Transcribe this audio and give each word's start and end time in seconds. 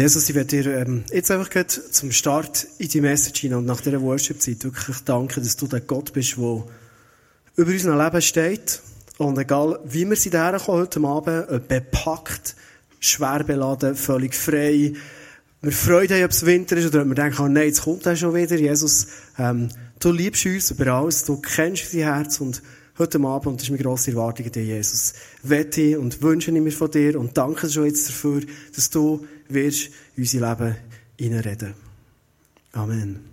Jesus, 0.00 0.30
ich 0.30 0.34
werde 0.34 0.62
dir 0.62 0.78
ähm, 0.78 1.04
jetzt 1.12 1.30
einfach 1.30 1.50
zum 1.66 2.10
Start 2.10 2.66
in 2.78 2.88
die 2.88 3.02
Message 3.02 3.42
hinein 3.42 3.58
und 3.58 3.66
nach 3.66 3.82
dieser 3.82 4.00
Worship-Zeit 4.00 4.64
wirklich 4.64 4.96
danken, 5.00 5.42
dass 5.42 5.58
du 5.58 5.66
der 5.66 5.82
Gott 5.82 6.14
bist, 6.14 6.38
der 6.38 6.64
über 7.56 7.70
unser 7.70 8.02
Leben 8.02 8.22
steht. 8.22 8.80
Und 9.18 9.36
egal, 9.36 9.78
wie 9.84 10.08
wir 10.08 10.16
sie 10.16 10.30
daher 10.30 10.66
heute 10.66 11.00
Abend, 11.04 11.50
ob 11.50 11.68
bepackt, 11.68 12.56
schwer 12.98 13.44
beladen, 13.44 13.94
völlig 13.94 14.34
frei, 14.34 14.94
wir 15.60 15.72
Freude 15.72 16.14
haben, 16.14 16.24
ob 16.24 16.30
es 16.30 16.46
Winter 16.46 16.78
ist, 16.78 16.86
oder 16.86 17.02
ob 17.02 17.08
wir 17.08 17.14
denken, 17.16 17.42
oh 17.42 17.48
nein, 17.48 17.66
jetzt 17.66 17.82
kommt 17.82 18.06
er 18.06 18.16
schon 18.16 18.34
wieder. 18.34 18.56
Jesus, 18.56 19.06
ähm, 19.38 19.68
du 19.98 20.12
liebst 20.12 20.46
uns 20.46 20.70
über 20.70 20.86
alles, 20.94 21.26
du 21.26 21.42
kennst 21.42 21.92
unser 21.92 22.06
Herz 22.06 22.40
und 22.40 22.62
heute 22.98 23.20
Abend, 23.20 23.46
und 23.48 23.56
das 23.56 23.64
ist 23.64 23.70
meine 23.70 23.82
grosse 23.82 24.12
Erwartung 24.12 24.46
an 24.46 24.52
dich, 24.52 24.66
Jesus, 24.66 25.12
wette 25.42 26.00
und 26.00 26.22
wünsche 26.22 26.50
ich 26.50 26.58
mir 26.58 26.72
von 26.72 26.90
dir 26.90 27.20
und 27.20 27.36
danke 27.36 27.68
schon 27.68 27.84
jetzt 27.84 28.08
dafür, 28.08 28.40
dass 28.74 28.88
du 28.88 29.26
wirst 29.52 29.90
in 30.16 30.22
unser 30.22 30.48
Leben 30.48 30.76
hineinreden. 31.18 31.74
Amen. 32.72 33.24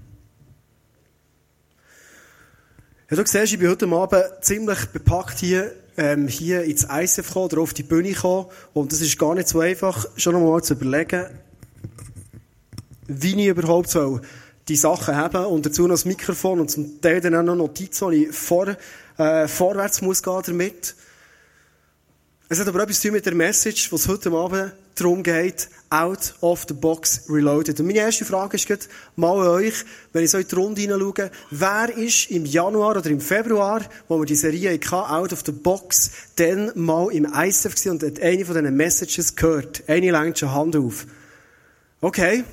Ja, 3.09 3.15
du 3.15 3.25
siehst, 3.25 3.53
ich 3.53 3.59
bin 3.59 3.69
heute 3.69 3.87
Abend 3.87 4.23
ziemlich 4.41 4.85
bepackt 4.87 5.39
hier, 5.39 5.73
ähm, 5.95 6.27
hier 6.27 6.63
ins 6.63 6.87
ICF 6.91 7.27
gekommen, 7.27 7.45
oder 7.45 7.61
auf 7.61 7.73
die 7.73 7.83
Bühne 7.83 8.11
gekommen. 8.11 8.47
Und 8.73 8.91
das 8.91 9.01
ist 9.01 9.17
gar 9.17 9.35
nicht 9.35 9.47
so 9.47 9.61
einfach, 9.61 10.07
schon 10.17 10.35
einmal 10.35 10.63
zu 10.63 10.73
überlegen, 10.73 11.25
wie 13.07 13.41
ich 13.41 13.47
überhaupt 13.47 13.89
soll 13.89 14.21
die 14.67 14.75
Sachen 14.75 15.15
haben 15.15 15.45
und 15.45 15.65
dazu 15.65 15.83
noch 15.83 15.93
das 15.95 16.05
Mikrofon 16.05 16.59
und 16.59 16.69
zum 16.69 16.99
Teil 16.99 17.21
dann 17.21 17.35
auch 17.35 17.43
noch 17.43 17.55
Notizen, 17.55 18.11
die 18.11 18.25
ich 18.25 18.35
vor, 18.35 18.75
äh, 19.17 19.47
vorwärts 19.47 20.01
muss 20.01 20.21
gehen 20.21 20.41
damit. 20.45 20.95
Es 22.49 22.61
hat 22.61 22.67
aber 22.69 22.83
etwas 22.83 23.01
zu 23.01 23.09
tun 23.09 23.15
mit 23.15 23.25
der 23.25 23.35
Message, 23.35 23.91
was 23.91 24.07
heute 24.07 24.31
Abend 24.31 24.71
darum 24.95 25.21
geht, 25.21 25.67
out 25.89 26.33
of 26.39 26.63
the 26.69 26.73
box 26.73 27.23
reloaded. 27.27 27.77
Und 27.77 27.87
meine 27.87 27.99
erste 27.99 28.23
Frage 28.23 28.55
ist 28.55 28.65
gerade 28.65 28.85
mal 29.17 29.37
an 29.41 29.47
euch, 29.47 29.73
wenn 30.13 30.23
ich 30.23 30.31
so 30.31 30.37
in 30.37 30.47
die 30.47 30.55
Runde 30.55 30.79
hineinschaue, 30.79 31.29
wer 31.51 31.97
ist 31.97 32.31
im 32.31 32.45
Januar 32.45 32.95
oder 32.95 33.09
im 33.09 33.19
Februar, 33.19 33.81
wo 34.07 34.17
wir 34.17 34.25
die 34.25 34.35
Serie 34.35 34.71
hatten, 34.71 34.93
out 34.93 35.33
of 35.33 35.43
the 35.45 35.51
box, 35.51 36.11
dann 36.37 36.71
mal 36.75 37.11
im 37.11 37.25
ISF 37.25 37.75
gewesen 37.75 37.89
und 37.89 38.03
hat 38.03 38.21
eine 38.21 38.45
von 38.45 38.55
diesen 38.55 38.77
Messages 38.77 39.35
gehört? 39.35 39.83
Eine 39.87 40.11
längt 40.11 40.39
schon 40.39 40.53
Hand 40.53 40.77
auf. 40.77 41.05
Okay. 41.99 42.45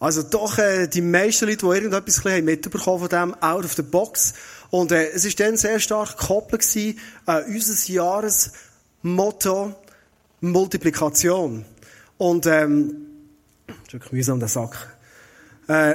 Also 0.00 0.22
doch 0.22 0.58
äh, 0.58 0.86
die 0.86 1.00
meisten 1.00 1.46
Leute, 1.46 1.64
die 1.64 1.74
irgendetwas 1.74 2.26
ein 2.26 2.44
mitbekommen 2.44 2.98
von 2.98 3.08
dem 3.08 3.34
Out 3.42 3.64
of 3.64 3.72
the 3.72 3.82
Box. 3.82 4.34
Und 4.68 4.92
äh, 4.92 5.12
es 5.12 5.24
ist 5.24 5.40
dann 5.40 5.56
sehr 5.56 5.80
stark 5.80 6.18
gekoppelt 6.18 6.60
gewesen, 6.60 6.98
äh, 7.26 7.42
unser 7.44 7.72
Jahresmotto 9.02 9.74
Multiplikation. 10.40 11.64
Und 12.18 12.46
ähm, 12.46 13.06
ist 13.84 13.92
wirklich 13.92 14.12
mühsam 14.12 14.38
der 14.38 14.48
Sack. 14.48 14.96
Äh, 15.68 15.94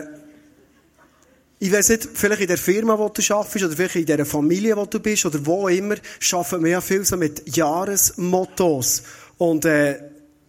ich 1.59 1.71
weiß 1.71 1.89
nicht, 1.89 2.07
vielleicht 2.13 2.41
in 2.41 2.47
der 2.47 2.57
Firma, 2.57 2.99
wo 2.99 3.09
du 3.09 3.21
arbeitest, 3.33 3.65
oder 3.65 3.75
vielleicht 3.75 3.95
in 3.95 4.05
der 4.05 4.25
Familie, 4.25 4.77
wo 4.77 4.85
du 4.85 4.99
bist, 4.99 5.25
oder 5.25 5.43
wo 5.45 5.67
immer, 5.67 5.95
arbeiten 6.31 6.63
wir 6.63 6.71
ja 6.71 6.81
viel 6.81 7.03
so 7.03 7.17
mit 7.17 7.55
Jahresmottos. 7.55 9.03
Und 9.37 9.65
äh, 9.65 9.99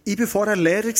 ich 0.09 0.19
war 0.19 0.25
vorher 0.25 0.55
Lehrer 0.55 0.91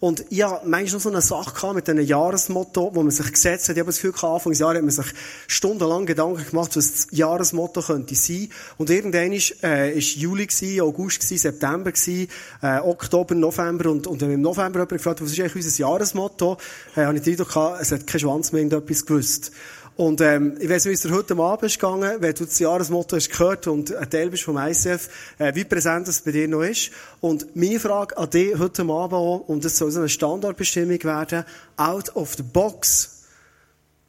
und 0.00 0.26
ich 0.28 0.42
hatte 0.42 0.68
manchmal 0.68 1.00
so 1.00 1.08
eine 1.08 1.22
Sache 1.22 1.72
mit 1.72 1.88
einem 1.88 2.04
Jahresmotto, 2.04 2.90
wo 2.94 3.02
man 3.02 3.10
sich 3.10 3.32
gesetzt 3.32 3.70
hat. 3.70 3.76
Ich 3.76 3.80
habe 3.80 3.86
das 3.86 4.02
Gefühl, 4.02 4.12
des 4.12 4.58
Jahres 4.58 4.76
hat 4.76 4.82
man 4.82 4.90
sich 4.90 5.06
stundenlang 5.46 6.04
Gedanken 6.04 6.44
gemacht, 6.44 6.76
was 6.76 6.92
das 6.92 7.06
Jahresmotto 7.10 7.80
könnte 7.80 8.14
sein. 8.14 8.50
Und 8.76 8.90
irgendwann 8.90 9.32
war 9.32 9.70
äh, 9.70 9.98
ist 9.98 10.16
Juli 10.16 10.46
gewesen, 10.46 10.82
August 10.82 11.20
gewesen, 11.20 11.38
September 11.38 11.90
gewesen, 11.90 12.28
äh, 12.60 12.80
Oktober, 12.80 13.34
November. 13.34 13.90
Und, 13.90 14.06
und 14.06 14.20
wenn 14.20 14.32
im 14.32 14.42
November 14.42 14.80
jemand 14.80 14.90
gefragt 14.90 15.22
was 15.22 15.32
ist 15.32 15.40
eigentlich 15.40 15.64
unser 15.64 15.80
Jahresmotto, 15.80 16.58
äh, 16.96 17.06
habe 17.06 17.16
ich 17.16 17.22
den 17.22 17.38
Eindruck 17.38 17.80
es 17.80 17.92
hat 17.92 18.06
kein 18.06 18.20
Schwanz 18.20 18.52
mehr 18.52 18.60
irgendetwas 18.60 19.06
gewusst. 19.06 19.52
Und 19.96 20.20
ähm, 20.20 20.56
ich 20.58 20.68
weiss, 20.68 20.86
wie 20.86 20.92
es 20.92 21.02
dir 21.02 21.12
heute 21.12 21.36
Abend 21.36 21.62
ist 21.62 21.78
gegangen, 21.78 22.16
wenn 22.18 22.34
du 22.34 22.44
das 22.44 22.58
Jahresmotto 22.58 23.14
hast 23.14 23.30
gehört 23.30 23.68
und 23.68 23.94
ein 23.94 24.10
Teil 24.10 24.28
bist 24.28 24.42
vom 24.42 24.58
ICF, 24.58 25.08
äh, 25.38 25.54
wie 25.54 25.64
präsent 25.64 26.08
es 26.08 26.20
bei 26.20 26.32
dir 26.32 26.48
noch 26.48 26.62
ist. 26.62 26.90
Und 27.20 27.54
meine 27.54 27.78
Frage 27.78 28.16
an 28.18 28.28
dich 28.28 28.58
heute 28.58 28.82
Abend 28.82 29.14
auch, 29.14 29.44
und 29.46 29.64
das 29.64 29.78
soll 29.78 29.92
so 29.92 30.00
eine 30.00 30.08
Standardbestimmung 30.08 31.00
werden, 31.04 31.44
out 31.76 32.14
of 32.16 32.34
the 32.34 32.42
box. 32.42 33.22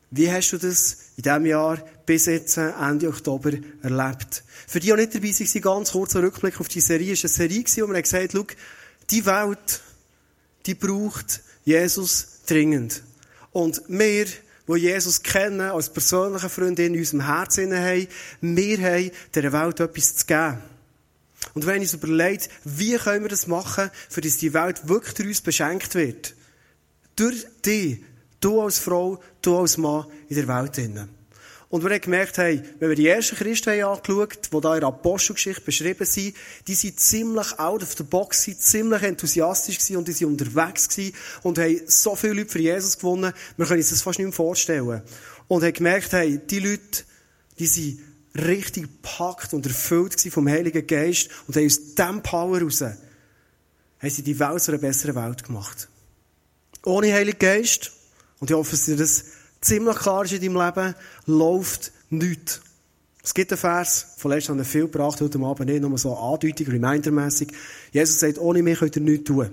Wie 0.09 0.31
hast 0.31 0.51
du 0.51 0.57
das 0.57 0.97
in 1.17 1.23
diesem 1.23 1.45
Jahr 1.45 1.77
bis 2.05 2.25
jetzt, 2.25 2.57
Ende 2.57 3.09
Oktober, 3.09 3.51
erlebt? 3.83 4.43
Für 4.67 4.79
die, 4.79 4.87
die 4.87 4.93
nicht 4.93 5.13
dabei 5.13 5.27
waren, 5.27 5.61
ganz 5.61 5.91
kurzer 5.91 6.23
Rückblick 6.23 6.59
auf 6.59 6.67
die 6.67 6.81
Serie, 6.81 7.13
ist 7.13 7.25
eine 7.25 7.29
Serie 7.29 7.63
wo 7.63 7.87
man 7.87 8.01
gesagt 8.01 8.31
schau, 8.33 8.45
die 9.11 9.25
Welt, 9.27 9.81
die 10.65 10.73
braucht 10.73 11.41
Jesus 11.63 12.39
dringend. 12.47 13.03
Und 13.51 13.83
wir, 13.87 14.25
die 14.67 14.73
Jesus 14.73 15.21
kennen, 15.21 15.61
als 15.61 15.91
persönliche 15.91 16.49
Freundin 16.49 16.93
in 16.93 16.99
unserem 16.99 17.25
Herzen 17.25 17.73
haben, 17.73 18.07
wir 18.41 18.77
haben 18.79 19.11
dieser 19.33 19.53
Welt 19.53 19.79
etwas 19.79 20.15
zu 20.15 20.25
geben. 20.25 20.57
Und 21.53 21.65
wenn 21.65 21.81
ich 21.81 21.93
uns 21.93 22.03
überlegt, 22.03 22.49
wie 22.63 22.95
können 22.95 23.23
wir 23.23 23.29
das 23.29 23.47
machen, 23.47 23.91
für 24.09 24.21
dass 24.21 24.37
die 24.37 24.53
Welt 24.53 24.87
wirklich 24.87 25.13
durch 25.13 25.27
uns 25.29 25.41
beschenkt 25.41 25.95
wird? 25.95 26.33
Durch 27.15 27.45
dich, 27.65 28.03
du 28.41 28.61
als 28.61 28.79
Frau, 28.79 29.21
du 29.41 29.57
als 29.57 29.77
Mann 29.77 30.05
in 30.27 30.35
der 30.35 30.47
Welt. 30.47 30.75
Drinnen. 30.75 31.09
Und 31.69 31.83
wir 31.83 31.89
haben 31.89 32.01
gemerkt, 32.01 32.37
hey, 32.37 32.61
wenn 32.79 32.89
wir 32.89 32.95
die 32.95 33.07
ersten 33.07 33.35
Christen 33.35 33.71
haben 33.71 33.97
angeschaut, 33.97 34.49
die 34.53 34.61
da 34.61 34.75
in 34.75 34.81
der 34.81 34.89
Apostelgeschichte 34.89 35.61
beschrieben 35.61 36.05
sind, 36.05 36.35
die 36.67 36.75
sind 36.75 36.99
ziemlich 36.99 37.59
out 37.59 37.81
of 37.81 37.93
the 37.97 38.03
box, 38.03 38.49
ziemlich 38.59 39.01
enthusiastisch 39.01 39.77
gewesen 39.77 39.97
und 39.97 40.07
die 40.07 40.13
sind 40.13 40.27
unterwegs 40.27 40.87
gewesen 40.87 41.15
und 41.43 41.57
haben 41.57 41.81
so 41.87 42.15
viele 42.15 42.33
Leute 42.33 42.51
für 42.51 42.59
Jesus 42.59 42.97
gewonnen, 42.97 43.33
wir 43.57 43.65
können 43.65 43.79
uns 43.79 43.89
das 43.89 44.01
fast 44.01 44.19
nicht 44.19 44.27
mehr 44.27 44.33
vorstellen. 44.33 45.01
Und 45.47 45.63
haben 45.63 45.73
gemerkt, 45.73 46.11
hey, 46.13 46.39
die 46.39 46.59
Leute, 46.59 47.03
die 47.57 47.67
sind 47.67 47.99
richtig 48.35 48.83
gepackt 48.83 49.53
und 49.53 49.65
erfüllt 49.65 50.19
vom 50.21 50.47
Heiligen 50.47 50.85
Geist 50.85 51.29
und 51.47 51.55
haben 51.55 51.65
aus 51.65 51.95
diesem 51.95 52.21
Power 52.21 52.59
heraus, 52.59 52.81
haben 52.81 52.97
sie 54.01 54.23
die 54.23 54.39
Welt 54.39 54.61
zu 54.61 54.71
einer 54.71 54.81
besseren 54.81 55.15
Welt 55.15 55.43
gemacht. 55.43 55.87
Ohne 56.83 57.11
Heiligen 57.13 57.39
Geist, 57.39 57.91
und 58.39 58.51
ich 58.51 58.55
hoffe, 58.55 58.71
dass 58.71 58.87
ihr 58.87 58.97
das 58.97 59.25
ziemlich 59.65 59.97
klar 59.97 60.25
ist 60.25 60.33
in 60.33 60.41
deinem 60.41 60.65
Leben, 60.65 60.95
läuft 61.25 61.91
nichts. 62.09 62.61
Es 63.23 63.33
gibt 63.33 63.51
einen 63.51 63.57
Vers, 63.57 64.13
von 64.17 64.31
letztem 64.31 64.53
haben 64.53 64.59
wir 64.59 64.65
viel 64.65 64.83
gebracht, 64.83 65.19
heute 65.19 65.39
Abend 65.39 65.67
nicht, 65.67 65.81
nur 65.81 65.97
so 65.97 66.15
andeutig, 66.15 66.67
remindermässig. 66.67 67.51
Jesus 67.91 68.19
sagt, 68.19 68.37
ohne 68.37 68.61
mich 68.61 68.79
könnt 68.79 68.95
ihr 68.95 69.01
nichts 69.01 69.25
tun. 69.25 69.49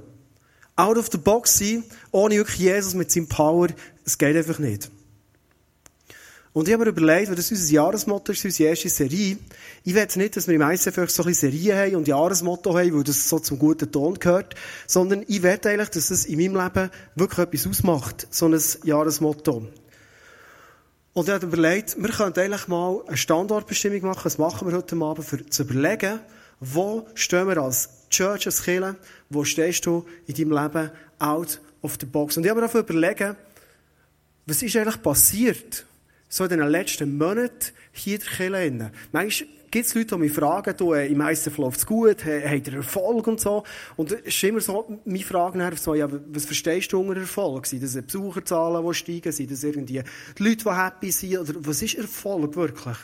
Out 0.76 0.98
of 0.98 1.08
the 1.10 1.18
box 1.18 1.58
sein, 1.58 1.82
ohne 2.10 2.36
wirklich 2.36 2.58
Jesus 2.58 2.94
mit 2.94 3.10
seinem 3.10 3.28
Power, 3.28 3.68
es 4.04 4.18
geht 4.18 4.36
einfach 4.36 4.58
nicht. 4.58 4.90
Und 6.52 6.68
ich 6.68 6.74
habe 6.74 6.84
mir 6.84 6.90
überlegt, 6.90 7.28
weil 7.28 7.34
das 7.34 7.50
unser 7.50 7.72
Jahresmotto 7.72 8.32
ist, 8.32 8.44
unsere 8.44 8.68
erste 8.68 8.90
Serie, 8.90 9.38
ich 9.84 9.94
will 9.94 10.06
nicht, 10.16 10.36
dass 10.36 10.48
wir 10.48 10.54
im 10.54 10.60
ICF 10.60 11.08
so 11.08 11.24
ein 11.24 11.32
Serien 11.32 11.78
haben 11.78 11.96
und 11.96 12.08
Jahresmotto 12.08 12.76
haben, 12.76 12.94
weil 12.94 13.04
das 13.04 13.26
so 13.26 13.38
zum 13.38 13.58
guten 13.58 13.90
Ton 13.90 14.18
gehört, 14.18 14.54
sondern 14.86 15.24
ich 15.28 15.42
will 15.42 15.58
eigentlich, 15.64 15.88
dass 15.88 16.10
es 16.10 16.26
in 16.26 16.38
meinem 16.38 16.62
Leben 16.62 16.90
wirklich 17.14 17.38
etwas 17.38 17.66
ausmacht, 17.66 18.26
so 18.30 18.48
ein 18.48 18.60
Jahresmotto. 18.84 19.66
Und 21.14 21.28
ich 21.28 21.34
habe 21.34 21.46
überlegt, 21.46 22.02
wir 22.02 22.08
könnten 22.08 22.40
eigentlich 22.40 22.68
mal 22.68 23.02
eine 23.06 23.16
Standortbestimmung 23.16 24.00
machen. 24.02 24.22
Das 24.24 24.38
machen 24.38 24.66
wir 24.68 24.76
heute 24.76 24.96
Abend, 24.96 25.26
für 25.26 25.44
zu 25.46 25.62
überlegen, 25.62 26.20
wo 26.58 27.06
stehen 27.14 27.48
wir 27.48 27.58
als 27.58 28.08
Church, 28.08 28.46
als 28.46 28.62
Kirche, 28.62 28.96
wo 29.28 29.44
stehst 29.44 29.84
du 29.84 30.06
in 30.26 30.34
deinem 30.34 30.52
Leben 30.52 30.90
out 31.18 31.60
of 31.82 31.98
the 32.00 32.06
box. 32.06 32.36
Und 32.36 32.44
ich 32.44 32.50
habe 32.50 32.60
mir 32.60 32.66
dafür 32.66 32.80
überlegt, 32.80 33.36
was 34.46 34.62
ist 34.62 34.74
eigentlich 34.74 35.02
passiert, 35.02 35.84
so 36.30 36.44
in 36.44 36.50
den 36.50 36.66
letzten 36.66 37.18
Monaten 37.18 37.72
hier 37.92 38.18
in 38.38 38.78
der 38.78 38.88
Kirche. 38.88 38.92
Manchmal 39.12 39.48
gibt 39.72 39.86
es 39.86 39.94
Leute, 39.94 40.14
die 40.14 40.20
mich 40.20 40.32
fragen, 40.32 40.74
du, 40.76 40.92
äh, 40.92 41.08
im 41.08 41.20
ICF 41.20 41.56
läuft 41.56 41.78
es 41.78 41.86
gut, 41.86 42.24
habt 42.24 42.66
ihr 42.68 42.74
Erfolg 42.74 43.26
und 43.26 43.40
so. 43.40 43.64
Und 43.96 44.12
es 44.12 44.26
ist 44.26 44.44
immer 44.44 44.60
so, 44.60 45.00
meine 45.04 45.24
Frage 45.24 45.58
nachher 45.58 45.78
so, 45.78 45.94
ja, 45.94 46.06
was 46.10 46.44
verstehst 46.44 46.92
du 46.92 47.00
unter 47.00 47.16
Erfolg? 47.16 47.66
Sind 47.66 47.82
das 47.82 48.00
Besucherzahlen, 48.00 48.86
die 48.86 48.94
steigen? 48.94 49.32
Sind 49.32 49.50
das 49.50 49.64
irgendwie 49.64 50.02
die 50.38 50.42
Leute, 50.42 50.64
die 50.64 50.70
happy 50.70 51.10
sind? 51.10 51.38
Oder 51.38 51.54
was 51.60 51.80
ist 51.80 51.94
Erfolg 51.94 52.54
wirklich? 52.54 52.98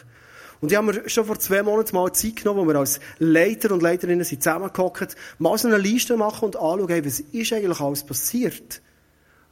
Und 0.61 0.71
ich 0.71 0.77
habe 0.77 0.93
mir 0.93 1.09
schon 1.09 1.25
vor 1.25 1.39
zwei 1.39 1.63
Monaten 1.63 1.97
mal 1.97 2.13
Zeit 2.13 2.37
genommen, 2.37 2.61
wo 2.61 2.67
wir 2.67 2.77
als 2.77 3.01
Leiter 3.19 3.73
und 3.73 3.83
Leiterinnen 3.83 4.25
sind 4.25 4.43
zusammengehockt, 4.43 5.17
mal 5.39 5.57
so 5.57 5.69
eine 5.69 5.79
Liste 5.79 6.19
machen 6.19 6.47
und 6.47 6.57
anschauen, 6.57 7.05
was 7.07 7.21
ist 7.21 7.53
eigentlich 7.53 7.81
alles 7.81 8.05
passiert? 8.05 8.83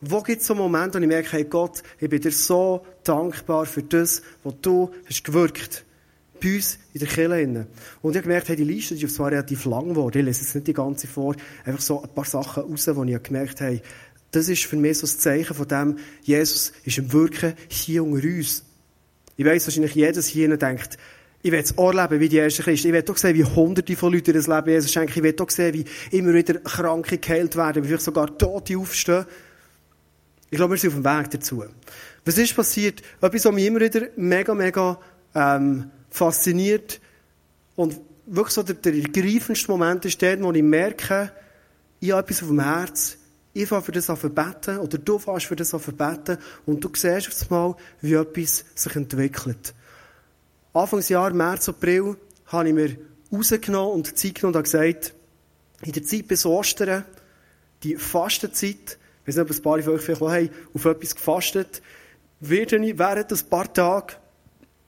Wo 0.03 0.21
gibt 0.21 0.43
es 0.43 0.49
so 0.49 0.55
Momente, 0.55 0.99
wo 0.99 1.03
ich 1.03 1.09
merke, 1.09 1.33
hey 1.33 1.45
Gott, 1.45 1.83
ich 1.99 2.11
bin 2.11 2.21
dir 2.21 2.33
so 2.33 2.85
dankbar 3.05 3.65
für 3.65 3.83
das, 3.83 4.21
was 4.45 4.55
du 4.61 4.91
hast 5.09 5.25
gewirkt 5.25 5.86
bei 6.41 6.57
uns 6.57 6.79
in 6.93 7.01
der 7.01 7.09
Kirche. 7.09 7.67
Und 8.03 8.13
ich 8.13 8.17
habe 8.17 8.23
gemerkt, 8.23 8.49
hey, 8.49 8.57
die 8.57 8.65
Liste 8.65 8.95
die 8.95 9.05
ist 9.05 9.15
zwar 9.15 9.31
relativ 9.31 9.65
lang 9.65 9.91
geworden. 9.91 10.19
Ich 10.19 10.25
lese 10.25 10.43
jetzt 10.43 10.55
nicht 10.55 10.67
die 10.67 10.73
ganze 10.73 11.07
vor. 11.07 11.35
Einfach 11.65 11.81
so 11.81 12.03
ein 12.03 12.09
paar 12.09 12.25
Sachen 12.25 12.65
raus, 12.65 12.89
wo 12.93 13.05
ich 13.05 13.23
gemerkt 13.23 13.61
habe, 13.61 13.81
das 14.31 14.49
ist 14.49 14.65
für 14.65 14.77
mich 14.77 14.99
so 14.99 15.07
ein 15.07 15.19
Zeichen 15.19 15.55
von 15.55 15.69
dem, 15.69 15.99
Jesus 16.23 16.73
ist 16.85 16.99
im 16.99 17.13
Wirken 17.13 17.55
hier 17.69 18.05
unter 18.05 18.27
uns. 18.27 18.65
Ich 19.37 19.45
weiss, 19.45 19.67
wahrscheinlich 19.67 19.95
jedes 19.95 20.27
hier 20.27 20.57
denkt, 20.57 20.99
Ich 21.47 21.53
will 21.53 21.61
es 21.61 21.79
auch 21.79 21.93
leben 21.93 22.19
wie 22.19 22.29
die 22.29 22.39
ersten 22.39 22.63
Christen. 22.63 22.89
Ich 22.89 22.95
will 22.95 23.05
auch 23.09 23.17
sehen, 23.17 23.37
wie 23.37 23.45
hunderte 23.45 23.95
von 23.95 24.13
Leuten 24.13 24.33
das 24.33 24.49
Leben 24.49 24.69
Jesus 24.69 24.93
schenken. 24.93 25.13
Ich 25.17 25.23
will 25.23 25.37
auch 25.39 25.49
sehen, 25.49 25.75
wie 25.75 25.85
immer 26.11 26.35
wieder 26.35 26.55
Kranke 26.55 27.19
geheilt 27.19 27.55
werden, 27.55 27.85
wie 27.85 27.89
vielleicht 27.89 28.05
sogar 28.05 28.37
Tote 28.37 28.77
aufstehen. 28.77 29.27
Ich 30.51 30.57
glaube, 30.57 30.75
wir 30.75 30.79
sind 30.79 30.91
auf 30.91 30.97
dem 30.97 31.05
Weg 31.05 31.31
dazu. 31.31 31.65
Was 32.25 32.39
ist 32.39 32.57
passiert? 32.57 33.01
Etwas, 33.21 33.45
was 33.45 33.53
mich 33.53 33.67
immer 33.67 33.81
wieder 33.81 34.09
mega, 34.17 34.55
mega 34.55 34.99
ähm, 35.37 35.91
fasziniert 36.17 37.01
und 37.75 38.01
wirklich 38.27 38.55
so 38.55 38.63
der, 38.63 38.75
der 38.75 38.95
ergreifendste 38.95 39.71
Moment 39.71 40.05
ist 40.05 40.21
der, 40.21 40.43
wo 40.43 40.51
ich 40.53 40.63
merke, 40.63 41.31
ich 42.01 42.13
habe 42.13 42.23
etwas 42.23 42.43
auf 42.43 42.49
dem 42.49 42.61
Herz, 42.61 43.19
ich 43.53 43.69
fange 43.69 43.83
für 43.83 43.93
das 43.93 44.11
an 44.11 44.19
beten, 44.19 44.79
oder 44.79 44.99
du 44.99 45.19
fährst 45.19 45.47
für 45.47 45.57
das 45.57 45.73
an 45.73 45.81
beten, 45.81 46.39
und 46.67 46.85
du 46.85 46.91
siehst 46.95 47.29
auf 47.29 47.51
einmal, 47.51 47.77
wie 48.01 48.15
etwas 48.15 48.65
sich 48.75 48.97
entwickelt. 48.97 49.75
Anfangsjahr, 50.73 51.33
März, 51.33 51.69
April, 51.69 52.17
habe 52.47 52.69
ich 52.69 52.75
mir 52.75 52.97
rausgenommen 53.33 53.95
und 53.95 54.19
Zeit 54.19 54.35
genommen 54.37 54.57
und 54.57 54.63
gesagt, 54.63 55.15
in 55.83 55.93
der 55.93 56.03
Zeit 56.03 56.29
bis 56.29 56.45
Ostern, 56.45 57.05
die 57.83 57.97
Fastenzeit, 57.97 58.99
ich 59.23 59.29
weiß 59.29 59.37
nicht, 59.37 59.51
ob 59.51 59.57
ein 59.57 59.63
paar 59.63 59.83
von 59.83 59.95
euch 59.95 60.03
vielleicht 60.03 60.23
auch 60.23 60.31
haben, 60.31 60.51
auf 60.75 60.85
etwas 60.85 61.15
gefastet, 61.15 61.83
werde 62.41 62.77
ich 62.77 62.99
während 62.99 63.33
ein 63.33 63.51
paar 63.51 63.73
Tage, 63.73 64.15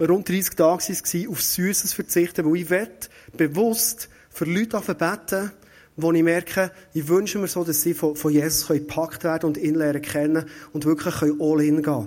rund 0.00 0.28
30 0.28 0.54
Tage 0.54 0.82
waren 0.82 0.96
es, 1.02 1.28
auf 1.28 1.42
Süßes 1.42 1.92
verzichten, 1.92 2.46
weil 2.46 2.60
ich 2.60 2.70
will 2.70 2.88
bewusst 3.36 4.08
für 4.30 4.44
Leute 4.44 4.80
beten, 4.94 5.50
wo 5.96 6.12
ich 6.12 6.22
merke, 6.22 6.70
ich 6.94 7.08
wünsche 7.08 7.38
mir 7.38 7.48
so, 7.48 7.64
dass 7.64 7.82
sie 7.82 7.94
von, 7.94 8.14
von 8.14 8.32
Jesus 8.32 8.68
gepackt 8.68 9.24
werden 9.24 9.46
und 9.46 9.56
ihn 9.56 9.74
lernen 9.74 10.00
kennen 10.00 10.44
und 10.72 10.84
wirklich 10.84 11.14
all 11.40 11.60
in 11.60 11.82
gehen 11.82 12.06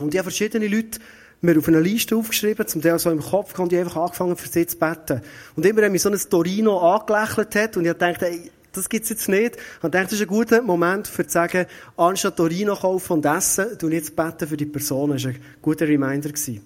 Und 0.00 0.14
ich 0.14 0.18
habe 0.18 0.30
verschiedene 0.30 0.68
Leute 0.68 1.00
mir 1.40 1.58
auf 1.58 1.66
einer 1.68 1.80
Liste 1.80 2.16
aufgeschrieben, 2.16 2.66
zum 2.66 2.82
Teil 2.82 2.98
so 2.98 3.10
im 3.10 3.20
Kopf, 3.20 3.58
und 3.58 3.72
ich 3.72 3.78
einfach 3.80 3.96
angefangen 3.96 4.36
für 4.36 4.48
sie 4.48 4.66
zu 4.66 4.76
beten. 4.76 5.22
Und 5.56 5.66
immer, 5.66 5.82
wenn 5.82 5.92
mich 5.92 6.02
so 6.02 6.10
ein 6.10 6.18
Torino 6.18 6.78
angelächelt 6.78 7.54
hat, 7.56 7.76
und 7.76 7.86
ich 7.86 7.92
dachte, 7.94 8.28
ey, 8.28 8.50
das 8.72 8.88
gibt's 8.88 9.08
jetzt 9.08 9.28
nicht. 9.28 9.56
Und 9.82 9.94
dachte, 9.94 10.10
das 10.10 10.12
ist 10.14 10.22
ein 10.22 10.28
guter 10.28 10.62
Moment, 10.62 11.08
für 11.08 11.26
zu 11.26 11.32
sagen, 11.32 11.66
anstatt 11.96 12.36
Torino 12.36 12.76
kaufen 12.76 13.14
und 13.14 13.26
essen, 13.26 13.66
du 13.78 13.88
jetzt 13.88 14.14
beten 14.14 14.46
für 14.46 14.56
die 14.56 14.66
Person. 14.66 15.10
Das 15.10 15.24
war 15.24 15.30
ein 15.32 15.40
guter 15.60 15.88
Reminder. 15.88 16.28
Gewesen. 16.28 16.60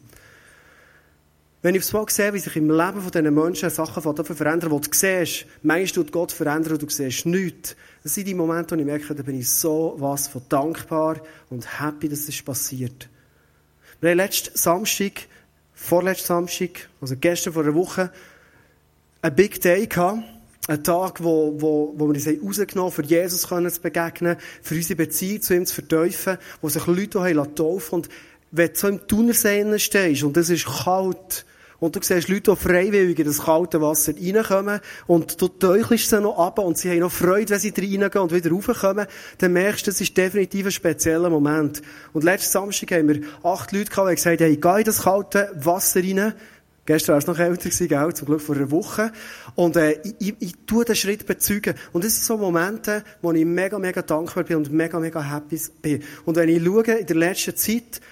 Wenn 1.64 1.74
ich 1.74 1.80
aufs 1.80 1.94
Mal 1.94 2.04
sehe, 2.10 2.34
wie 2.34 2.40
sich 2.40 2.56
im 2.56 2.68
Leben 2.68 3.00
von 3.00 3.10
diesen 3.10 3.32
Menschen 3.32 3.70
Sachen 3.70 4.02
verändern, 4.02 4.70
wo 4.70 4.78
du 4.80 4.88
siehst, 4.92 5.46
meinst 5.62 5.96
du 5.96 6.04
Gott 6.04 6.30
verändern 6.30 6.74
und 6.74 6.82
du 6.82 6.90
siehst 6.90 7.24
nichts. 7.24 7.74
Das 8.02 8.14
sind 8.14 8.28
die 8.28 8.34
Momente, 8.34 8.76
wo 8.76 8.78
ich 8.78 8.84
merke, 8.84 9.14
da 9.14 9.22
bin 9.22 9.40
ich 9.40 9.48
so 9.48 9.94
was 9.96 10.28
von 10.28 10.42
dankbar 10.50 11.22
und 11.48 11.80
happy, 11.80 12.10
dass 12.10 12.28
es 12.28 12.42
passiert. 12.42 13.08
Wir 14.02 14.10
haben 14.10 14.18
letzten 14.18 14.54
Samstag, 14.54 15.26
vorletzten 15.72 16.26
Samstag, 16.26 16.90
also 17.00 17.14
gestern 17.18 17.54
vor 17.54 17.62
einer 17.62 17.74
Woche, 17.74 18.12
einen 19.22 19.34
Big 19.34 19.58
Day 19.62 19.86
gehabt. 19.86 20.22
Ein 20.68 20.84
Tag, 20.84 21.24
wo, 21.24 21.54
wo, 21.58 21.94
wo 21.96 22.08
wir 22.08 22.14
uns 22.14 22.26
rausgenommen 22.26 22.92
haben, 22.92 22.94
für 22.94 23.04
Jesus 23.04 23.40
zu 23.40 23.80
begegnen, 23.80 24.36
für 24.60 24.74
unsere 24.74 24.96
Beziehung 24.96 25.40
zu 25.40 25.54
ihm 25.54 25.64
zu 25.64 25.76
verteufeln, 25.76 26.36
wo 26.60 26.68
sich 26.68 26.86
Leute 26.86 27.22
haben 27.22 27.54
taufen 27.54 27.94
Und 28.00 28.10
wenn 28.50 28.68
du 28.68 28.78
so 28.78 28.88
im 28.88 29.06
Thunersee 29.08 29.78
stehst 29.78 30.24
und 30.24 30.36
es 30.36 30.50
ist 30.50 30.66
kalt, 30.66 31.46
und 31.80 31.96
du 31.96 32.00
siehst 32.02 32.28
Leute, 32.28 32.52
die 32.52 32.56
freiwillig 32.56 33.18
in 33.18 33.26
das 33.26 33.42
kalte 33.42 33.80
Wasser 33.80 34.12
reinkommen 34.14 34.80
und 35.06 35.40
du 35.40 35.48
täuchelst 35.48 36.10
sie 36.10 36.20
noch 36.20 36.38
ab 36.38 36.58
und 36.58 36.78
sie 36.78 36.90
haben 36.90 37.00
noch 37.00 37.12
Freude, 37.12 37.50
wenn 37.50 37.58
sie 37.58 37.74
reingehen 37.76 38.22
und 38.22 38.32
wieder 38.32 38.50
raufkommen, 38.50 39.06
dann 39.38 39.52
merkst 39.52 39.86
du, 39.86 39.90
das 39.90 40.00
ist 40.00 40.16
definitiv 40.16 40.66
ein 40.66 40.72
spezieller 40.72 41.30
Moment. 41.30 41.82
Und 42.12 42.24
letzten 42.24 42.52
Samstag 42.52 42.92
haben 42.92 43.08
wir 43.08 43.20
acht 43.42 43.72
Leute 43.72 43.90
gehabt, 43.90 44.10
die 44.10 44.14
gesagt 44.14 44.40
haben, 44.40 44.46
hey, 44.46 44.56
geh 44.56 44.78
in 44.78 44.84
das 44.84 45.02
kalte 45.02 45.50
Wasser 45.54 46.00
rein. 46.00 46.34
Gestern 46.86 47.14
war 47.14 47.18
es 47.18 47.26
noch 47.26 47.38
älter, 47.38 47.70
gell? 47.70 48.14
zum 48.14 48.26
Glück 48.26 48.42
vor 48.42 48.56
einer 48.56 48.70
Woche. 48.70 49.10
Und 49.54 49.76
äh, 49.76 49.98
ich, 50.04 50.14
ich, 50.18 50.34
ich 50.40 50.54
tue 50.66 50.84
den 50.84 50.94
Schritt 50.94 51.24
bezeugen. 51.24 51.74
Und 51.92 52.04
das 52.04 52.14
sind 52.14 52.24
so 52.24 52.36
Momente, 52.36 53.02
wo 53.22 53.32
ich 53.32 53.44
mega, 53.46 53.78
mega 53.78 54.02
dankbar 54.02 54.44
bin 54.44 54.58
und 54.58 54.70
mega, 54.70 55.00
mega 55.00 55.22
happy 55.22 55.58
bin. 55.80 56.02
Und 56.26 56.36
wenn 56.36 56.50
ich 56.50 56.62
schaue, 56.62 56.82
in 56.82 57.06
der 57.06 57.16
letzten 57.16 57.56
Zeit, 57.56 58.02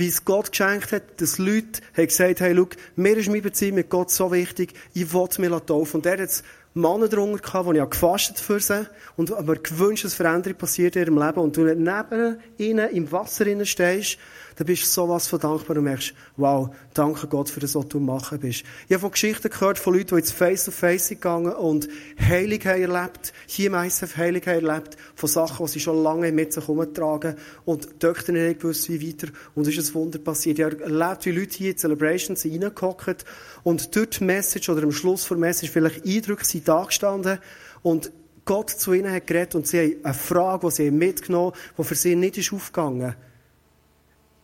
wie 0.00 0.08
es 0.08 0.24
Gott 0.24 0.50
geschenkt 0.50 0.90
hat, 0.90 1.20
dass 1.20 1.38
Leute 1.38 1.80
haben 1.96 2.06
gesagt 2.06 2.40
hey, 2.40 2.54
schau, 2.56 2.66
mir 2.96 3.16
ist 3.16 3.28
meine 3.28 3.42
Beziehung 3.42 3.76
mit 3.76 3.90
Gott 3.90 4.10
so 4.10 4.32
wichtig, 4.32 4.72
ich 4.94 5.12
will 5.12 5.28
mir 5.38 5.64
taufen. 5.64 5.98
Und 5.98 6.06
er 6.06 6.20
hat 6.20 6.42
Männer 6.74 7.08
drunter 7.08 7.38
gehabt, 7.38 7.74
die 7.74 7.78
ich 7.78 7.90
gefastet 7.90 8.38
für 8.38 8.60
sie 8.60 8.86
und 9.16 9.30
mir 9.46 9.56
gewünscht, 9.56 10.04
dass 10.04 10.14
Veränderung 10.14 10.56
passiert 10.56 10.96
in 10.96 11.02
ihrem 11.02 11.18
Leben. 11.18 11.40
Und 11.40 11.56
du 11.56 11.64
neben 11.64 12.38
ihnen 12.58 12.90
im 12.90 13.12
Wasser 13.12 13.44
stehst 13.66 14.18
dann 14.60 14.66
bist 14.66 14.82
du 14.82 14.86
sowas 14.88 15.26
von 15.26 15.40
dankbar 15.40 15.78
und 15.78 15.84
merkst, 15.84 16.12
wow, 16.36 16.68
danke 16.92 17.26
Gott 17.28 17.48
für 17.48 17.60
das, 17.60 17.74
was 17.74 17.88
du 17.88 17.98
machen 17.98 18.40
bist. 18.40 18.62
Ich 18.86 18.92
habe 18.92 19.00
von 19.00 19.10
Geschichten 19.12 19.48
gehört 19.48 19.78
von 19.78 19.94
Leuten, 19.94 20.08
die 20.08 20.16
jetzt 20.16 20.32
face 20.32 20.66
to 20.66 20.70
face 20.70 21.08
gegangen 21.08 21.54
und 21.54 21.88
Heilig 22.20 22.66
haben 22.66 22.82
erlebt, 22.82 23.32
hier 23.46 23.70
meistens 23.70 24.18
Heilig 24.18 24.46
haben 24.46 24.66
erlebt, 24.66 24.98
von 25.14 25.30
Sachen, 25.30 25.64
die 25.64 25.72
sie 25.72 25.80
schon 25.80 26.02
lange 26.02 26.30
mit 26.30 26.52
sich 26.52 26.68
herumtragen 26.68 27.36
und 27.64 28.00
Töchter 28.00 28.32
nicht 28.32 28.60
gewusst, 28.60 28.90
wie 28.90 29.08
weiter. 29.08 29.32
Und 29.54 29.66
es 29.66 29.78
ist 29.78 29.88
ein 29.88 29.94
Wunder 29.94 30.18
passiert. 30.18 30.58
Ich 30.58 30.64
habe 30.66 30.78
erlebt, 30.78 31.24
wie 31.24 31.30
Leute 31.30 31.56
hier 31.56 31.70
in 31.70 31.78
Celebrations 31.78 32.44
reingehockt 32.44 33.24
und 33.62 33.96
dort 33.96 34.20
die 34.20 34.24
Message 34.24 34.68
oder 34.68 34.82
am 34.82 34.92
Schluss 34.92 35.26
der 35.26 35.38
Message 35.38 35.72
vielleicht 35.72 36.06
Eindrücke 36.06 36.44
sind 36.44 36.68
da 36.68 36.84
gestanden 36.84 37.38
und 37.80 38.12
Gott 38.44 38.68
zu 38.68 38.92
ihnen 38.92 39.10
hat 39.10 39.26
geredet 39.26 39.54
und 39.54 39.66
sie 39.66 39.78
haben 39.78 40.04
eine 40.04 40.12
Frage, 40.12 40.66
die 40.66 40.74
sie 40.74 40.90
mitgenommen 40.90 41.52
haben, 41.52 41.74
die 41.78 41.84
für 41.84 41.94
sie 41.94 42.14
nicht 42.14 42.52
aufgegangen 42.52 43.08
ist 43.12 43.29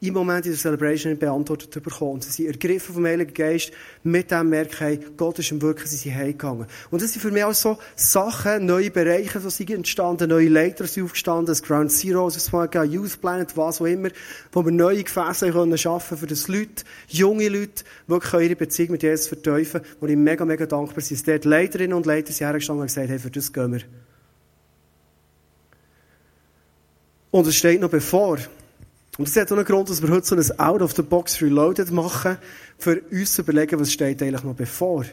im 0.01 0.13
Moment 0.13 0.45
in 0.45 0.53
der 0.53 0.61
Celebration 0.61 1.17
beantwortet 1.17 1.83
bekommen. 1.83 2.13
Und 2.13 2.25
sie 2.25 2.31
sind 2.31 2.47
ergriffen 2.47 2.95
vom 2.95 3.07
Heiligen 3.07 3.33
Geist, 3.33 3.73
mit 4.03 4.31
dem 4.31 4.51
merken, 4.51 4.99
Gott 5.17 5.39
ist 5.39 5.51
im 5.51 5.63
Wirken, 5.63 5.87
sie 5.87 5.97
sind 5.97 6.15
heimgegangen. 6.15 6.67
Und 6.91 7.03
das 7.03 7.13
sind 7.13 7.23
für 7.23 7.31
mich 7.31 7.45
auch 7.45 7.55
so 7.55 7.79
Sachen, 7.95 8.67
neue 8.67 8.91
Bereiche, 8.91 9.41
die 9.41 9.51
sind 9.51 9.71
entstanden, 9.71 10.29
neue 10.29 10.49
Leiter 10.49 10.87
sind 10.87 11.05
aufgestanden, 11.05 11.47
das 11.47 11.63
Ground 11.63 11.91
Zero, 11.91 12.29
das 12.29 12.51
Youth 12.51 13.21
Planet, 13.21 13.57
was 13.57 13.81
auch 13.81 13.87
immer, 13.87 14.11
wo 14.53 14.65
wir 14.65 14.73
neue 14.73 15.03
Gefäße 15.03 15.51
können 15.51 15.79
schaffen 15.79 16.19
für 16.19 16.27
das 16.27 16.49
Leute, 16.49 16.85
junge 17.09 17.49
Leute, 17.49 17.85
wirklich 18.07 18.43
ihre 18.43 18.57
Beziehung 18.57 18.93
mit 18.93 19.03
Jesus 19.03 19.29
verteufeln, 19.29 19.85
wo 20.01 20.07
ich 20.07 20.17
mega, 20.17 20.45
mega 20.45 20.67
dankbar 20.67 21.03
bin. 21.03 21.19
Dort 21.25 21.45
Leiterinnen 21.47 21.97
und 21.97 22.05
Leiter 22.05 22.33
sind 22.33 22.47
hergestanden 22.47 22.83
und 22.83 22.89
gesagt, 22.89 23.09
hey, 23.09 23.19
für 23.19 23.31
das 23.31 23.53
gehen 23.53 23.73
wir. 23.73 23.81
Und 27.31 27.47
es 27.47 27.57
steht 27.57 27.81
noch 27.81 27.91
bevor, 27.91 28.39
und 29.19 29.29
das 29.29 29.37
hat 29.37 29.51
auch 29.51 29.57
einen 29.57 29.65
Grund, 29.65 29.89
dass 29.89 30.03
wir 30.03 30.11
heute 30.11 30.27
so 30.27 30.37
ein 30.37 30.61
Out 30.61 30.83
of 30.83 30.93
the 30.93 31.03
Box 31.03 31.41
Reloaded 31.41 31.91
machen, 31.91 32.37
für 32.79 33.01
uns 33.11 33.35
zu 33.35 33.43
überlegen, 33.43 33.81
was 33.81 33.93
steht 33.93 34.23
eigentlich 34.23 34.45
noch 34.45 34.55
bevor. 34.55 35.05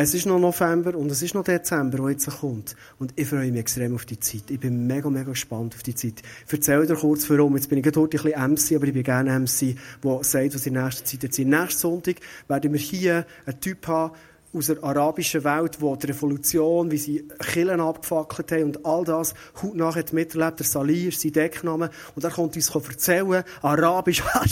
Es 0.00 0.14
ist 0.14 0.26
noch 0.26 0.38
November 0.38 0.96
und 0.96 1.10
es 1.10 1.22
ist 1.22 1.34
noch 1.34 1.42
Dezember, 1.42 1.98
der 1.98 2.10
jetzt 2.10 2.30
kommt. 2.30 2.76
Und 3.00 3.12
ich 3.16 3.26
freue 3.26 3.50
mich 3.50 3.58
extrem 3.58 3.96
auf 3.96 4.06
die 4.06 4.20
Zeit. 4.20 4.48
Ich 4.48 4.60
bin 4.60 4.86
mega, 4.86 5.10
mega 5.10 5.30
gespannt 5.30 5.74
auf 5.74 5.82
die 5.82 5.94
Zeit. 5.96 6.22
Ich 6.46 6.52
erzähle 6.52 6.86
dir 6.86 6.94
kurz 6.94 7.28
warum. 7.28 7.56
Jetzt 7.56 7.68
bin 7.68 7.80
ich 7.80 7.84
heute 7.84 8.02
ein 8.02 8.08
bisschen 8.08 8.52
MC, 8.52 8.76
aber 8.76 8.86
ich 8.86 8.92
bin 8.92 9.02
gerne 9.02 9.40
MC, 9.40 9.74
der 10.04 10.22
sagt, 10.22 10.54
was 10.54 10.66
in 10.66 10.74
nächster 10.74 11.04
Zeit 11.04 11.24
jetzt 11.24 11.38
ist. 11.40 11.46
Nächsten 11.48 11.80
Sonntag 11.80 12.14
werden 12.46 12.72
wir 12.72 12.78
hier 12.78 13.26
einen 13.44 13.60
Typ 13.60 13.88
haben, 13.88 14.14
aus 14.52 14.66
der 14.66 14.82
arabischen 14.82 15.44
Welt, 15.44 15.80
wo 15.80 15.94
die 15.96 16.06
Revolution, 16.06 16.90
wie 16.90 16.96
sie 16.96 17.28
Killen 17.38 17.80
abgefackelt 17.80 18.50
haben 18.52 18.64
und 18.64 18.86
all 18.86 19.04
das, 19.04 19.34
hautnah 19.62 19.94
hat 19.94 20.12
miterlebt, 20.12 20.60
der 20.60 20.66
Salih 20.66 21.08
ist 21.08 21.20
sein 21.20 21.32
Deckname, 21.32 21.90
und 22.14 22.24
er 22.24 22.30
kommt 22.30 22.56
uns 22.56 22.74
erzählen, 22.74 23.44
arabisch, 23.62 24.22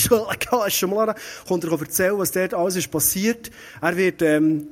schon 0.69 0.91
mal, 0.91 1.15
kommt 1.49 1.65
er 1.65 1.81
erzählen, 1.81 2.19
was 2.19 2.33
dort 2.33 2.55
alles 2.55 2.77
ist 2.77 2.91
passiert. 2.91 3.51
Er 3.81 3.97
wird, 3.97 4.21
ähm, 4.23 4.69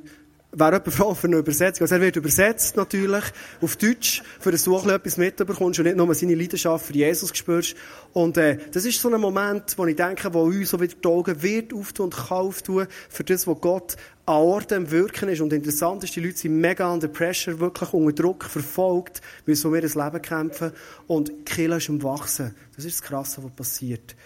wäre 0.55 0.73
jemand 0.73 0.95
froh 0.95 1.15
für 1.15 1.27
eine 1.27 1.37
Übersetzung. 1.37 1.85
Also 1.85 1.97
er 1.97 2.01
wird 2.01 2.17
übersetzt 2.17 2.77
natürlich 2.77 3.25
auf 3.61 3.77
Deutsch, 3.77 4.23
für 4.41 4.53
dass 4.53 4.65
du 4.65 4.77
auch 4.77 4.87
etwas 4.87 5.17
mitbekommst 5.17 5.79
und 5.79 5.85
nicht 5.85 5.97
nur 5.97 6.15
seine 6.15 6.35
Leidenschaft 6.35 6.87
für 6.87 6.93
Jesus 6.93 7.37
spürst. 7.37 7.75
Und 8.13 8.37
äh, 8.37 8.59
das 8.73 8.85
ist 8.85 9.01
so 9.01 9.13
ein 9.13 9.21
Moment, 9.21 9.77
wo 9.77 9.87
ich 9.87 9.97
denke, 9.97 10.33
wo 10.33 10.43
uns 10.43 10.71
so 10.71 10.81
wieder 10.81 10.95
die 10.95 11.09
Augen 11.09 11.43
wird 11.43 11.75
auftun 11.75 12.07
und 12.07 12.17
kann 12.17 12.39
auftun 12.39 12.87
für 13.09 13.25
das, 13.25 13.47
was 13.47 13.61
Gott 13.61 13.97
an 14.27 14.37
Orten 14.37 14.75
im 14.75 14.91
Wirken 14.91 15.29
ist. 15.29 15.41
Und 15.41 15.53
interessant 15.53 16.05
ist, 16.05 16.17
die 16.17 16.21
Leute 16.21 16.39
sind 16.39 16.61
mega 16.61 16.93
under 16.93 17.09
pressure, 17.09 17.61
wirklich 17.61 17.93
unter 17.93 18.13
Druck, 18.13 18.45
verfolgt, 18.45 19.21
weil 19.47 19.55
sie 19.55 19.67
um 19.67 19.75
ihr 19.75 19.83
Leben 19.83 20.23
kämpfen. 20.23 20.73
Und 21.07 21.45
Kirche 21.45 21.77
ist 21.77 21.91
am 21.91 22.03
Wachsen. 22.03 22.55
Das 22.77 22.85
ist 22.85 23.01
das 23.01 23.09
Krasse, 23.09 23.43
was 23.43 23.53
passiert. 23.53 24.17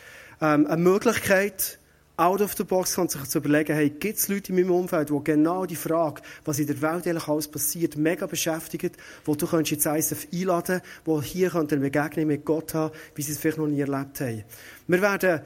Ähm, 0.40 0.66
eine 0.66 0.76
Möglichkeit, 0.76 1.78
out 2.18 2.40
of 2.40 2.54
the 2.56 2.64
box 2.64 2.96
kann 2.96 3.08
sich 3.08 3.22
zu 3.24 3.38
überlegen, 3.38 3.74
hey, 3.74 3.90
gibt 3.90 4.18
es 4.18 4.28
Leute 4.28 4.50
in 4.50 4.56
meinem 4.56 4.72
Umfeld, 4.72 5.08
die 5.08 5.20
genau 5.22 5.66
die 5.66 5.76
Frage, 5.76 6.20
was 6.44 6.58
in 6.58 6.66
der 6.66 6.82
Welt 6.82 7.06
eigentlich 7.06 7.28
alles 7.28 7.46
passiert, 7.46 7.96
mega 7.96 8.26
beschäftigen, 8.26 8.90
wo 9.24 9.36
du 9.36 9.46
könntest 9.46 9.84
jetzt 9.84 9.86
ISF 9.86 10.26
einladen, 10.32 10.80
wo 11.04 11.22
hier 11.22 11.54
eine 11.54 11.66
Begegnung 11.66 12.26
mit 12.26 12.44
Gott 12.44 12.74
haben, 12.74 12.92
wie 13.14 13.22
sie 13.22 13.32
es 13.32 13.38
vielleicht 13.38 13.58
noch 13.58 13.68
nie 13.68 13.80
erlebt 13.80 14.20
haben. 14.20 14.44
Wir 14.88 15.00
werden 15.00 15.40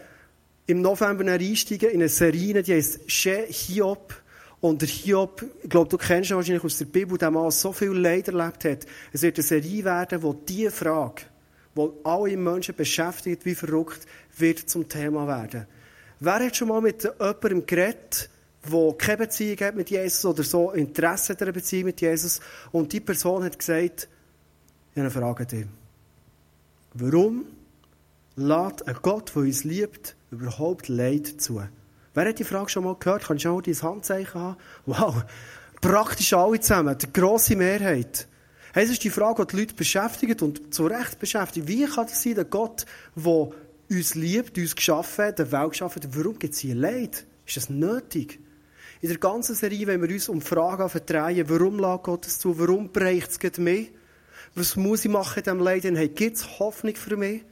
im 0.66 0.80
November 0.80 1.30
einsteigen 1.30 1.90
in 1.90 2.00
eine 2.00 2.08
Serie, 2.08 2.62
die 2.62 2.72
heißt 2.72 3.00
She 3.06 3.36
Hiob. 3.48 4.14
Und 4.60 4.80
der 4.80 4.88
Hiob, 4.88 5.44
ich 5.62 5.68
glaube, 5.68 5.90
du 5.90 5.98
kennst 5.98 6.30
ihn 6.30 6.36
wahrscheinlich 6.36 6.64
aus 6.64 6.78
der 6.78 6.86
Bibel, 6.86 7.18
der 7.18 7.30
Mann 7.30 7.50
so 7.50 7.72
viel 7.72 7.90
Leid 7.90 8.28
erlebt 8.28 8.64
hat. 8.64 8.86
Es 9.12 9.20
wird 9.20 9.36
eine 9.36 9.42
Serie 9.42 9.84
werden, 9.84 10.22
wo 10.22 10.32
diese 10.32 10.70
Frage, 10.70 11.22
wo 11.74 11.98
alle 12.04 12.36
Menschen 12.36 12.74
beschäftigt, 12.74 13.44
wie 13.44 13.56
verrückt, 13.56 14.06
wird 14.38 14.70
zum 14.70 14.88
Thema 14.88 15.26
werden. 15.26 15.66
Wer 16.24 16.34
hat 16.46 16.56
schon 16.56 16.68
mal 16.68 16.80
mit 16.80 17.02
jemandem 17.02 17.66
geredet, 17.66 18.30
der 18.64 18.94
keine 18.96 19.16
Beziehung 19.16 19.58
hat 19.58 19.74
mit 19.74 19.90
Jesus 19.90 20.24
oder 20.24 20.44
so 20.44 20.70
Interesse 20.70 21.32
an 21.32 21.40
einer 21.40 21.50
Beziehung 21.50 21.86
mit 21.86 22.00
Jesus. 22.00 22.38
Und 22.70 22.92
die 22.92 23.00
Person 23.00 23.42
hat 23.42 23.58
gesagt, 23.58 24.08
ich 24.92 24.98
habe 24.98 25.00
eine 25.00 25.10
Frage 25.10 25.42
an 25.42 25.48
dich. 25.48 25.66
Warum 26.94 27.44
lädt 28.36 28.86
ein 28.86 28.96
Gott, 29.02 29.34
der 29.34 29.42
uns 29.42 29.64
liebt, 29.64 30.14
überhaupt 30.30 30.86
Leid 30.86 31.26
zu? 31.26 31.60
Wer 32.14 32.28
hat 32.28 32.38
die 32.38 32.44
Frage 32.44 32.68
schon 32.68 32.84
mal 32.84 32.94
gehört? 32.94 33.24
Kann 33.24 33.38
ich 33.38 33.42
schon 33.42 33.54
mal 33.54 33.62
dein 33.62 33.82
Handzeichen 33.82 34.40
haben? 34.40 34.56
Wow. 34.86 35.24
Praktisch 35.80 36.34
alle 36.34 36.60
zusammen. 36.60 36.96
Die 36.98 37.12
grosse 37.12 37.56
Mehrheit. 37.56 38.28
Es 38.74 38.90
ist 38.90 39.02
die 39.02 39.10
Frage, 39.10 39.44
die 39.44 39.56
die 39.56 39.62
Leute 39.62 39.74
beschäftigt 39.74 40.40
und 40.40 40.72
zu 40.72 40.86
Recht 40.86 41.18
beschäftigt. 41.18 41.66
Wie 41.66 41.84
kann 41.84 42.06
es 42.06 42.22
sein, 42.22 42.36
dass 42.36 42.48
Gott, 42.48 42.86
der 43.16 43.50
uns 43.96 44.14
liebt, 44.14 44.58
uns 44.58 44.76
geschaffen 44.76 45.34
der 45.36 45.52
Welt 45.52 45.70
geschaffen 45.70 46.02
hat, 46.02 46.16
warum 46.16 46.38
gibt 46.38 46.54
es 46.54 46.60
hier 46.60 46.74
Leid? 46.74 47.26
Ist 47.46 47.56
das 47.56 47.70
nötig? 47.70 48.40
In 49.00 49.08
der 49.08 49.18
ganzen 49.18 49.54
Serie, 49.54 49.86
wenn 49.86 50.00
wir 50.00 50.10
uns 50.10 50.28
um 50.28 50.40
Fragen 50.40 50.88
verdrehen, 50.88 51.48
warum 51.48 51.78
lässt 51.78 52.04
Gott 52.04 52.26
es 52.26 52.38
zu, 52.38 52.58
warum 52.58 52.90
bricht 52.90 53.44
es 53.44 53.58
mehr? 53.58 53.86
Was 54.54 54.76
muss 54.76 55.04
ich 55.04 55.10
machen 55.10 55.38
in 55.38 55.44
diesem 55.44 55.60
Leid? 55.60 55.84
Hey, 55.84 56.08
gibt 56.08 56.36
es 56.36 56.58
Hoffnung 56.58 56.94
für 56.94 57.16
mich? 57.16 57.42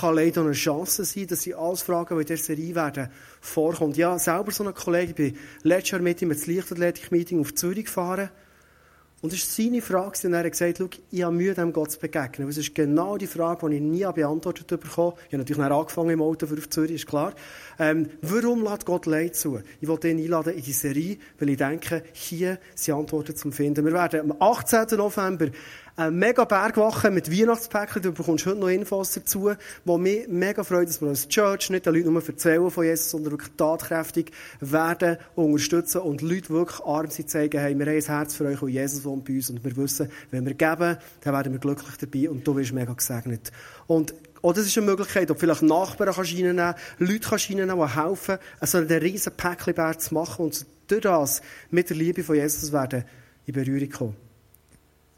Kann 0.00 0.14
Leid 0.14 0.36
auch 0.36 0.44
eine 0.44 0.52
Chance 0.52 1.04
sein, 1.04 1.26
dass 1.26 1.42
sie 1.42 1.54
alles 1.54 1.82
Fragen, 1.82 2.14
die 2.16 2.20
in 2.20 2.26
dieser 2.26 2.44
Serie 2.44 2.74
werden, 2.74 3.08
vorkommt. 3.40 3.96
Ja, 3.96 4.18
selber 4.18 4.52
so 4.52 4.64
ein 4.64 4.74
Kollege, 4.74 5.10
ich 5.10 5.14
bin 5.14 5.38
letztes 5.62 5.92
Jahr 5.92 6.02
mit 6.02 6.20
ihm 6.20 6.30
ins 6.30 6.46
Leichtathletik-Meeting 6.46 7.40
auf 7.40 7.54
Zürich 7.54 7.86
gefahren. 7.86 8.30
Und 9.20 9.32
es 9.32 9.40
ist 9.40 9.56
seine 9.56 9.82
Frage, 9.82 10.28
und 10.28 10.32
er 10.32 10.44
hat 10.44 10.52
gesagt, 10.52 10.78
schau, 10.78 10.88
ich 11.10 11.22
habe 11.24 11.34
Mühe, 11.34 11.52
dem 11.52 11.72
Gott 11.72 11.90
zu 11.90 11.98
begegnen. 11.98 12.44
Und 12.46 12.50
es 12.52 12.58
ist 12.58 12.72
genau 12.72 13.16
die 13.16 13.26
Frage, 13.26 13.68
die 13.68 13.76
ich 13.76 13.82
nie 13.82 14.06
beantwortet 14.14 14.68
bekommen 14.68 15.12
habe. 15.12 15.20
Ich 15.26 15.32
habe 15.32 15.38
natürlich 15.38 15.60
angefangen 15.60 16.10
im 16.10 16.22
Auto 16.22 16.46
für 16.46 16.56
auf 16.56 16.68
Zürich, 16.68 16.92
ist 16.92 17.06
klar. 17.06 17.32
Ähm, 17.80 18.10
warum 18.22 18.62
lässt 18.62 18.86
Gott 18.86 19.06
Leid 19.06 19.34
zu? 19.34 19.60
Ich 19.80 19.88
wollte 19.88 20.08
ihn 20.08 20.18
einladen 20.18 20.54
in 20.54 20.62
die 20.62 20.72
Serie, 20.72 21.18
weil 21.40 21.48
ich 21.48 21.56
denke, 21.56 22.04
hier 22.12 22.60
sind 22.76 22.94
Antworten 22.94 23.34
zum 23.34 23.50
Finden. 23.50 23.84
Wir 23.84 23.92
werden 23.92 24.30
am 24.30 24.36
18. 24.40 24.96
November 24.96 25.48
eine 25.98 26.12
mega 26.12 26.44
Bergwache 26.44 27.10
mit 27.10 27.28
Weihnachtspäckchen. 27.28 28.02
Du 28.02 28.12
bekommst 28.12 28.46
heute 28.46 28.60
noch 28.60 28.68
Infos 28.68 29.14
dazu, 29.14 29.50
wo 29.84 29.98
mich 29.98 30.28
mega 30.28 30.62
freut, 30.62 30.88
dass 30.88 31.00
wir 31.00 31.08
als 31.08 31.26
Church 31.26 31.70
nicht 31.70 31.86
den 31.86 31.94
Leuten 31.94 32.12
nur 32.12 32.24
erzählen 32.24 32.70
von 32.70 32.84
Jesus, 32.84 33.10
sondern 33.10 33.32
wirklich 33.32 33.50
tatkräftig 33.56 34.30
werden, 34.60 35.16
unterstützen 35.34 36.02
und 36.02 36.22
Leute 36.22 36.50
wirklich 36.50 36.80
arm 36.86 37.10
sind, 37.10 37.28
zeigen, 37.28 37.60
hey, 37.60 37.76
wir 37.76 37.86
haben 37.86 37.96
ein 37.96 38.02
Herz 38.02 38.34
für 38.34 38.44
euch 38.44 38.62
und 38.62 38.68
Jesus 38.68 39.04
wohnt 39.04 39.24
bei 39.24 39.34
uns 39.34 39.50
und 39.50 39.64
wir 39.64 39.76
wissen, 39.76 40.08
wenn 40.30 40.46
wir 40.46 40.54
geben, 40.54 40.98
dann 41.22 41.34
werden 41.34 41.52
wir 41.52 41.58
glücklich 41.58 41.96
dabei 41.96 42.30
und 42.30 42.46
du 42.46 42.54
wirst 42.54 42.72
mega 42.72 42.92
gesegnet. 42.92 43.50
Und 43.88 44.14
oh, 44.42 44.52
es 44.52 44.58
ist 44.58 44.78
eine 44.78 44.86
Möglichkeit, 44.86 45.32
ob 45.32 45.40
vielleicht 45.40 45.62
Nachbarn 45.62 46.14
kannst 46.14 46.32
reinnehmen, 46.32 46.74
Leute 46.98 47.28
kannst 47.28 47.50
reinnehmen, 47.50 47.76
die 47.76 48.00
helfen, 48.00 48.38
also 48.60 48.78
einen 48.78 48.88
riesen 48.88 49.32
Päckchenberg 49.32 50.00
zu 50.00 50.14
machen 50.14 50.44
und 50.44 50.64
durch 50.86 51.00
das 51.00 51.42
mit 51.72 51.90
der 51.90 51.96
Liebe 51.96 52.22
von 52.22 52.36
Jesus 52.36 52.70
werden 52.70 53.04
in 53.46 53.54
Berührung 53.54 53.90
kommen. 53.90 54.27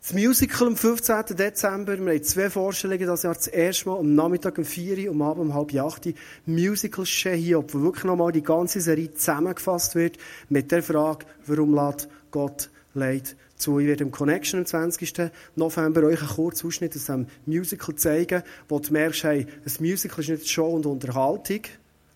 Das 0.02 0.14
Musical 0.14 0.68
am 0.68 0.76
15. 0.78 1.36
Dezember, 1.36 1.98
wir 1.98 2.14
haben 2.14 2.22
zwei 2.22 2.48
Vorstellungen 2.48 3.06
das 3.06 3.22
Jahr. 3.22 3.34
Das 3.34 3.48
erste 3.48 3.90
Mal 3.90 3.98
am 3.98 4.14
Nachmittag 4.14 4.56
um 4.56 4.64
4 4.64 4.96
Uhr, 4.96 5.10
am 5.10 5.20
Abend 5.20 5.42
um 5.42 5.54
halb 5.54 5.74
8 5.74 6.06
Uhr. 6.06 6.12
Musical 6.46 7.04
hier, 7.04 7.62
wo 7.68 7.82
wirklich 7.82 8.04
nochmal 8.04 8.32
die 8.32 8.42
ganze 8.42 8.80
Serie 8.80 9.12
zusammengefasst 9.12 9.94
wird 9.96 10.16
mit 10.48 10.72
der 10.72 10.82
Frage, 10.82 11.26
warum 11.44 11.74
lädt 11.74 12.08
Gott 12.30 12.70
Leid 12.94 13.36
zu. 13.56 13.78
Ich 13.78 13.86
werde 13.86 14.04
im 14.04 14.10
Connection 14.10 14.60
am 14.60 14.66
20. 14.66 15.30
November 15.54 16.04
euch 16.04 16.20
einen 16.20 16.30
kurzen 16.30 16.68
Ausschnitt 16.68 16.96
aus 16.96 17.10
einem 17.10 17.26
Musical 17.44 17.94
zeigen, 17.94 18.42
wo 18.70 18.78
du 18.78 18.90
merkst, 18.94 19.24
hey, 19.24 19.46
ein 19.66 19.84
Musical 19.84 20.20
ist 20.20 20.30
nicht 20.30 20.48
Show 20.48 20.70
und 20.70 20.86
Unterhaltung, 20.86 21.60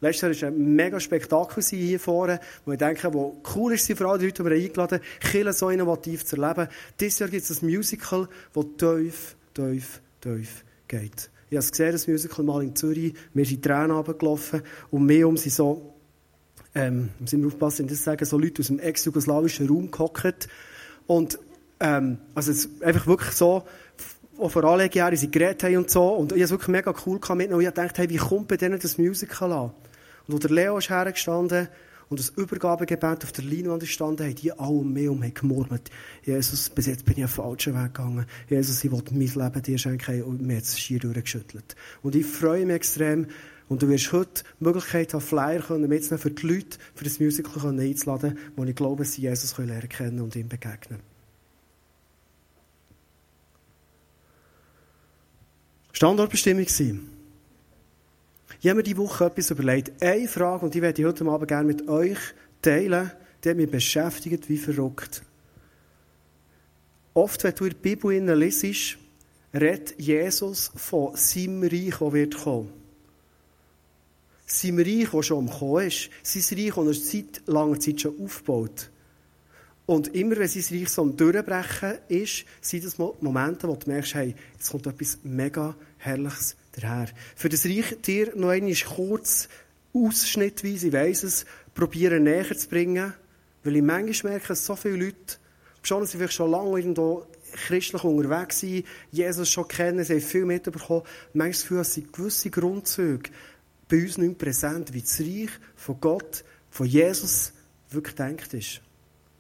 Letztes 0.01 0.41
Jahr 0.41 0.51
war 0.51 0.59
ein 0.59 0.75
mega 0.75 1.01
Spektakel 1.01 1.63
hier 1.63 2.01
vorne, 2.01 2.41
wo 2.65 2.73
ich 2.73 2.79
denke, 2.79 3.13
wo 3.15 3.41
cool 3.55 3.75
ist, 3.75 3.87
für 3.87 4.09
alle 4.09 4.25
Leute, 4.25 4.43
die 4.43 4.51
wir 4.51 4.57
eingeladen 4.57 5.01
haben, 5.33 5.53
so 5.53 5.71
innovativ 5.71 6.25
zu 6.25 6.37
erleben. 6.37 6.69
Dieses 7.01 7.19
Jahr 7.21 7.29
gibt 7.29 7.49
es 7.49 7.63
ein 7.63 7.69
Musical, 7.69 8.29
das 8.53 8.65
tief, 8.79 9.37
tief, 9.55 10.03
tief 10.21 10.65
geht. 10.89 11.31
Ich 11.51 11.57
habe 11.57 11.65
es 11.65 11.71
gesehen, 11.71 11.93
das 11.93 12.09
Musical 12.09 12.45
mal 12.45 12.63
in 12.63 12.75
Zürich. 12.75 13.15
Mir 13.33 13.45
sind 13.45 13.63
Tränen 13.63 13.93
runtergelaufen 13.93 14.63
und 14.91 15.07
mehr 15.07 15.29
um 15.29 15.37
sie 15.37 15.51
so, 15.51 15.95
ähm, 16.75 17.11
müssen 17.21 17.41
wir 17.41 17.47
aufpassen, 17.47 17.87
das 17.87 18.03
sagen, 18.03 18.25
so 18.25 18.39
Leute 18.39 18.61
aus 18.61 18.67
dem 18.67 18.81
ex-jugoslawischen 18.81 19.69
Raum 19.69 19.91
gehockt. 19.91 20.49
Und, 21.07 21.39
ähm, 21.81 22.19
also 22.35 22.51
es 22.51 22.69
einfach 22.83 23.07
wirklich 23.07 23.33
so, 23.33 23.65
auch 24.39 24.51
vor 24.51 24.65
Anlegejahren 24.65 25.17
sie 25.17 25.31
geredet 25.31 25.63
haben 25.65 25.77
und 25.77 25.91
so. 25.91 26.09
Und 26.09 26.33
ich 26.33 26.37
habe 26.37 26.45
es 26.45 26.51
wirklich 26.51 26.69
mega 26.69 26.95
cool 27.07 27.15
mitgenommen. 27.15 27.55
Und 27.55 27.61
ich 27.63 27.71
dachte, 27.71 28.03
hey, 28.03 28.11
wie 28.11 28.17
kommt 28.17 28.49
bei 28.49 28.57
denen 28.57 28.79
das 28.79 28.99
Musical 28.99 29.53
an? 29.53 29.71
Und 30.27 30.35
wo 30.35 30.39
der 30.39 30.51
Leo 30.51 30.79
ist 30.79 30.91
hergestanden 30.91 31.69
und 32.09 32.21
das 32.21 32.31
Übergabegebet 32.31 33.25
auf 33.25 33.33
der 33.33 33.45
Leinwand 33.45 33.81
gestanden, 33.81 34.27
haben 34.27 34.35
die 34.35 34.53
alle 34.53 34.71
um 34.71 34.93
mich 35.21 35.35
gemurmelt. 35.35 35.91
Jesus, 36.23 36.71
bis 36.71 36.87
jetzt 36.87 37.05
bin 37.05 37.15
ich 37.15 37.21
einen 37.21 37.29
falschen 37.29 37.75
Weg 37.75 37.95
gegangen. 37.95 38.27
Jesus, 38.49 38.83
ich 38.85 38.93
will 38.93 39.03
mein 39.11 39.21
Leben 39.21 39.63
dir 39.63 39.79
schenken 39.79 40.23
und 40.23 40.43
mir 40.43 40.57
jetzt 40.57 40.79
schier 40.79 40.99
durchgeschüttelt. 40.99 41.77
Und 42.03 42.15
ich 42.15 42.27
freue 42.27 42.67
mich 42.67 42.77
extrem, 42.77 43.27
und 43.69 43.83
du 43.83 43.89
wirst 43.89 44.13
heute 44.13 44.45
die 44.61 44.65
Möglichkeit 44.65 45.15
haben, 45.15 45.23
Flyer 45.23 45.61
können 45.61 45.89
mitzunehmen 45.89 46.19
für 46.19 46.31
die 46.31 46.47
Leute, 46.47 46.79
für 46.95 47.05
das 47.05 47.19
Musical 47.19 47.81
einzuladen, 47.81 48.39
wo 48.57 48.65
ich 48.65 48.77
glaube, 48.77 49.05
sie 49.05 49.23
Jesus 49.23 49.57
lernen 49.57 49.89
können 49.89 50.21
und 50.21 50.37
ihm 50.37 50.49
begegnen. 50.49 51.14
Standortbestimmung 55.95 56.67
sein. 56.67 57.09
Ich 58.61 58.69
habe 58.69 58.79
mir 58.79 58.83
diese 58.83 58.97
Woche 58.97 59.27
etwas 59.27 59.53
überlegt. 59.53 60.03
Eine 60.03 60.27
Frage, 60.27 60.65
und 60.65 60.75
die 60.75 60.83
werde 60.83 61.01
ich 61.01 61.07
heute 61.07 61.25
Abend 61.25 61.47
gerne 61.47 61.69
mit 61.69 61.89
euch 61.89 62.19
teilen, 62.61 63.13
die 63.43 63.51
hat 63.51 63.57
mich 63.57 63.71
beschäftigt 63.71 64.49
wie 64.49 64.59
verrückt. 64.59 65.23
Oft, 67.15 67.45
wenn 67.45 67.55
du 67.55 67.65
in 67.65 67.71
der 67.71 67.79
Bibel 67.79 68.35
liest, 68.35 68.99
redet 69.55 69.95
Jesus 69.97 70.73
von 70.75 71.15
seinem 71.15 71.63
Reich, 71.63 71.99
das 72.01 72.13
wird 72.13 72.37
kommen. 72.39 72.73
Sein 74.47 74.81
Reich, 74.81 75.11
das 75.13 75.27
schon 75.27 75.39
umgekommen 75.39 75.87
ist. 75.87 76.11
Sein 76.25 76.59
Reich, 76.59 76.75
das 76.75 76.87
er 76.87 76.95
seit 76.95 77.43
langer 77.47 77.79
Zeit 77.79 78.01
schon 78.01 78.21
aufgebaut 78.21 78.91
Und 79.87 80.15
immer, 80.15 80.37
wenn 80.37 80.49
sein 80.49 80.79
Reich 80.79 80.89
so 80.89 81.03
am 81.03 81.17
Durchbrechen 81.17 81.99
ist, 82.09 82.45
sind 82.63 82.85
das 82.85 82.97
Momente, 82.97 83.69
wo 83.69 83.77
du 83.77 83.91
merkst, 83.91 84.15
hey, 84.15 84.35
jetzt 84.55 84.71
kommt 84.71 84.87
etwas 84.87 85.19
mega 85.25 85.77
Herrliches 85.99 86.57
der 86.77 86.89
Herr. 86.89 87.09
Für 87.37 87.51
das 87.51 87.67
Reich 87.67 87.97
dir 88.01 88.35
noch 88.35 88.49
einmal 88.49 88.75
kurz, 88.75 89.49
ausschnittweise, 89.93 90.89
ich 90.89 90.93
weiss 90.93 91.23
es, 91.23 91.45
probieren 91.75 92.25
näher 92.25 92.57
zu 92.57 92.69
bringen, 92.69 93.13
weil 93.63 93.77
ich 93.77 93.83
manchmal 93.83 94.33
merke, 94.33 94.49
dass 94.49 94.65
so 94.65 94.75
viele 94.75 94.97
Leute, 94.97 95.37
schon, 95.83 96.07
sie 96.07 96.17
vielleicht 96.17 96.33
schon 96.33 96.51
lange 96.51 96.79
irgendwo 96.79 97.27
christlich 97.53 98.03
unterwegs 98.03 98.61
sind, 98.61 98.87
Jesus 99.13 99.51
schon 99.51 99.69
kennen, 99.69 100.03
sie 100.03 100.15
haben 100.15 100.21
viel 100.21 100.47
mitbekommen, 100.47 101.03
manchmal 101.35 101.51
das 101.51 101.63
Gefühl, 101.63 101.79
dass 101.79 101.93
sie 101.93 102.07
gewisse 102.11 102.51
Grundzüge 102.51 103.31
bei 103.89 104.03
uns 104.03 104.19
nicht 104.19 104.39
präsent, 104.39 104.93
wie 104.93 105.03
das 105.03 105.21
Reich 105.21 105.51
von 105.77 106.01
Gott, 106.01 106.43
von 106.71 106.87
Jesus 106.87 107.53
wirklich 107.91 108.15
denkt 108.17 108.55
ist. 108.55 108.81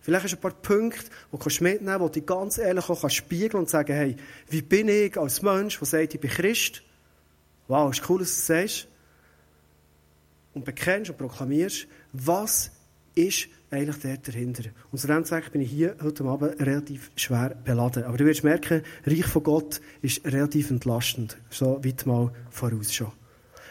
Vielleicht 0.04 0.24
hast 0.24 0.32
du 0.32 0.36
ein 0.36 0.40
paar 0.42 0.50
Punkte, 0.60 1.06
die 1.32 1.38
du 1.38 1.64
mitnehmen 1.64 1.86
kannst, 1.86 2.00
wo 2.00 2.08
du 2.08 2.20
ganz 2.20 2.58
ehrlich 2.58 2.90
auch 2.90 3.08
spiegeln 3.08 3.62
und 3.62 3.70
sagen, 3.70 3.94
hey, 3.94 4.16
wie 4.50 4.60
bin 4.60 4.88
ich 4.88 5.16
als 5.16 5.40
Mensch, 5.40 5.78
der 5.78 5.86
sagt, 5.86 6.12
ich 6.12 6.20
bin 6.20 6.30
Christ? 6.30 6.82
Wow, 7.68 7.90
ist 7.90 8.06
cool, 8.10 8.18
dass 8.18 8.28
du 8.28 8.36
das 8.36 8.46
sagst. 8.46 8.88
Und 10.52 10.66
bekennst 10.66 11.10
und 11.10 11.16
proklamierst, 11.16 11.86
was 12.12 12.70
ist 13.14 13.48
eigentlich 13.70 13.96
der 14.00 14.18
dahinter. 14.18 14.64
Und 14.92 14.98
zu 14.98 15.06
dem 15.06 15.24
Zweck 15.24 15.50
bin 15.52 15.62
ich 15.62 15.70
hier 15.70 15.96
heute 16.02 16.22
Abend 16.24 16.60
relativ 16.60 17.10
schwer 17.16 17.56
beladen. 17.64 18.04
Aber 18.04 18.18
du 18.18 18.26
wirst 18.26 18.44
merken, 18.44 18.82
Reich 19.06 19.24
von 19.24 19.42
Gott 19.42 19.80
ist 20.02 20.22
relativ 20.26 20.70
entlastend. 20.70 21.38
So 21.48 21.82
weit 21.82 22.04
mal 22.04 22.30
voraus 22.50 22.92
schon. 22.92 23.10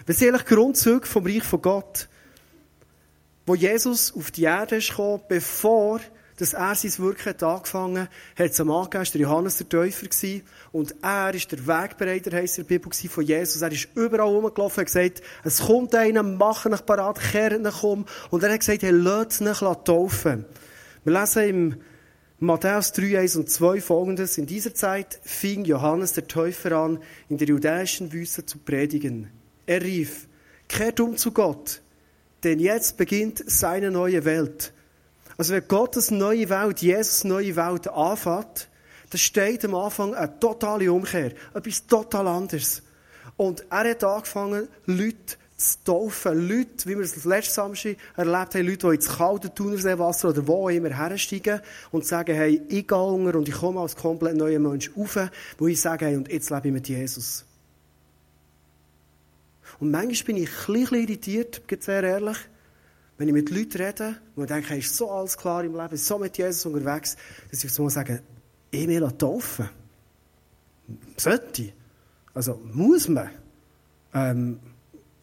Was 0.08 0.18
sind 0.18 0.30
eigentlich 0.30 0.46
Grundzüge 0.46 1.06
vom 1.06 1.28
Reich 1.28 1.44
von 1.44 1.62
Gott? 1.62 2.10
Wo 3.46 3.54
Jesus 3.54 4.12
auf 4.16 4.32
die 4.32 4.46
Erde 4.46 4.78
ist 4.78 4.90
gekommen, 4.90 5.22
bevor 5.30 6.00
dass 6.38 6.54
er 6.54 6.76
sein 6.76 6.92
Wirken 6.98 7.26
hat 7.26 7.44
angefangen 7.44 8.08
hat, 8.38 8.52
es 8.52 8.60
am 8.60 8.72
angegeben, 8.72 9.22
Johannes 9.22 9.58
der 9.58 9.70
Täufer 9.70 10.08
gewesen. 10.08 10.44
Und 10.72 10.96
er 11.02 11.34
ist 11.34 11.52
der 11.52 11.68
Wegbereiter, 11.68 12.36
heisst 12.36 12.58
in 12.58 12.68
der 12.68 12.80
Bibel, 12.80 12.92
von 12.92 13.24
Jesus. 13.24 13.62
Er 13.62 13.72
ist 13.72 13.90
überall 13.96 14.28
rumgelaufen, 14.28 14.82
hat 14.82 14.88
gesagt, 14.88 15.22
es 15.44 15.62
kommt 15.62 15.94
einer, 15.96 16.24
mach 16.24 16.64
dich 16.64 16.86
parat, 16.86 17.20
kehrt 17.20 17.66
dich 17.66 17.84
um. 17.84 18.06
Und 18.32 18.44
er 18.44 18.52
hat 18.52 18.60
gesagt, 18.60 18.84
hey, 18.84 18.92
lasst 18.92 19.42
mich 19.42 19.60
taufen. 19.60 20.46
Wir 21.04 21.20
lesen 21.20 21.44
im 21.50 21.76
Matthäus 22.40 22.92
3, 22.92 23.20
1 23.20 23.36
und 23.38 23.50
2 23.50 23.80
folgendes. 23.80 24.38
In 24.38 24.46
dieser 24.46 24.74
Zeit 24.74 25.20
fing 25.24 25.64
Johannes 25.66 26.14
der 26.14 26.28
Täufer 26.28 26.74
an, 26.74 27.00
in 27.30 27.38
der 27.38 27.48
judäischen 27.48 28.12
Wüste 28.12 28.46
zu 28.46 28.58
predigen. 28.58 29.30
Er 29.66 29.82
rief, 29.82 30.28
kehrt 30.68 31.00
um 31.00 31.16
zu 31.16 31.32
Gott, 31.32 31.82
denn 32.44 32.60
jetzt 32.60 32.98
beginnt 32.98 33.44
seine 33.48 33.92
neue 33.92 34.26
Welt. 34.26 34.73
Also 35.38 35.54
wenn 35.54 35.68
Gottes 35.68 36.12
neue 36.12 36.50
Welt, 36.50 36.80
Jesus 36.82 37.24
neue 37.24 37.56
Welt 37.56 37.88
anfängt, 37.88 38.70
dann 39.10 39.20
steht 39.20 39.66
am 39.66 39.76
Anfang 39.76 40.14
eine 40.16 40.40
totale 40.40 40.92
Umkehr. 40.92 41.34
Etwas 41.54 41.86
total 41.88 42.28
anderes. 42.28 42.82
Und 43.38 43.66
er 43.70 43.90
hat 43.90 44.04
angefangen, 44.04 44.68
Leute 44.86 45.38
zu 45.58 45.78
taufen. 45.86 46.48
Leute, 46.48 46.88
wie 46.88 46.98
wir 46.98 47.04
es 47.04 47.24
letztes 47.26 47.56
Samstag 47.56 47.98
erlebt 48.16 48.56
haben, 48.56 48.68
Leute, 48.68 48.88
die 48.88 48.96
ins 48.96 49.10
kalte 49.10 49.54
Thunerseewasser 49.54 50.30
oder 50.30 50.48
wo 50.48 50.70
immer 50.70 50.90
hersteigen 50.90 51.62
und 51.92 52.06
sagen, 52.06 52.36
hey, 52.36 52.62
ich 52.70 52.88
gehe 52.88 52.98
unter 52.98 53.38
und 53.38 53.48
ich 53.48 53.56
komme 53.56 53.80
als 53.80 53.96
komplett 53.96 54.36
neuer 54.36 54.60
Mensch 54.60 54.92
rauf, 54.98 55.18
wo 55.58 55.68
ich 55.68 55.80
sage, 55.80 56.06
hey, 56.06 56.16
und 56.16 56.32
jetzt 56.32 56.50
lebe 56.50 56.68
ich 56.68 56.74
mit 56.74 56.88
Jesus. 56.88 57.46
Und 59.80 59.92
manchmal 59.92 60.26
bin 60.26 60.44
ich 60.44 60.50
ein 60.50 60.74
bisschen 60.74 61.02
irritiert, 61.02 61.62
sehr 61.80 62.04
ehrlich, 62.04 62.38
wenn 63.18 63.28
ich 63.28 63.34
mit 63.34 63.50
Leuten 63.50 63.82
rede, 63.82 64.16
und 64.36 64.50
denke, 64.50 64.76
ist 64.76 64.96
so 64.96 65.10
alles 65.10 65.38
klar 65.38 65.64
im 65.64 65.76
Leben, 65.76 65.98
so 65.98 66.18
mit 66.18 66.38
Jesus 66.38 66.66
unterwegs, 66.66 67.16
dass 67.52 67.64
ich 67.64 67.72
so 67.72 67.88
sagen, 67.90 68.20
ich 68.72 68.88
will 68.88 69.08
taufen. 69.18 69.70
Sollte. 71.18 71.74
Also, 72.34 72.60
muss 72.74 73.08
man. 73.08 73.30
Ähm, 74.14 74.60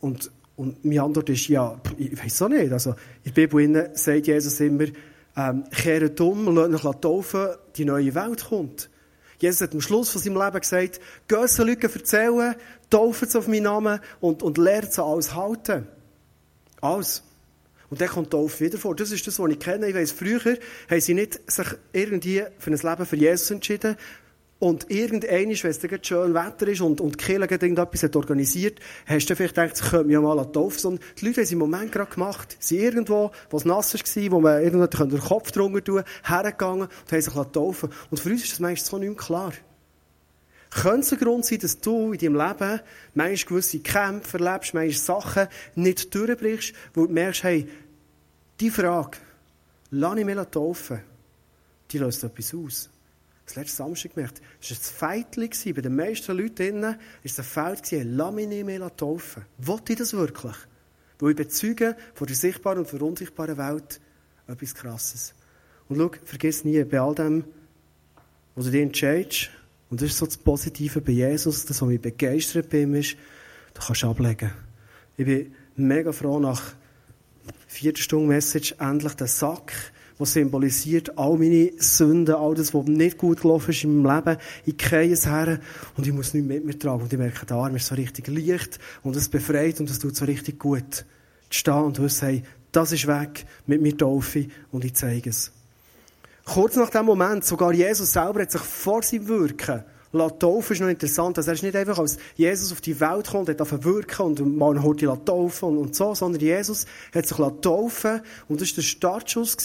und, 0.00 0.30
und 0.56 0.84
meine 0.84 1.02
Antwort 1.02 1.28
ist, 1.28 1.48
ja, 1.48 1.80
ich 1.96 2.22
weiß 2.22 2.42
auch 2.42 2.48
nicht. 2.48 2.72
Also, 2.72 2.94
in 3.24 3.34
der 3.34 3.46
Bibel 3.46 3.90
sagt 3.94 4.26
Jesus 4.26 4.60
immer, 4.60 4.86
ähm, 5.36 5.64
kehret 5.70 6.20
um, 6.20 6.54
lasst 6.54 6.84
euch 6.84 6.96
taufen, 6.96 7.48
die 7.76 7.84
neue 7.84 8.14
Welt 8.14 8.44
kommt. 8.48 8.88
Jesus 9.38 9.62
hat 9.62 9.72
am 9.72 9.80
Schluss 9.80 10.10
von 10.10 10.20
seinem 10.20 10.36
Leben 10.36 10.60
gesagt, 10.60 11.00
geht 11.26 11.38
es 11.38 11.58
Leuten 11.58 11.90
erzählen, 11.90 12.54
taufen 12.90 13.28
sie 13.28 13.38
auf 13.38 13.48
meinen 13.48 13.62
Namen 13.62 14.00
und, 14.20 14.42
und 14.42 14.58
lernt 14.58 14.92
sie 14.92 15.02
alles 15.02 15.34
halten. 15.34 15.86
Alles. 16.80 17.22
Und 17.90 18.00
dann 18.00 18.08
kommt 18.08 18.30
Taufe 18.30 18.64
wieder 18.64 18.78
vor. 18.78 18.94
Das 18.94 19.10
ist 19.10 19.26
das, 19.26 19.38
was 19.38 19.50
ich 19.50 19.58
kenne. 19.58 19.88
Ich 19.88 19.94
weiss, 19.94 20.12
früher 20.12 20.40
haben 20.88 21.00
sie 21.00 21.14
nicht 21.14 21.40
sich 21.50 21.66
irgendwie 21.92 22.44
für 22.58 22.70
ein 22.70 22.78
Leben 22.78 23.06
für 23.06 23.16
Jesus 23.16 23.50
entschieden, 23.50 23.96
und 24.60 24.90
irgendwann, 24.90 25.30
wenn 25.30 25.50
es 25.50 25.78
dann 25.78 26.04
schön 26.04 26.34
Wetter 26.34 26.68
ist 26.68 26.82
und, 26.82 27.00
und 27.00 27.18
die 27.18 27.24
Kirche 27.24 27.50
irgendetwas 27.50 28.02
hat 28.02 28.14
organisiert, 28.14 28.78
hast 29.06 29.30
du 29.30 29.34
vielleicht 29.34 29.54
gedacht, 29.54 29.80
ich 29.82 29.90
könnte 29.90 30.06
mich 30.06 30.18
mal 30.18 30.38
an 30.38 30.46
die 30.46 30.52
Taufe. 30.52 30.98
Die 31.18 31.24
Leute 31.24 31.36
haben 31.38 31.44
es 31.44 31.52
im 31.52 31.58
Moment 31.58 31.90
gerade 31.90 32.10
gemacht. 32.10 32.58
Sie 32.60 32.76
sind 32.76 32.84
irgendwo, 32.84 33.30
wo 33.48 33.56
es 33.56 33.64
nass 33.64 33.94
war, 33.94 34.30
wo 34.30 34.40
man 34.40 34.62
irgendwo 34.62 34.86
den 34.86 35.18
Kopf 35.18 35.50
drunter 35.50 35.82
tun 35.82 36.02
hergegangen 36.24 36.82
und 36.82 37.12
haben 37.12 37.22
sich 37.22 37.32
taufen 37.32 37.88
Und 38.10 38.20
für 38.20 38.28
uns 38.28 38.42
ist 38.42 38.52
das 38.52 38.60
meistens 38.60 38.90
so 38.90 38.98
nicht 38.98 39.08
mehr 39.08 39.16
klar. 39.16 39.52
Könnte 40.70 41.00
es 41.00 41.12
ein 41.12 41.18
Grund 41.18 41.44
sein, 41.44 41.58
dass 41.58 41.80
du 41.80 42.12
in 42.12 42.18
deinem 42.18 42.36
Leben 42.36 42.80
manchmal 43.14 43.48
gewisse 43.48 43.80
Kämpfe 43.80 44.38
erlebst, 44.38 44.72
manchmal 44.72 44.92
Sachen 44.92 45.48
nicht 45.74 46.14
durchbrichst, 46.14 46.74
wo 46.94 47.06
du 47.06 47.12
merkst, 47.12 47.42
hey, 47.42 47.68
die 48.60 48.70
Frage, 48.70 49.18
lass 49.90 50.16
ich 50.18 50.24
mich 50.24 50.36
taufen, 50.36 51.00
die 51.90 51.98
löst 51.98 52.22
etwas 52.22 52.54
aus 52.54 52.90
das 53.50 53.56
letzte 53.56 53.76
Samstag 53.78 54.14
gemerkt, 54.14 54.40
es 54.60 54.70
war 55.00 55.10
ein 55.10 55.24
Feitchen, 55.24 55.74
bei 55.74 55.80
den 55.80 55.96
meisten 55.96 56.36
Leuten 56.36 56.54
drinnen, 56.54 56.82
war 56.82 56.96
es 57.24 57.38
ein 57.38 57.44
Feld, 57.44 58.06
lass 58.06 58.32
mich 58.32 58.46
nicht 58.46 58.64
mehr 58.64 58.96
taufen. 58.96 59.44
Wollte 59.58 59.92
ich 59.92 59.98
das 59.98 60.12
wirklich? 60.12 60.54
Weil 61.18 61.30
ich 61.30 61.36
bezeuge 61.36 61.96
von 62.14 62.26
der 62.26 62.36
sichtbaren 62.36 62.78
und 62.78 62.92
der 62.92 63.02
unsichtbaren 63.02 63.58
Welt 63.58 64.00
etwas 64.46 64.74
Krasses. 64.74 65.34
Und 65.88 65.98
schau, 65.98 66.10
vergiss 66.24 66.64
nie, 66.64 66.82
bei 66.84 67.00
all 67.00 67.14
dem, 67.14 67.44
was 68.54 68.66
du 68.66 68.70
dir 68.70 68.82
entscheidest, 68.82 69.50
und 69.90 70.00
das 70.00 70.10
ist 70.10 70.18
so 70.18 70.26
das 70.26 70.38
Positive 70.38 71.00
bei 71.00 71.12
Jesus, 71.12 71.66
das, 71.66 71.82
was 71.82 71.88
mich 71.88 72.00
begeistert 72.00 72.70
bei 72.70 72.82
ihm 72.82 72.94
ist, 72.94 73.16
du 73.74 73.80
kannst 73.80 74.04
ablegen. 74.04 74.52
Ich 75.16 75.26
bin 75.26 75.54
mega 75.76 76.12
froh, 76.12 76.38
nach 76.38 76.62
vierter 77.66 78.02
Stunde 78.02 78.28
Message 78.28 78.74
endlich 78.78 79.14
den 79.14 79.26
Sack 79.26 79.72
was 80.20 80.34
symbolisiert 80.34 81.16
all 81.18 81.38
meine 81.38 81.72
Sünden, 81.78 82.34
all 82.34 82.54
das, 82.54 82.74
was 82.74 82.84
nicht 82.84 83.16
gut 83.16 83.40
gelaufen 83.40 83.70
ist 83.70 83.84
in 83.84 84.02
meinem 84.02 84.24
Leben. 84.24 84.40
Ich 84.66 84.76
kriege 84.76 85.14
es 85.14 85.26
her 85.26 85.58
und 85.96 86.06
ich 86.06 86.12
muss 86.12 86.34
nichts 86.34 86.46
mit 86.46 86.64
mir 86.64 86.78
tragen. 86.78 87.02
Und 87.02 87.12
ich 87.12 87.18
merke, 87.18 87.46
der 87.46 87.56
Arm 87.56 87.74
ist 87.74 87.86
so 87.86 87.94
richtig 87.94 88.28
leicht 88.28 88.78
und 89.02 89.16
es 89.16 89.30
befreit 89.30 89.80
und 89.80 89.88
es 89.88 89.98
tut 89.98 90.14
so 90.14 90.26
richtig 90.26 90.58
gut. 90.58 91.06
Zu 91.48 91.58
stehen 91.58 91.84
und 91.84 91.96
zu 91.96 92.06
sagen, 92.08 92.42
das 92.70 92.92
ist 92.92 93.06
weg, 93.06 93.46
mit 93.66 93.80
mir 93.80 93.96
taufe 93.96 94.46
und 94.70 94.84
ich 94.84 94.94
zeige 94.94 95.30
es. 95.30 95.52
Kurz 96.44 96.76
nach 96.76 96.90
dem 96.90 97.06
Moment, 97.06 97.44
sogar 97.44 97.72
Jesus 97.72 98.12
selber 98.12 98.42
hat 98.42 98.50
sich 98.50 98.62
vor 98.62 99.02
seinem 99.02 99.28
Wirken 99.28 99.84
taufen 100.12 100.72
ist 100.72 100.80
noch 100.80 100.88
interessant. 100.88 101.38
Also 101.38 101.50
er 101.50 101.54
ist 101.54 101.62
nicht 101.62 101.76
einfach 101.76 101.98
als 101.98 102.18
Jesus 102.36 102.72
auf 102.72 102.80
die 102.80 102.98
Welt 102.98 103.32
und 103.32 103.48
hat 103.48 103.84
wirken 103.84 104.22
und 104.22 104.56
mal 104.56 104.70
eine 104.70 104.82
Horti 104.82 105.06
taufen 105.24 105.68
und, 105.68 105.78
und 105.78 105.94
so, 105.94 106.14
sondern 106.14 106.40
Jesus 106.40 106.86
hat 107.14 107.26
sich 107.26 107.36
taufen 107.36 108.20
und 108.48 108.60
das 108.60 108.70
war 108.70 108.74
der 108.76 108.82
Startschuss 108.82 109.56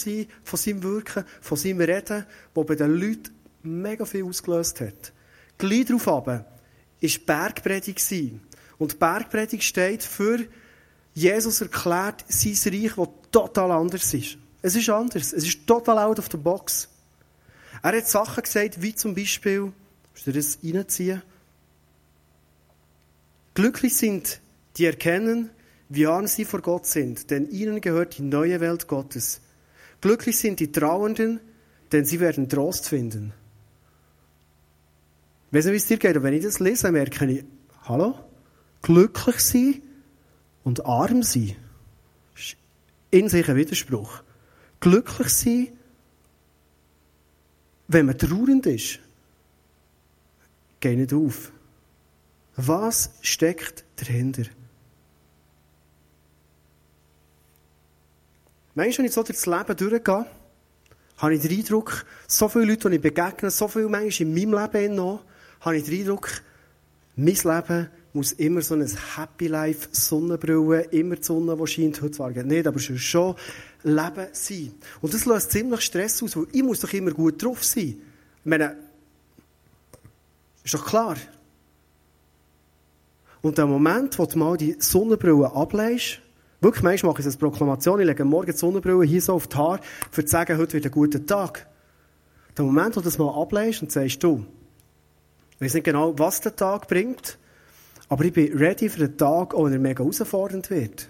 von 0.44 0.58
seinem 0.58 0.82
Wirken, 0.82 1.24
von 1.40 1.58
seinem 1.58 1.80
Reden, 1.80 2.26
der 2.54 2.64
bei 2.64 2.74
den 2.74 2.94
Leuten 2.94 3.30
mega 3.62 4.04
viel 4.04 4.24
ausgelöst 4.24 4.80
hat. 4.80 5.12
Gleich 5.58 5.86
darauf 5.86 6.08
aber 6.08 6.44
war 7.00 7.10
Bergpredigt. 7.26 8.14
Und 8.78 8.98
Bergpredigt 8.98 9.64
steht 9.64 10.02
für 10.02 10.38
Jesus 11.14 11.62
erklärt 11.62 12.24
sein 12.28 12.72
Reich, 12.72 12.92
das 12.94 13.08
total 13.32 13.70
anders 13.72 14.12
ist. 14.12 14.36
Es 14.66 14.74
ist 14.74 14.88
anders. 14.88 15.32
Es 15.32 15.46
ist 15.46 15.64
total 15.64 15.96
out 15.96 16.18
of 16.18 16.26
the 16.28 16.36
box. 16.36 16.88
Er 17.84 17.96
hat 17.96 18.08
Sachen 18.08 18.42
gesagt, 18.42 18.82
wie 18.82 18.96
zum 18.96 19.14
Beispiel, 19.14 19.72
Musst 20.12 20.26
du 20.26 20.32
das 20.32 20.58
reinziehen? 20.64 21.22
Glücklich 23.54 23.96
sind, 23.96 24.40
die 24.76 24.86
erkennen, 24.86 25.50
wie 25.88 26.08
arm 26.08 26.26
sie 26.26 26.44
vor 26.44 26.62
Gott 26.62 26.84
sind, 26.86 27.30
denn 27.30 27.48
ihnen 27.48 27.80
gehört 27.80 28.18
die 28.18 28.22
neue 28.22 28.58
Welt 28.58 28.88
Gottes. 28.88 29.40
Glücklich 30.00 30.36
sind 30.36 30.58
die 30.58 30.72
Trauernden, 30.72 31.38
denn 31.92 32.04
sie 32.04 32.18
werden 32.18 32.48
Trost 32.48 32.88
finden. 32.88 33.34
Ich 35.50 35.58
weiß 35.58 35.66
nicht, 35.66 35.74
wie 35.74 35.76
es 35.76 35.86
dir 35.86 35.98
geht, 35.98 36.16
aber 36.16 36.24
wenn 36.24 36.34
ich 36.34 36.42
das 36.42 36.58
lese, 36.58 36.90
merke 36.90 37.24
ich, 37.26 37.44
hallo? 37.84 38.18
Glücklich 38.82 39.38
sein 39.38 39.80
und 40.64 40.84
arm 40.86 41.22
sein. 41.22 41.54
In 43.12 43.28
sich 43.28 43.48
ein 43.48 43.54
Widerspruch. 43.54 44.24
Glücklich 44.80 45.28
sein, 45.28 45.68
wenn 47.88 48.06
man 48.06 48.18
trauernd 48.18 48.66
ist 48.66 49.00
geht 50.80 50.98
nicht 50.98 51.12
auf. 51.12 51.52
Was 52.56 53.10
steckt 53.20 53.84
dahinter? 53.96 54.44
Manchmal, 58.74 58.98
wenn 58.98 59.04
ich 59.06 59.12
so 59.12 59.22
durch 59.22 59.38
das 59.38 59.46
Leben 59.46 59.76
durchgehe, 59.76 60.26
habe 61.18 61.34
ich 61.34 61.42
den 61.42 61.58
Eindruck, 61.58 62.04
so 62.26 62.48
viele 62.48 62.66
Leute, 62.66 62.90
die 62.90 62.96
ich 62.96 63.02
begegne, 63.02 63.50
so 63.50 63.68
viele 63.68 63.88
Menschen 63.88 64.36
in 64.36 64.50
meinem 64.50 64.70
Leben 64.72 64.94
noch, 64.94 65.24
habe 65.60 65.78
ich 65.78 65.84
den 65.84 66.00
Eindruck, 66.00 66.30
mein 67.16 67.34
Leben 67.34 67.88
muss 68.12 68.32
immer 68.32 68.62
so 68.62 68.74
ein 68.74 68.86
Happy 69.16 69.46
Life 69.46 69.88
Sonnenbrille, 69.92 70.82
immer 70.90 71.16
die 71.16 71.22
Sonne, 71.22 71.56
die 71.56 71.66
scheint, 71.66 72.00
heute 72.02 72.12
zwar 72.12 72.30
nicht, 72.30 72.66
aber 72.66 72.78
schon 72.78 73.36
Leben 73.86 74.26
sein. 74.32 74.74
Und 75.00 75.14
das 75.14 75.24
löst 75.24 75.52
ziemlich 75.52 75.80
Stress 75.80 76.22
aus, 76.22 76.36
weil 76.36 76.46
ich 76.52 76.62
muss 76.62 76.80
doch 76.80 76.92
immer 76.92 77.12
gut 77.12 77.42
drauf 77.42 77.64
sein. 77.64 77.96
Ich 78.40 78.44
meine, 78.44 78.76
ist 80.64 80.74
doch 80.74 80.84
klar. 80.84 81.16
Und 83.42 83.58
der 83.58 83.66
Moment, 83.66 84.18
wo 84.18 84.26
du 84.26 84.38
mal 84.38 84.56
die 84.56 84.76
Sonnenbrille 84.78 85.52
ablegst, 85.52 86.20
wirklich, 86.60 86.82
manchmal 86.82 87.12
mache 87.12 87.22
ich 87.22 87.28
eine 87.28 87.36
Proklamation, 87.36 88.00
ich 88.00 88.06
lege 88.06 88.24
morgen 88.24 88.50
die 88.50 88.58
Sonnenbrille 88.58 89.04
hier 89.04 89.22
so 89.22 89.34
auf 89.34 89.46
die 89.46 89.56
Haare, 89.56 89.80
für 90.10 90.24
zu 90.24 90.32
sagen, 90.32 90.58
heute 90.58 90.72
wird 90.72 90.86
ein 90.86 90.90
guter 90.90 91.24
Tag. 91.24 91.66
Der 92.56 92.64
Moment, 92.64 92.96
wo 92.96 93.00
du 93.00 93.04
das 93.04 93.18
mal 93.18 93.40
ablegst 93.40 93.82
und 93.82 93.92
sagst, 93.92 94.22
du, 94.24 94.44
ich 95.54 95.60
weiß 95.60 95.74
nicht 95.74 95.84
genau, 95.84 96.18
was 96.18 96.40
der 96.40 96.56
Tag 96.56 96.88
bringt, 96.88 97.38
aber 98.08 98.24
ich 98.24 98.32
bin 98.32 98.56
ready 98.56 98.88
für 98.88 99.06
den 99.06 99.16
Tag, 99.16 99.54
auch 99.54 99.66
wenn 99.66 99.72
er 99.72 99.78
mega 99.78 100.02
herausfordernd 100.02 100.70
wird. 100.70 101.08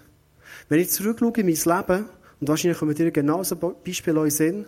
Wenn 0.69 0.81
ich 0.81 0.91
zurückschaue 0.91 1.33
in 1.37 1.47
mein 1.47 1.55
Leben, 1.55 2.09
und 2.41 2.49
wahrscheinlich 2.49 2.79
kommen 2.79 2.95
dir 2.95 3.11
genauso 3.11 3.57
Beispiele 3.57 4.25
in 4.25 4.31
Sinn, 4.31 4.67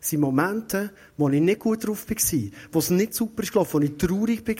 sind 0.00 0.20
Momente, 0.20 0.90
wo 1.16 1.28
ich 1.28 1.40
nicht 1.40 1.58
gut 1.58 1.86
drauf 1.86 2.08
war, 2.08 2.40
wo 2.72 2.78
es 2.78 2.90
nicht 2.90 3.14
super 3.14 3.42
ist 3.42 3.52
gelaufen, 3.52 3.72
wo 3.74 3.80
ich 3.80 3.96
traurig 3.96 4.46
war, 4.46 4.54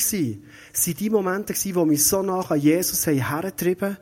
sind 0.73 1.01
die 1.01 1.11
Momente 1.11 1.53
die 1.53 1.73
mich 1.73 2.05
so 2.05 2.23
nach 2.23 2.51
an 2.51 2.61
Jesus 2.61 3.07
hergetrieben 3.07 3.91
haben, 3.91 3.97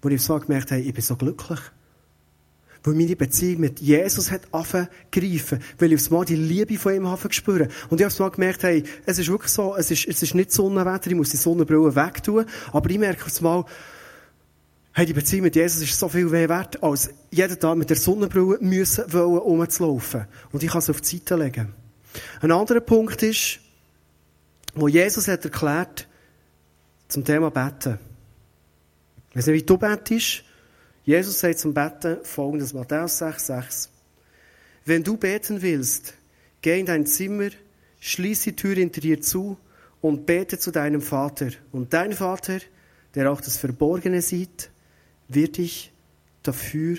wo 0.00 0.08
ich 0.08 0.22
so 0.22 0.38
gemerkt 0.38 0.70
habe, 0.70 0.80
ich 0.80 0.94
bin 0.94 1.02
so 1.02 1.16
glücklich. 1.16 1.60
Weil 2.82 2.94
meine 2.94 3.16
Beziehung 3.16 3.60
mit 3.60 3.80
Jesus 3.80 4.30
hat 4.30 4.42
angefangen 4.52 4.88
weil 5.78 5.92
ich 5.92 5.94
aufs 5.94 6.10
Mal 6.10 6.24
die 6.26 6.36
Liebe 6.36 6.76
von 6.76 6.94
ihm 6.94 7.08
habe 7.08 7.28
gespürt. 7.28 7.72
Und 7.88 7.98
ich 7.98 8.06
habe 8.06 8.22
mal 8.22 8.30
gemerkt, 8.30 8.62
hey, 8.62 8.84
es 9.06 9.18
ist 9.18 9.30
wirklich 9.30 9.50
so, 9.50 9.74
es 9.74 9.90
ist, 9.90 10.06
es 10.06 10.22
ist 10.22 10.34
nicht 10.34 10.52
Sonnenwetter, 10.52 11.10
ich 11.10 11.16
muss 11.16 11.30
die 11.30 11.38
Sonnenbrille 11.38 11.96
wegtun, 11.96 12.44
aber 12.72 12.90
ich 12.90 12.98
merke 12.98 13.24
aufs 13.24 13.40
Mal, 13.40 13.64
Hey, 14.96 15.06
die 15.06 15.12
Beziehung 15.12 15.42
mit 15.42 15.56
Jesus 15.56 15.82
ist 15.82 15.98
so 15.98 16.08
viel 16.08 16.26
mehr 16.26 16.48
wert, 16.48 16.80
als 16.80 17.10
jeden 17.32 17.58
Tag 17.58 17.76
mit 17.76 17.90
der 17.90 17.96
Sonnenbrille 17.96 18.58
müssen 18.60 19.12
wollen, 19.12 19.40
umzulaufen. 19.40 20.26
Und 20.52 20.62
ich 20.62 20.70
kann 20.70 20.78
es 20.78 20.88
auf 20.88 21.00
die 21.00 21.16
Seite 21.16 21.34
legen. 21.34 21.74
Ein 22.40 22.52
anderer 22.52 22.78
Punkt 22.78 23.20
ist, 23.24 23.58
wo 24.72 24.86
Jesus 24.86 25.26
hat 25.26 25.44
erklärt, 25.44 26.06
zum 27.08 27.24
Thema 27.24 27.50
Betten. 27.50 27.98
Ich 29.30 29.36
weiß 29.36 29.48
nicht, 29.48 29.62
wie 29.62 29.66
du 29.66 29.76
betest. 29.76 30.44
Jesus 31.02 31.40
sagt 31.40 31.58
zum 31.58 31.74
Betten 31.74 32.18
folgendes, 32.22 32.72
Matthäus 32.72 33.18
6, 33.18 33.46
6. 33.46 33.90
Wenn 34.84 35.02
du 35.02 35.16
beten 35.16 35.60
willst, 35.60 36.14
geh 36.62 36.78
in 36.78 36.86
dein 36.86 37.04
Zimmer, 37.04 37.50
schließ 37.98 38.44
die 38.44 38.54
Tür 38.54 38.76
hinter 38.76 39.00
dir 39.00 39.20
zu 39.20 39.58
und 40.00 40.24
bete 40.24 40.56
zu 40.56 40.70
deinem 40.70 41.02
Vater. 41.02 41.48
Und 41.72 41.92
dein 41.92 42.12
Vater, 42.12 42.60
der 43.16 43.32
auch 43.32 43.40
das 43.40 43.56
Verborgene 43.56 44.22
sieht, 44.22 44.70
wird 45.28 45.56
dich 45.56 45.92
dafür 46.42 46.98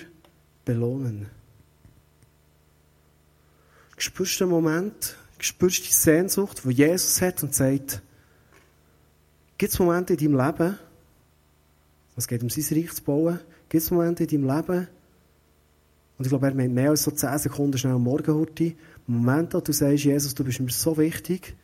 belohnen. 0.64 1.26
Spürst 3.96 4.40
du 4.40 4.44
den 4.44 4.50
Moment, 4.50 5.16
spürst 5.38 5.78
du 5.78 5.82
die 5.84 5.92
Sehnsucht, 5.92 6.62
die 6.64 6.70
Jesus 6.70 7.22
hat 7.22 7.42
und 7.42 7.54
sagt, 7.54 8.02
gibt 9.56 9.72
es 9.72 9.78
Momente 9.78 10.14
in 10.14 10.18
deinem 10.18 10.46
Leben, 10.46 10.78
es 12.16 12.28
geht 12.28 12.42
um 12.42 12.50
sein 12.50 12.78
Reich 12.78 12.92
zu 12.92 13.02
bauen, 13.02 13.40
gibt 13.68 13.82
es 13.82 13.90
Momente 13.90 14.24
in 14.24 14.42
deinem 14.42 14.56
Leben, 14.56 14.88
und 16.18 16.24
ich 16.24 16.30
glaube, 16.30 16.46
er 16.46 16.54
meint 16.54 16.72
mehr 16.72 16.90
als 16.90 17.04
so 17.04 17.10
10 17.10 17.38
Sekunden 17.38 17.76
schnell 17.76 17.94
am 17.94 18.02
Morgenhurti, 18.02 18.76
Moment, 19.06 19.54
wo 19.54 19.60
du 19.60 19.72
sagst, 19.72 20.04
Jesus, 20.04 20.34
du 20.34 20.44
bist 20.44 20.60
mir 20.60 20.70
so 20.70 20.96
wichtig, 20.96 21.54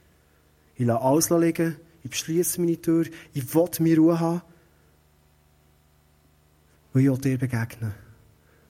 ich 0.77 0.87
lasse 0.87 1.03
alles 1.03 1.31
liegen, 1.31 1.77
ich 2.05 2.11
beschließe 2.11 2.61
meine 2.61 2.81
Tür, 2.81 3.07
ich 3.33 3.55
will 3.55 3.68
mir 3.81 3.98
Ruhe 3.98 4.20
haben, 4.20 4.42
weil 6.93 7.07
ich 7.07 7.19
dir 7.19 7.39
begegnen 7.39 7.95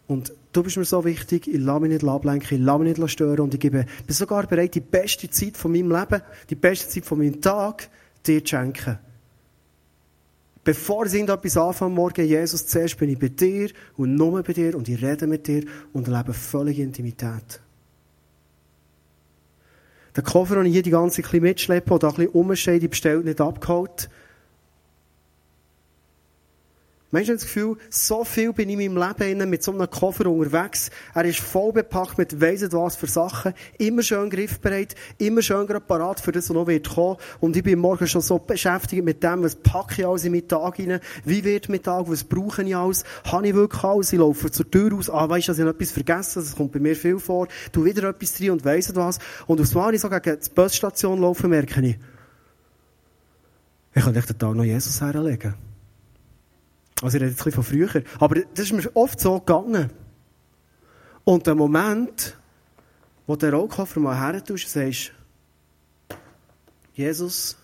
Und 0.06 0.32
du 0.52 0.62
bist 0.62 0.76
mir 0.76 0.84
so 0.84 1.04
wichtig, 1.04 1.48
ich 1.48 1.60
lasse 1.60 1.80
mich 1.80 1.90
nicht 1.90 2.04
ablenken, 2.04 2.58
ich 2.58 2.64
lasse 2.64 2.82
mich 2.82 2.96
nicht 2.96 3.10
stören 3.10 3.40
und 3.40 3.54
ich 3.54 3.60
gebe, 3.60 3.86
bin 4.06 4.14
sogar 4.14 4.46
bereit, 4.46 4.74
die 4.74 4.80
beste 4.80 5.30
Zeit 5.30 5.56
von 5.56 5.72
meinem 5.72 5.90
Leben, 5.90 6.22
die 6.50 6.54
beste 6.54 6.88
Zeit 6.88 7.06
von 7.06 7.18
meinem 7.18 7.40
Tag 7.40 7.88
dir 8.26 8.44
zu 8.44 8.50
schenken. 8.50 8.98
Bevor 10.64 11.06
ich 11.06 11.14
irgendetwas 11.14 11.56
anfange 11.56 11.94
morgen, 11.94 12.24
Jesus, 12.24 12.66
zuerst 12.66 12.96
bin 12.96 13.10
ich 13.10 13.18
bei 13.18 13.28
dir 13.28 13.70
und 13.96 14.14
nur 14.14 14.42
bei 14.42 14.52
dir 14.52 14.76
und 14.76 14.88
ich 14.88 15.02
rede 15.02 15.26
mit 15.26 15.48
dir 15.48 15.64
und 15.92 16.06
lebe 16.06 16.32
völlige 16.32 16.82
Intimität. 16.82 17.60
Der 20.14 20.22
Koffer, 20.22 20.56
den 20.56 20.66
ich 20.66 20.72
hier 20.72 20.82
die 20.82 20.90
ganze 20.90 21.22
Zeit 21.22 21.40
mitschleppe 21.40 21.94
oder 21.94 22.08
ein 22.08 22.14
bisschen 22.14 22.32
rumstehe, 22.32 22.78
die 22.78 22.88
bestellt 22.88 23.24
nicht 23.24 23.40
abgeholt. 23.40 24.08
Manchmal 27.14 27.36
das 27.36 27.44
Gefühl, 27.44 27.76
so 27.90 28.24
viel 28.24 28.54
bin 28.54 28.70
ich 28.70 28.80
in 28.80 28.94
meinem 28.94 29.14
Leben 29.18 29.50
mit 29.50 29.62
so 29.62 29.70
einem 29.70 29.88
Koffer 29.90 30.26
unterwegs. 30.26 30.90
Er 31.14 31.26
ist 31.26 31.40
voll 31.40 31.70
bepackt 31.70 32.16
mit 32.16 32.40
weiss 32.40 32.62
was 32.72 32.96
für 32.96 33.06
Sachen. 33.06 33.52
Immer 33.76 34.02
schön 34.02 34.30
griffbereit. 34.30 34.94
Immer 35.18 35.42
schön 35.42 35.66
gerade 35.66 35.84
parat 35.84 36.20
für 36.20 36.32
das, 36.32 36.48
was 36.48 36.54
noch 36.54 36.66
wird 36.66 36.88
kommen. 36.88 37.18
Und 37.40 37.54
ich 37.54 37.62
bin 37.62 37.80
morgen 37.80 38.06
schon 38.06 38.22
so 38.22 38.38
beschäftigt 38.38 39.04
mit 39.04 39.22
dem, 39.22 39.42
was 39.42 39.56
packe 39.56 40.00
ich 40.00 40.06
alles 40.06 40.24
in 40.24 40.32
meinen 40.32 40.48
Tag 40.48 40.78
rein? 40.78 41.00
Wie 41.26 41.44
wird 41.44 41.68
mein 41.68 41.82
Tag? 41.82 42.08
Was 42.08 42.24
brauche 42.24 42.62
ich 42.62 42.74
alles? 42.74 43.04
Habe 43.24 43.46
ich 43.46 43.54
wirklich 43.54 43.84
alles? 43.84 44.10
Ich 44.14 44.18
laufe 44.18 44.50
zur 44.50 44.70
Tür 44.70 44.92
raus. 44.92 45.10
Ah, 45.10 45.28
weisst 45.28 45.48
du, 45.48 45.52
dass 45.52 45.58
ich 45.58 45.64
noch 45.66 45.74
etwas 45.74 45.90
vergessen? 45.90 46.42
Das 46.42 46.56
kommt 46.56 46.72
bei 46.72 46.80
mir 46.80 46.96
viel 46.96 47.18
vor. 47.18 47.46
Du 47.72 47.84
wieder 47.84 48.08
etwas 48.08 48.32
drin 48.32 48.52
und 48.52 48.64
weiss 48.64 48.96
was. 48.96 49.18
Und 49.46 49.60
aufs 49.60 49.74
Mal, 49.74 49.94
ich 49.94 50.00
so 50.00 50.08
gegen 50.08 50.38
die 50.40 50.50
Busstation 50.54 51.20
laufen, 51.20 51.50
merke 51.50 51.78
ich, 51.82 51.98
ich 53.94 54.02
kann 54.02 54.14
echt 54.14 54.30
den 54.30 54.38
Tag 54.38 54.54
noch 54.54 54.64
Jesus 54.64 54.98
herlegen. 55.02 55.71
Also 57.02 57.16
ich 57.16 57.22
rede 57.22 57.32
jetzt 57.32 57.40
ein 57.40 57.44
bisschen 57.44 57.62
von 57.62 57.64
früher. 57.64 58.02
Aber 58.20 58.36
das 58.36 58.66
ist 58.66 58.72
mir 58.72 58.88
oft 58.94 59.20
so 59.20 59.38
gegangen. 59.38 59.90
Und 61.24 61.46
der 61.46 61.54
Moment, 61.54 62.38
wo 63.26 63.36
der 63.36 63.52
Rollkoffer 63.52 64.00
mal 64.00 64.18
her 64.18 64.42
und 64.48 64.58
sagst, 64.60 65.12
Jesus, 66.94 67.56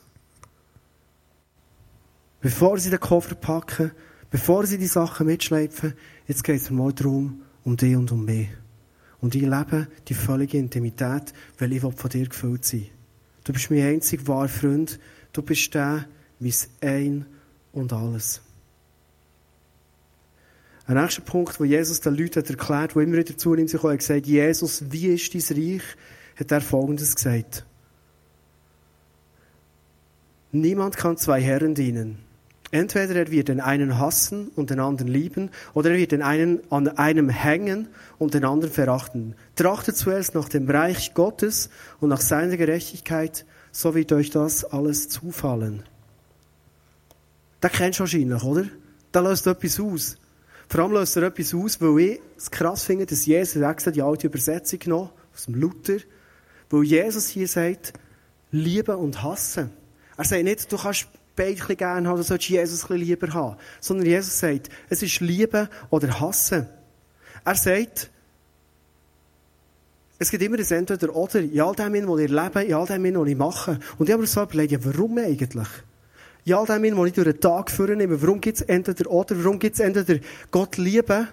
bevor 2.40 2.78
sie 2.78 2.90
den 2.90 3.00
Koffer 3.00 3.34
packen, 3.34 3.92
bevor 4.30 4.66
sie 4.66 4.78
die 4.78 4.86
Sachen 4.86 5.26
mitschleifen, 5.26 5.94
jetzt 6.26 6.44
geht 6.44 6.60
es 6.60 6.70
mir 6.70 6.82
mal 6.82 6.92
darum, 6.92 7.42
um 7.64 7.76
dich 7.76 7.96
und 7.96 8.10
um 8.12 8.24
mich. 8.24 8.48
Und 9.20 9.34
ich 9.34 9.42
lebe 9.42 9.88
die 10.06 10.14
völlige 10.14 10.58
Intimität, 10.58 11.32
weil 11.58 11.72
ich 11.72 11.80
von 11.80 12.10
dir 12.10 12.28
gefüllt 12.28 12.64
sein 12.64 12.86
Du 13.44 13.52
bist 13.52 13.70
mein 13.70 13.82
einzig 13.82 14.26
wahrer 14.26 14.48
Freund. 14.48 15.00
Du 15.32 15.40
bist 15.40 15.72
der, 15.72 16.06
mein 16.38 16.52
Ein 16.82 17.26
und 17.72 17.92
alles. 17.94 18.42
Ein 20.88 20.96
nächster 20.96 21.20
Punkt, 21.20 21.60
wo 21.60 21.64
Jesus 21.64 22.00
den 22.00 22.16
Leuten 22.16 22.40
hat 22.40 22.48
erklärt, 22.48 22.96
wo 22.96 23.00
immer 23.00 23.18
wieder 23.18 23.36
zu 23.36 23.54
ihm 23.54 23.68
sich 23.68 23.82
hat 23.82 23.98
gesagt, 23.98 24.26
Jesus, 24.26 24.84
wie 24.90 25.08
ist 25.08 25.34
dein 25.34 25.58
Reich? 25.58 25.82
Hat 26.40 26.50
er 26.50 26.62
Folgendes 26.62 27.14
gesagt. 27.14 27.66
Niemand 30.50 30.96
kann 30.96 31.18
zwei 31.18 31.42
Herren 31.42 31.74
dienen. 31.74 32.20
Entweder 32.70 33.16
er 33.16 33.30
wird 33.30 33.48
den 33.48 33.60
einen 33.60 33.98
hassen 33.98 34.48
und 34.56 34.70
den 34.70 34.80
anderen 34.80 35.12
lieben, 35.12 35.50
oder 35.74 35.90
er 35.90 35.98
wird 35.98 36.12
den 36.12 36.22
einen 36.22 36.60
an 36.70 36.88
einem 36.88 37.28
hängen 37.28 37.88
und 38.16 38.32
den 38.32 38.46
anderen 38.46 38.72
verachten. 38.72 39.34
Trachtet 39.56 39.98
zuerst 39.98 40.34
nach 40.34 40.48
dem 40.48 40.70
Reich 40.70 41.12
Gottes 41.12 41.68
und 42.00 42.08
nach 42.08 42.22
seiner 42.22 42.56
Gerechtigkeit, 42.56 43.44
so 43.72 43.94
wird 43.94 44.10
euch 44.12 44.30
das 44.30 44.64
alles 44.64 45.10
zufallen. 45.10 45.82
Da 47.60 47.68
kennst 47.68 47.98
du 47.98 48.04
wahrscheinlich, 48.04 48.42
oder? 48.42 48.64
Da 49.12 49.20
löst 49.20 49.46
etwas 49.46 49.80
aus. 49.80 50.16
Vor 50.68 50.80
allem 50.80 50.92
löst 50.92 51.16
er 51.16 51.22
etwas 51.24 51.54
aus, 51.54 51.80
weil 51.80 51.98
ich 52.00 52.20
es 52.36 52.50
krass 52.50 52.84
finde, 52.84 53.06
dass 53.06 53.24
Jesus 53.24 53.62
extra 53.62 53.90
die 53.90 54.02
alte 54.02 54.26
Übersetzung 54.26 54.78
genommen 54.78 55.10
aus 55.34 55.46
dem 55.46 55.54
Luther, 55.54 55.98
weil 56.68 56.82
Jesus 56.82 57.28
hier 57.28 57.48
sagt, 57.48 57.94
lieben 58.50 58.96
und 58.96 59.22
hassen. 59.22 59.70
Er 60.16 60.24
sagt 60.24 60.44
nicht, 60.44 60.70
du 60.70 60.76
kannst 60.76 61.06
beide 61.36 61.62
ein 61.62 61.76
gerne 61.76 62.08
haben, 62.08 62.16
du 62.16 62.22
sollst 62.22 62.48
Jesus 62.48 62.90
ein 62.90 62.98
lieber 62.98 63.32
haben. 63.32 63.56
Sondern 63.80 64.06
Jesus 64.06 64.38
sagt, 64.38 64.68
es 64.90 65.02
ist 65.02 65.20
lieben 65.20 65.68
oder 65.90 66.20
hassen. 66.20 66.66
Er 67.44 67.54
sagt, 67.54 68.10
es 70.18 70.30
gibt 70.30 70.42
immer 70.42 70.58
ein 70.58 70.64
Entweder 70.64 71.14
oder, 71.14 71.38
in 71.40 71.60
all 71.60 71.74
dem, 71.74 72.08
was 72.08 72.20
ich 72.20 72.30
lebe, 72.30 72.64
in 72.64 72.74
all 72.74 72.86
dem, 72.86 73.14
was 73.14 73.28
ich 73.28 73.36
mache. 73.36 73.78
Und 73.98 74.08
ich 74.08 74.12
habe 74.12 74.22
mir 74.22 74.26
so 74.26 74.42
überlegt, 74.42 74.84
warum 74.84 75.16
eigentlich? 75.18 75.68
In 76.48 76.54
all 76.54 76.66
dem, 76.66 76.96
was 76.96 77.08
ich 77.08 77.14
durch 77.14 77.26
den 77.26 77.40
Tag 77.40 77.70
vornehme, 77.70 78.20
warum 78.20 78.40
gibt 78.40 78.58
es 78.58 78.62
entweder 78.62 79.10
oder, 79.10 79.42
warum 79.42 79.58
gibt 79.58 79.74
es 79.74 79.80
entweder 79.80 80.20
Gott 80.50 80.76
lieben 80.76 81.28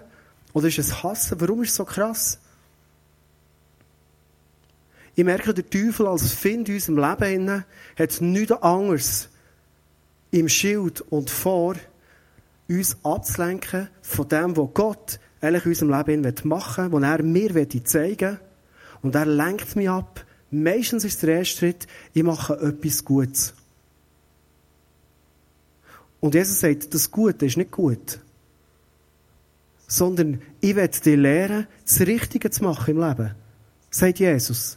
oder 0.52 0.68
ist 0.68 0.78
es 0.78 1.02
hassen? 1.02 1.40
Warum 1.40 1.62
ist 1.62 1.70
es 1.70 1.76
so 1.76 1.84
krass? 1.84 2.38
Ich 5.14 5.24
merke, 5.24 5.54
der 5.54 5.68
Teufel 5.68 6.06
als 6.06 6.32
Find 6.32 6.68
in 6.68 6.74
unserem 6.74 6.98
Leben 6.98 7.64
hat 7.98 8.20
nichts 8.20 8.52
anderes 8.52 9.28
im 10.30 10.48
Schild 10.48 11.00
und 11.00 11.30
vor, 11.30 11.76
uns 12.68 12.96
abzulenken 13.02 13.88
von 14.02 14.28
dem, 14.28 14.56
was 14.56 14.68
Gott 14.74 15.20
eigentlich 15.40 15.64
in 15.64 15.70
unserem 15.70 16.06
Leben 16.06 16.34
machen 16.44 16.92
will, 16.92 17.00
was 17.00 17.08
er 17.08 17.22
mir 17.22 17.84
zeigen 17.84 18.30
will. 18.32 18.40
Und 19.02 19.14
er 19.14 19.26
lenkt 19.26 19.76
mich 19.76 19.88
ab. 19.88 20.24
Meistens 20.50 21.04
ist 21.04 21.22
der 21.22 21.38
erste 21.38 21.58
Schritt, 21.58 21.86
ich 22.12 22.22
mache 22.22 22.54
etwas 22.54 23.04
Gutes. 23.04 23.54
Und 26.26 26.34
Jesus 26.34 26.58
sagt, 26.58 26.92
das 26.92 27.08
Gute 27.08 27.46
ist 27.46 27.56
nicht 27.56 27.70
gut. 27.70 28.18
Sondern 29.86 30.42
ich 30.60 30.74
werde 30.74 30.98
dir 30.98 31.16
lernen, 31.16 31.68
das 31.84 32.00
Richtige 32.00 32.50
zu 32.50 32.64
machen 32.64 32.96
im 32.96 33.00
Leben. 33.00 33.32
Sagt 33.90 34.18
Jesus. 34.18 34.76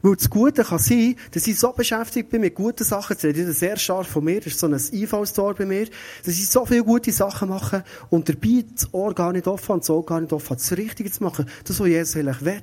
Weil 0.00 0.14
das 0.14 0.30
Gute 0.30 0.62
kann 0.62 0.78
sein, 0.78 1.16
dass 1.32 1.48
ich 1.48 1.58
so 1.58 1.72
beschäftigt 1.72 2.30
bin 2.30 2.40
mit 2.40 2.54
guten 2.54 2.84
Sachen, 2.84 3.14
das 3.14 3.24
redet 3.24 3.52
sehr 3.56 3.76
stark 3.76 4.06
von 4.06 4.22
mir, 4.22 4.38
das 4.38 4.52
ist 4.52 4.60
so 4.60 4.68
ein 4.68 4.74
Einfallstor 4.74 5.54
bei 5.54 5.66
mir, 5.66 5.88
dass 6.24 6.34
ich 6.34 6.48
so 6.48 6.64
viele 6.64 6.84
gute 6.84 7.10
Sachen 7.10 7.48
mache 7.48 7.82
und 8.10 8.28
dabei 8.28 8.64
das 8.72 8.94
Ohr 8.94 9.12
gar 9.12 9.32
nicht 9.32 9.48
offen 9.48 9.72
und 9.72 9.82
das 9.82 9.90
Ohr 9.90 10.06
gar 10.06 10.20
nicht 10.20 10.32
offen 10.32 10.56
das 10.56 10.70
Richtige 10.70 11.10
zu 11.10 11.24
machen, 11.24 11.46
das, 11.64 11.80
was 11.80 11.88
Jesus 11.88 12.14
eigentlich 12.14 12.44
will. 12.44 12.62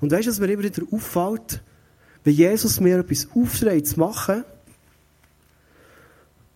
Und 0.00 0.10
weißt 0.10 0.26
du, 0.26 0.30
was 0.30 0.40
mir 0.40 0.50
immer 0.50 0.62
wieder 0.62 0.84
auffällt? 0.90 1.62
Wenn 2.24 2.32
Jesus 2.32 2.80
mir 2.80 3.00
etwas 3.00 3.28
aufträgt 3.34 3.88
zu 3.88 4.00
machen, 4.00 4.44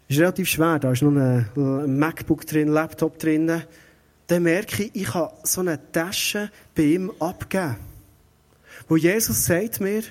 ist 0.09 0.19
relativ 0.19 0.49
schwer. 0.49 0.79
Da 0.79 0.93
ist 0.93 1.03
noch 1.03 1.13
ein 1.13 1.99
MacBook 1.99 2.47
drin, 2.47 2.69
Laptop 2.69 3.19
drin. 3.19 3.63
Dann 4.27 4.43
merke 4.43 4.85
ich, 4.85 4.91
ich 4.95 5.05
kann 5.05 5.29
so 5.43 5.61
eine 5.61 5.79
Tasche 5.93 6.51
bei 6.75 6.83
ihm 6.83 7.13
abgeben. 7.19 7.77
Wo 8.89 8.97
Jesus 8.97 9.47
sagt 9.47 9.81
mir, 9.81 10.03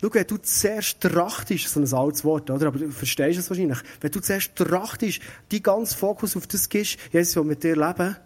schau, 0.00 0.08
wenn 0.12 0.26
du 0.26 0.36
zuerst 0.38 1.00
trachtest, 1.00 1.68
so 1.68 1.80
ein 1.80 1.92
altes 1.92 2.24
Wort, 2.24 2.50
oder? 2.50 2.68
Aber 2.68 2.78
du 2.78 2.90
verstehst 2.90 3.38
es 3.38 3.50
wahrscheinlich. 3.50 3.78
Wenn 4.00 4.10
du 4.10 4.20
zuerst 4.20 4.54
trachtest, 4.56 5.20
die 5.50 5.62
ganz 5.62 5.94
Fokus 5.94 6.36
auf 6.36 6.46
das 6.46 6.68
gibst, 6.68 6.98
Jesus 7.12 7.36
will 7.36 7.44
mit 7.44 7.62
dir 7.62 7.76
leben, 7.76 8.16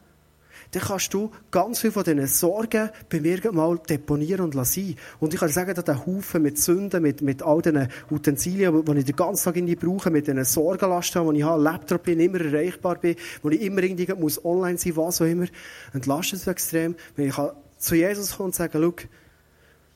dann 0.71 0.83
kannst 0.83 1.15
du 1.15 1.31
ganz 1.51 1.81
viel 1.81 1.93
von 1.93 2.05
diesen 2.05 2.27
Sorgen 2.27 2.91
bei 3.09 3.21
mir 3.21 3.53
mal 3.53 3.79
deponieren 3.79 4.41
und 4.43 4.55
lassen. 4.55 4.97
Und 5.21 5.33
ich 5.35 5.41
kann 5.41 5.49
dir 5.49 5.55
sagen, 5.55 5.75
dass 5.75 5.85
der 5.85 6.07
Haufen 6.07 6.43
mit 6.43 6.59
Sünden, 6.59 7.03
mit, 7.03 7.23
mit 7.23 7.43
all 7.43 7.63
diesen 7.63 7.89
Utensilien, 8.11 8.85
die 8.85 8.99
ich 8.99 9.05
den 9.05 9.17
ganzen 9.17 9.45
Tag 9.45 9.57
irgendwie 9.57 9.77
brauche, 9.77 10.11
mit 10.11 10.27
diesen 10.27 10.45
Sorgenlasten, 10.45 11.33
die 11.33 11.39
ich 11.39 11.45
habe, 11.45 11.63
Laptop 11.63 12.03
bin, 12.05 12.21
immer 12.21 12.41
erreichbar 12.41 12.97
bin, 12.97 13.17
wo 13.43 13.51
ich 13.51 13.61
immer 13.61 13.83
irgendwie 13.83 14.13
muss 14.15 14.45
online 14.45 14.79
sein, 14.79 14.97
was 14.97 15.21
auch 15.21 15.27
immer, 15.27 15.47
entlastet 15.93 16.41
es 16.41 16.47
extrem, 16.47 16.97
wenn 17.17 17.29
ich 17.29 17.35
zu 17.79 17.95
Jesus 17.95 18.37
kommen 18.37 18.47
und 18.47 18.55
sagen, 18.55 18.81
schau, 18.83 18.95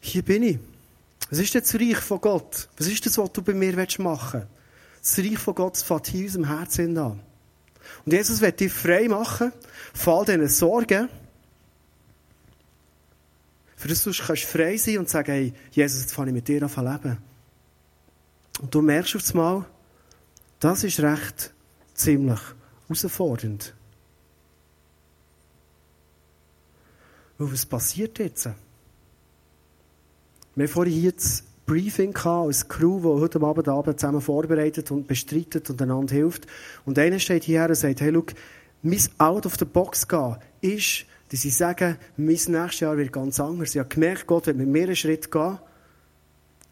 hier 0.00 0.22
bin 0.22 0.42
ich. 0.42 0.58
Was 1.30 1.40
ist 1.40 1.54
das 1.54 1.74
Reich 1.74 1.98
von 1.98 2.20
Gott? 2.20 2.68
Was 2.78 2.86
ist 2.86 3.04
das, 3.04 3.18
was 3.18 3.32
du 3.32 3.42
bei 3.42 3.52
mir 3.52 3.74
machen 3.98 4.40
willst? 4.40 4.48
Das 5.02 5.18
Reich 5.18 5.38
von 5.38 5.54
Gott 5.54 5.76
fängt 5.76 6.06
hier 6.06 6.20
in 6.20 6.26
unserem 6.26 6.44
Herzen 6.46 6.98
an. 6.98 7.20
Und 8.08 8.14
Jesus 8.14 8.40
wird 8.40 8.58
dich 8.58 8.72
frei 8.72 9.06
machen 9.06 9.52
von 9.92 10.14
all 10.14 10.24
diesen 10.24 10.48
Sorgen. 10.48 11.10
Für 13.76 13.88
das 13.88 14.02
du 14.02 14.12
kannst 14.12 14.44
frei 14.44 14.78
sein 14.78 14.96
und 14.96 15.10
sagen, 15.10 15.30
hey, 15.30 15.52
Jesus, 15.72 16.00
jetzt 16.00 16.14
fange 16.14 16.30
ich 16.30 16.34
mit 16.34 16.48
dir 16.48 16.62
an 16.62 16.70
zu 16.70 16.80
leben. 16.80 17.18
Und 18.62 18.74
du 18.74 18.80
merkst 18.80 19.14
auf 19.14 19.30
einmal, 19.32 19.66
das 20.58 20.84
ist 20.84 21.00
recht 21.00 21.52
ziemlich 21.92 22.40
herausfordernd. 22.88 23.74
Weil 27.36 27.52
was 27.52 27.66
passiert 27.66 28.18
jetzt? 28.20 28.48
Wir 30.54 30.64
haben 30.66 30.72
vorhin 30.72 31.12
das 31.14 31.42
Briefing 31.68 32.14
gehabt, 32.14 32.46
als 32.46 32.66
Crew, 32.66 32.98
die 32.98 33.20
heute 33.20 33.40
Abend, 33.42 33.68
Abend 33.68 34.00
zusammen 34.00 34.22
vorbereitet 34.22 34.90
und 34.90 35.06
bestreitet 35.06 35.68
und 35.68 35.80
einander 35.80 36.14
hilft. 36.14 36.46
Und 36.86 36.98
einer 36.98 37.18
steht 37.20 37.44
hierher 37.44 37.68
und 37.68 37.74
sagt, 37.76 38.00
hey, 38.00 38.10
look, 38.10 38.32
mein 38.82 39.00
Out 39.18 39.44
of 39.44 39.56
the 39.56 39.66
Box 39.66 40.08
gehen 40.08 40.36
ist, 40.62 41.04
dass 41.28 41.42
sie 41.42 41.50
sagen, 41.50 41.98
mein 42.16 42.26
nächstes 42.26 42.80
Jahr 42.80 42.96
wird 42.96 43.12
ganz 43.12 43.38
anders. 43.38 43.74
Ich 43.74 43.78
habe 43.78 43.88
gemerkt, 43.88 44.26
Gott 44.26 44.46
wird 44.46 44.56
mit 44.56 44.66
mir 44.66 44.84
einen 44.84 44.96
Schritt 44.96 45.30
gehen. 45.30 45.58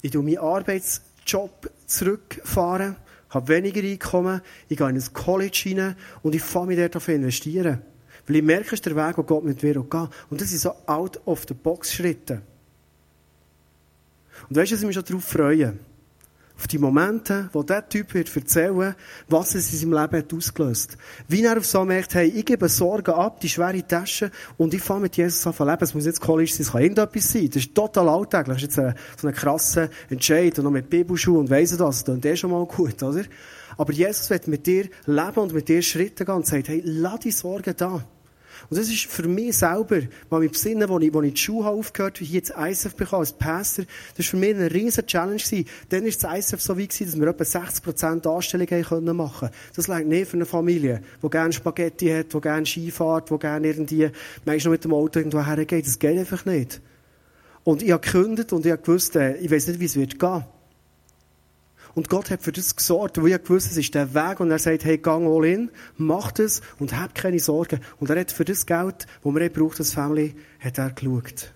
Ich 0.01 0.13
tue 0.13 0.23
meinen 0.23 0.39
Arbeitsjob 0.39 1.71
zurückfahren, 1.87 2.97
habe 3.29 3.49
weniger 3.49 3.83
Einkommen, 3.83 4.41
ich 4.69 4.79
gehe 4.79 4.89
in 4.89 4.97
ein 4.97 5.13
College 5.13 5.61
hinein 5.63 5.97
und 6.23 6.35
ich 6.35 6.43
fange 6.43 6.69
mich 6.69 6.79
dort 6.79 6.97
auf 6.97 7.09
investieren. 7.09 7.83
Weil 8.27 8.37
ich 8.37 8.43
merke, 8.43 8.69
es 8.69 8.73
ist 8.75 8.87
der 8.87 8.97
Weg, 8.97 9.19
wo 9.19 9.23
Gott 9.25 9.45
mit 9.45 9.63
mir 9.63 9.75
geht. 9.75 10.09
Und 10.31 10.41
das 10.41 10.49
sind 10.49 10.61
so 10.61 10.73
out 10.87 11.21
of 11.27 11.45
the 11.47 11.55
box 11.55 11.93
Schritte. 11.93 12.41
Und 14.49 14.57
weißt 14.57 14.71
du, 14.71 14.75
dass 14.75 14.83
ich 14.83 14.87
mich 14.87 14.95
schon 14.95 15.05
darauf 15.05 15.25
freue? 15.25 15.77
Auf 16.59 16.67
die 16.69 16.79
Momente, 16.79 17.51
wo 17.53 17.63
der 17.63 17.87
Typ 17.87 18.15
wird 18.15 18.35
erzählen, 18.35 18.95
was 19.29 19.55
es 19.55 19.71
in 19.75 19.79
seinem 19.79 20.01
Leben 20.01 20.17
hat 20.17 20.33
ausgelöst. 20.33 20.97
Wie 21.29 21.45
er 21.45 21.59
auf 21.59 21.67
so 21.67 21.85
merkt, 21.85 22.15
hey, 22.15 22.29
ich 22.29 22.47
gebe 22.47 22.67
Sorgen 22.71 23.11
ab, 23.11 23.41
die 23.41 23.49
schwere 23.51 23.87
Tasche, 23.87 24.31
und 24.57 24.73
ich 24.73 24.81
fange 24.81 25.03
mit 25.03 25.19
Jesus 25.19 25.47
an 25.47 25.53
zu 25.53 25.65
leben. 25.65 25.83
Es 25.83 25.95
muss 25.95 26.07
nicht 26.07 26.19
College 26.19 26.51
sein, 26.51 26.63
es 26.63 26.73
kann 26.73 26.81
irgendetwas 26.81 27.31
sein. 27.31 27.49
Das 27.49 27.57
ist 27.57 27.75
total 27.75 28.09
alltäglich. 28.09 28.63
Das 28.63 28.69
ist 28.71 28.77
jetzt 28.77 29.21
so 29.21 29.29
ein 29.29 29.35
krasser 29.35 29.91
Entscheid, 30.09 30.59
und 30.59 30.65
noch 30.65 30.71
mit 30.71 30.89
Bibelschuhen 30.89 31.41
und 31.41 31.51
weiss 31.51 31.77
das, 31.77 31.79
das 31.79 32.05
klingt 32.05 32.25
eh 32.25 32.37
schon 32.37 32.51
mal 32.51 32.65
gut, 32.65 33.03
oder? 33.03 33.25
Aber 33.77 33.93
Jesus 33.93 34.31
wird 34.31 34.49
mit 34.49 34.67
dir 34.67 34.89
leben 35.05 35.37
und 35.37 35.53
mit 35.53 35.69
dir 35.69 35.83
Schritte 35.83 36.25
gehen 36.25 36.37
und 36.37 36.47
sagt, 36.47 36.69
hey, 36.69 36.81
lass 36.87 37.21
die 37.21 37.33
Sorgen 37.33 37.75
da. 37.77 38.03
Und 38.69 38.79
das 38.79 38.89
ist 38.89 39.05
für 39.07 39.29
mich 39.29 39.57
selber, 39.57 40.01
mal 40.31 40.41
mit 40.41 40.53
Besinnen, 40.53 40.89
wo 40.89 40.99
ich, 40.99 41.13
wo 41.13 41.23
ich 41.23 41.35
die 41.35 41.41
Schule 41.41 41.69
aufgehört 41.69 42.17
habe, 42.17 42.25
hier 42.25 42.37
jetzt 42.37 42.51
ISF 42.51 42.95
bekommen, 42.95 43.21
als 43.21 43.33
Pastor, 43.33 43.85
das 44.17 44.27
war 44.27 44.31
für 44.31 44.37
mich 44.37 44.55
eine 44.55 44.73
riesige 44.73 45.07
Challenge 45.07 45.37
gewesen. 45.37 45.69
Dann 45.89 46.05
war 46.05 46.11
das 46.11 46.39
ISF 46.39 46.61
so 46.61 46.77
wie 46.77 46.87
gewesen, 46.87 47.07
dass 47.07 47.21
wir 47.21 47.29
etwa 47.29 47.45
60% 47.45 48.35
Anstellungen 48.35 49.17
machen 49.17 49.51
Das 49.75 49.89
lag 49.89 50.05
nicht 50.05 50.29
für 50.29 50.37
eine 50.37 50.47
Familie, 50.47 51.03
die 51.23 51.31
gerne 51.31 51.53
Spaghetti 51.53 52.09
hat, 52.09 52.33
die 52.33 52.41
gerne 52.41 52.67
Skifahrt, 52.67 53.31
die 53.31 53.39
gerne 53.39 53.67
irgendwie, 53.69 54.11
manchmal 54.45 54.73
mit 54.73 54.85
dem 54.85 54.93
Auto 54.93 55.19
irgendwo 55.19 55.45
hergeht. 55.45 55.87
Das 55.87 55.99
geht 55.99 56.19
einfach 56.19 56.45
nicht. 56.45 56.81
Und 57.65 57.83
ich 57.83 57.91
habe 57.91 58.01
gekündigt 58.01 58.53
und 58.53 58.65
ich 58.65 58.73
habe 58.73 58.83
gewusst, 58.83 59.17
äh, 59.17 59.37
ich 59.39 59.51
weiß 59.51 59.67
nicht, 59.69 59.81
wie 59.81 59.87
es 59.87 59.97
wird 59.97 60.19
gehen. 60.19 60.45
Und 61.97 62.11
Gott 62.11 62.31
hat 62.31 62.43
für 62.43 62.53
das 62.53 62.77
gesorgt, 62.77 63.17
weil 63.17 63.29
ich 63.29 63.43
gewusst, 63.43 63.71
es 63.71 63.79
ist 63.79 63.95
der 63.95 64.13
Weg 64.13 64.41
und 64.41 64.51
er 64.51 64.59
sagt, 64.59 64.85
hey, 64.85 64.99
gang 64.99 65.27
all 65.27 65.47
in, 65.47 65.71
mach 65.97 66.31
das 66.31 66.61
und 66.79 66.95
hab 66.95 67.15
keine 67.15 67.39
Sorgen. 67.39 67.81
Und 67.99 68.11
er 68.11 68.21
hat 68.21 68.31
für 68.31 68.45
das 68.45 68.67
Geld, 68.67 69.07
das 69.25 69.35
wir 69.35 69.51
braucht, 69.51 69.81
das 69.81 69.95
Family, 69.95 70.37
hat 70.61 70.77
er 70.77 70.91
geschaut. 70.91 71.55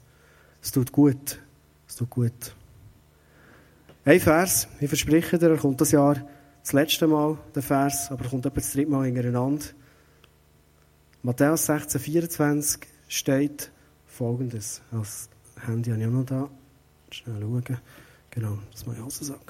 Es 0.63 0.73
tut 0.73 0.93
gut. 0.93 1.39
Es 1.87 1.97
tut 1.97 2.09
gut. 2.09 2.57
Ein 4.07 4.19
Vers, 4.19 4.67
ich 4.81 4.89
verspreche 4.89 5.39
dir, 5.39 5.51
er 5.51 5.59
kommt 5.59 5.79
das 5.83 5.91
Jahr 5.91 6.27
das 6.63 6.73
letzte 6.73 7.07
Mal, 7.07 7.37
der 7.55 7.63
Vers, 7.63 8.11
aber 8.11 8.25
er 8.25 8.31
kommt 8.31 8.47
etwa 8.47 8.61
das 8.61 8.73
dritte 8.73 8.91
Mal 8.91 9.05
hintereinander. 9.05 9.67
Matthäus 11.23 11.67
16, 11.67 12.01
24 12.01 12.81
steht 13.09 13.71
folgendes. 14.07 14.81
Das 14.91 15.29
Handy 15.67 15.91
habe 15.91 16.01
ich 16.01 16.07
auch 16.07 16.13
noch 16.13 16.25
da. 16.25 16.49
Schnell 17.11 17.43
schauen. 17.43 17.79
Genau, 18.31 18.59
das 18.71 18.87
muss 18.87 18.97
ich 18.97 19.03
auch 19.03 19.11
so 19.11 19.25
sagen. 19.25 19.41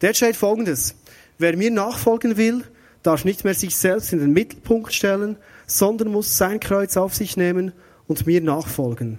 Dort 0.00 0.16
steht 0.16 0.36
folgendes. 0.36 0.94
Wer 1.38 1.56
mir 1.56 1.70
nachfolgen 1.70 2.36
will, 2.36 2.64
darf 3.02 3.24
nicht 3.24 3.44
mehr 3.44 3.54
sich 3.54 3.76
selbst 3.76 4.12
in 4.12 4.18
den 4.18 4.32
Mittelpunkt 4.32 4.92
stellen, 4.92 5.36
sondern 5.66 6.08
muss 6.08 6.36
sein 6.36 6.60
Kreuz 6.60 6.96
auf 6.96 7.14
sich 7.14 7.36
nehmen 7.36 7.72
und 8.06 8.26
mir 8.26 8.40
nachfolgen. 8.40 9.18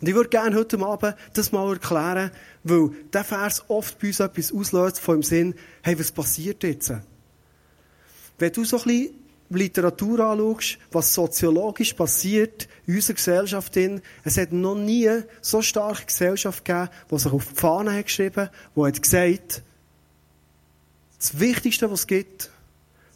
Und 0.00 0.08
ich 0.08 0.14
würde 0.14 0.30
gerne 0.30 0.56
heute 0.56 0.78
Abend 0.80 1.16
das 1.34 1.52
mal 1.52 1.72
erklären, 1.72 2.30
weil 2.64 2.90
der 3.12 3.24
Vers 3.24 3.64
oft 3.68 3.98
bei 3.98 4.08
uns 4.08 4.20
etwas 4.20 4.52
auslöst 4.52 5.00
von 5.00 5.16
dem 5.16 5.22
Sinn, 5.22 5.54
hey, 5.82 5.98
was 5.98 6.12
passiert 6.12 6.62
jetzt? 6.62 6.92
Wenn 8.38 8.52
du 8.52 8.64
so 8.64 8.78
ein 8.78 8.84
bisschen 8.84 9.14
Literatur 9.50 10.20
anschaust, 10.20 10.78
was 10.90 11.14
soziologisch 11.14 11.92
passiert 11.94 12.68
in 12.86 12.96
unserer 12.96 13.14
Gesellschaft, 13.14 13.76
es 14.24 14.38
hat 14.38 14.52
noch 14.52 14.74
nie 14.74 15.10
so 15.40 15.62
starke 15.62 16.06
Gesellschaft 16.06 16.64
gegeben, 16.64 16.88
die 17.10 17.18
sich 17.18 17.32
auf 17.32 17.46
die 17.46 17.54
Fahne 17.54 17.94
hat 17.94 18.06
geschrieben, 18.06 18.48
die 18.74 18.80
hat 18.82 19.02
gesagt, 19.02 19.62
das 21.18 21.40
Wichtigste, 21.40 21.90
was 21.90 22.00
es 22.00 22.06
gibt, 22.06 22.50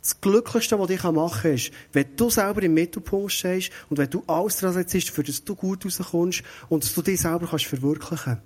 das 0.01 0.21
Glücklichste, 0.21 0.79
was 0.79 0.90
ich 0.90 1.03
machen 1.03 1.43
kann, 1.43 1.55
ist, 1.55 1.73
wenn 1.93 2.16
du 2.16 2.31
selber 2.31 2.62
im 2.62 2.75
Mittelpunkt 2.75 3.33
stehst 3.33 3.71
und 3.90 3.99
wenn 3.99 4.09
du 4.09 4.23
alles 4.27 4.57
daran 4.57 4.75
setzt, 4.75 5.11
für 5.11 5.23
das 5.23 5.45
du 5.45 5.55
gut 5.55 5.85
rauskommst 5.85 6.43
und 6.69 6.85
dass 6.85 6.95
du 6.95 7.03
dich 7.03 7.21
selber 7.21 7.47
kannst 7.47 7.66
verwirklichen. 7.66 8.38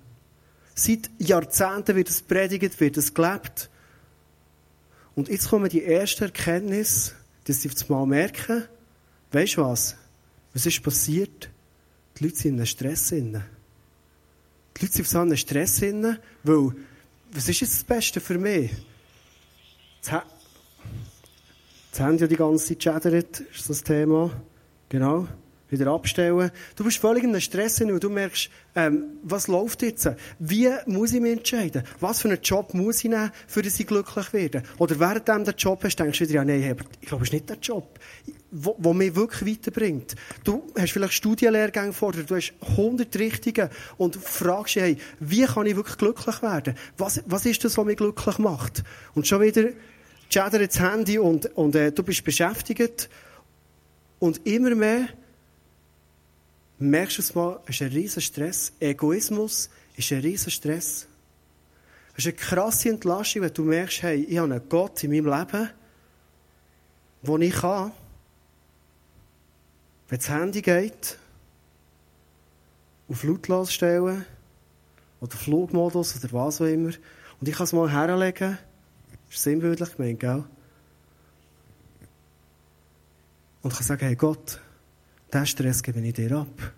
Seit 0.73 1.09
Jahrzehnten 1.19 1.95
wird 1.95 2.09
es 2.09 2.21
predigt, 2.21 2.79
wird 2.81 2.97
es 2.97 3.13
gelebt. 3.13 3.69
Und 5.15 5.29
jetzt 5.29 5.49
kommen 5.49 5.69
die 5.69 5.85
ersten 5.85 6.25
Erkenntnisse, 6.25 7.13
dass 7.45 7.61
sie 7.61 7.69
auf 7.69 7.89
Mal 7.89 8.05
merken, 8.05 8.63
weisst 9.31 9.57
du 9.57 9.61
was? 9.61 9.95
Was 10.53 10.65
ist 10.65 10.83
passiert? 10.83 11.49
Die 12.17 12.25
Leute 12.25 12.35
sind 12.35 12.53
in 12.53 12.57
einem 12.57 12.65
Stress. 12.65 13.09
Die 13.09 13.21
Leute 13.21 14.93
sind 14.93 15.07
so 15.07 15.19
einem 15.19 15.37
Stress 15.37 15.81
weil, 15.81 16.75
was 17.31 17.49
ist 17.49 17.59
jetzt 17.61 17.73
das 17.73 17.83
Beste 17.83 18.19
für 18.19 18.37
mich? 18.37 18.71
Jetzt, 19.97 20.11
jetzt 21.87 21.99
haben 21.99 22.17
ja 22.17 22.27
die 22.27 22.35
ganze 22.35 22.65
Zeit 22.67 22.79
geschädert, 22.79 23.39
ist 23.39 23.69
das 23.69 23.83
Thema. 23.83 24.31
Genau 24.89 25.27
wieder 25.69 25.91
abstellen. 25.91 26.51
Du 26.75 26.83
bist 26.83 26.97
völlig 26.97 27.23
in 27.23 27.29
einem 27.29 27.41
Stress 27.41 27.81
und 27.81 28.03
du 28.03 28.09
merkst, 28.09 28.49
ähm, 28.75 29.05
was 29.23 29.47
läuft 29.47 29.81
jetzt? 29.81 30.09
Wie 30.39 30.69
muss 30.85 31.13
ich 31.13 31.21
mich 31.21 31.33
entscheiden? 31.33 31.83
Was 31.99 32.21
für 32.21 32.27
einen 32.27 32.41
Job 32.41 32.73
muss 32.73 33.03
ich 33.03 33.09
nehmen, 33.09 33.31
für 33.47 33.61
dass 33.61 33.79
ich 33.79 33.87
glücklich 33.87 34.33
werde? 34.33 34.63
Oder 34.77 34.99
während 34.99 35.27
du 35.27 35.43
den 35.43 35.55
Job 35.57 35.83
hast, 35.83 35.95
denkst 35.95 36.19
du 36.19 36.25
wieder, 36.25 36.35
ja, 36.35 36.45
nein, 36.45 36.71
aber 36.71 36.85
ich 37.01 37.07
glaube, 37.07 37.23
es 37.23 37.29
ist 37.29 37.33
nicht 37.33 37.49
der 37.49 37.57
Job, 37.57 37.99
wo 38.51 38.93
mich 38.93 39.15
wirklich 39.15 39.57
weiterbringt. 39.57 40.15
Du 40.43 40.67
hast 40.77 40.91
vielleicht 40.91 41.13
Studienlehrgänge 41.13 41.93
vor 41.93 42.11
dir, 42.11 42.23
du 42.23 42.35
hast 42.35 42.53
100 42.61 43.17
Richtige 43.17 43.69
und 43.97 44.15
fragst 44.15 44.75
dich, 44.75 44.83
hey, 44.83 44.97
wie 45.19 45.45
kann 45.45 45.65
ich 45.65 45.75
wirklich 45.75 45.97
glücklich 45.97 46.41
werden? 46.41 46.75
Was, 46.97 47.21
was 47.25 47.45
ist 47.45 47.63
das, 47.63 47.77
was 47.77 47.85
mich 47.85 47.97
glücklich 47.97 48.37
macht? 48.37 48.83
Und 49.13 49.27
schon 49.27 49.41
wieder, 49.41 49.69
chatter 50.29 50.59
das 50.59 50.79
Handy 50.79 51.19
und, 51.19 51.45
und 51.55 51.75
äh, 51.75 51.91
du 51.91 52.03
bist 52.03 52.23
beschäftigt 52.23 53.09
und 54.19 54.45
immer 54.45 54.73
mehr 54.75 55.07
merkst 56.79 57.17
du 57.17 57.21
es 57.21 57.35
mal, 57.35 57.59
es 57.65 57.75
ist 57.75 57.81
ein 57.81 57.89
riesen 57.89 58.21
Stress. 58.21 58.73
Egoismus 58.79 59.69
ist 59.95 60.11
ein 60.11 60.19
riesen 60.19 60.51
Stress. 60.51 61.07
Es 62.17 62.25
ist 62.25 62.27
eine 62.27 62.35
krasse 62.35 62.89
Entlastung, 62.89 63.41
wenn 63.41 63.53
du 63.53 63.63
merkst, 63.63 64.03
hey, 64.03 64.23
ich 64.23 64.37
habe 64.37 64.53
einen 64.53 64.69
Gott 64.69 65.03
in 65.03 65.11
meinem 65.11 65.25
Leben, 65.25 65.69
wo 67.21 67.37
ich 67.37 67.53
kann, 67.53 67.91
wenn 70.09 70.17
das 70.17 70.29
Handy 70.29 70.61
geht, 70.61 71.17
auf 73.09 73.23
lautlos 73.23 73.73
stellen, 73.73 74.25
oder 75.19 75.35
Flugmodus, 75.35 76.15
oder 76.23 76.33
was 76.33 76.61
auch 76.61 76.65
immer, 76.65 76.91
und 77.39 77.47
ich 77.47 77.55
kann 77.55 77.65
es 77.65 77.73
mal 77.73 77.91
herlegen, 77.91 78.57
das 79.27 79.35
ist 79.35 79.43
sinnbildlich 79.43 79.95
gemeint, 79.95 80.19
gell? 80.19 80.43
Und 83.61 83.71
ich 83.71 83.77
kann 83.77 83.87
sagen, 83.87 84.05
hey 84.05 84.15
Gott, 84.15 84.61
diesen 85.35 85.47
Stress 85.47 85.83
gebe 85.83 85.99
ich 85.99 86.13
dir 86.13 86.31
ab. 86.31 86.73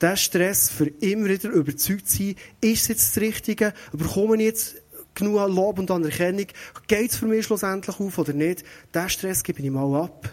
Diesen 0.00 0.16
Stress 0.16 0.68
für 0.68 0.86
immer 0.86 1.28
wieder 1.28 1.50
überzeugt 1.50 2.08
zu 2.08 2.18
sein, 2.18 2.34
ist 2.60 2.82
es 2.82 2.88
jetzt 2.88 3.16
das 3.16 3.22
Richtige? 3.22 3.72
Bekomme 3.92 4.36
ich 4.36 4.42
jetzt 4.42 4.76
genug 5.14 5.48
Lob 5.48 5.78
und 5.78 5.90
Anerkennung? 5.90 6.46
Geht 6.86 7.10
es 7.10 7.16
für 7.16 7.26
mich 7.26 7.46
schlussendlich 7.46 8.00
auf 8.00 8.18
oder 8.18 8.32
nicht? 8.32 8.64
Diesen 8.94 9.08
Stress 9.08 9.42
gebe 9.42 9.62
ich 9.62 9.70
mal 9.70 10.02
ab. 10.02 10.28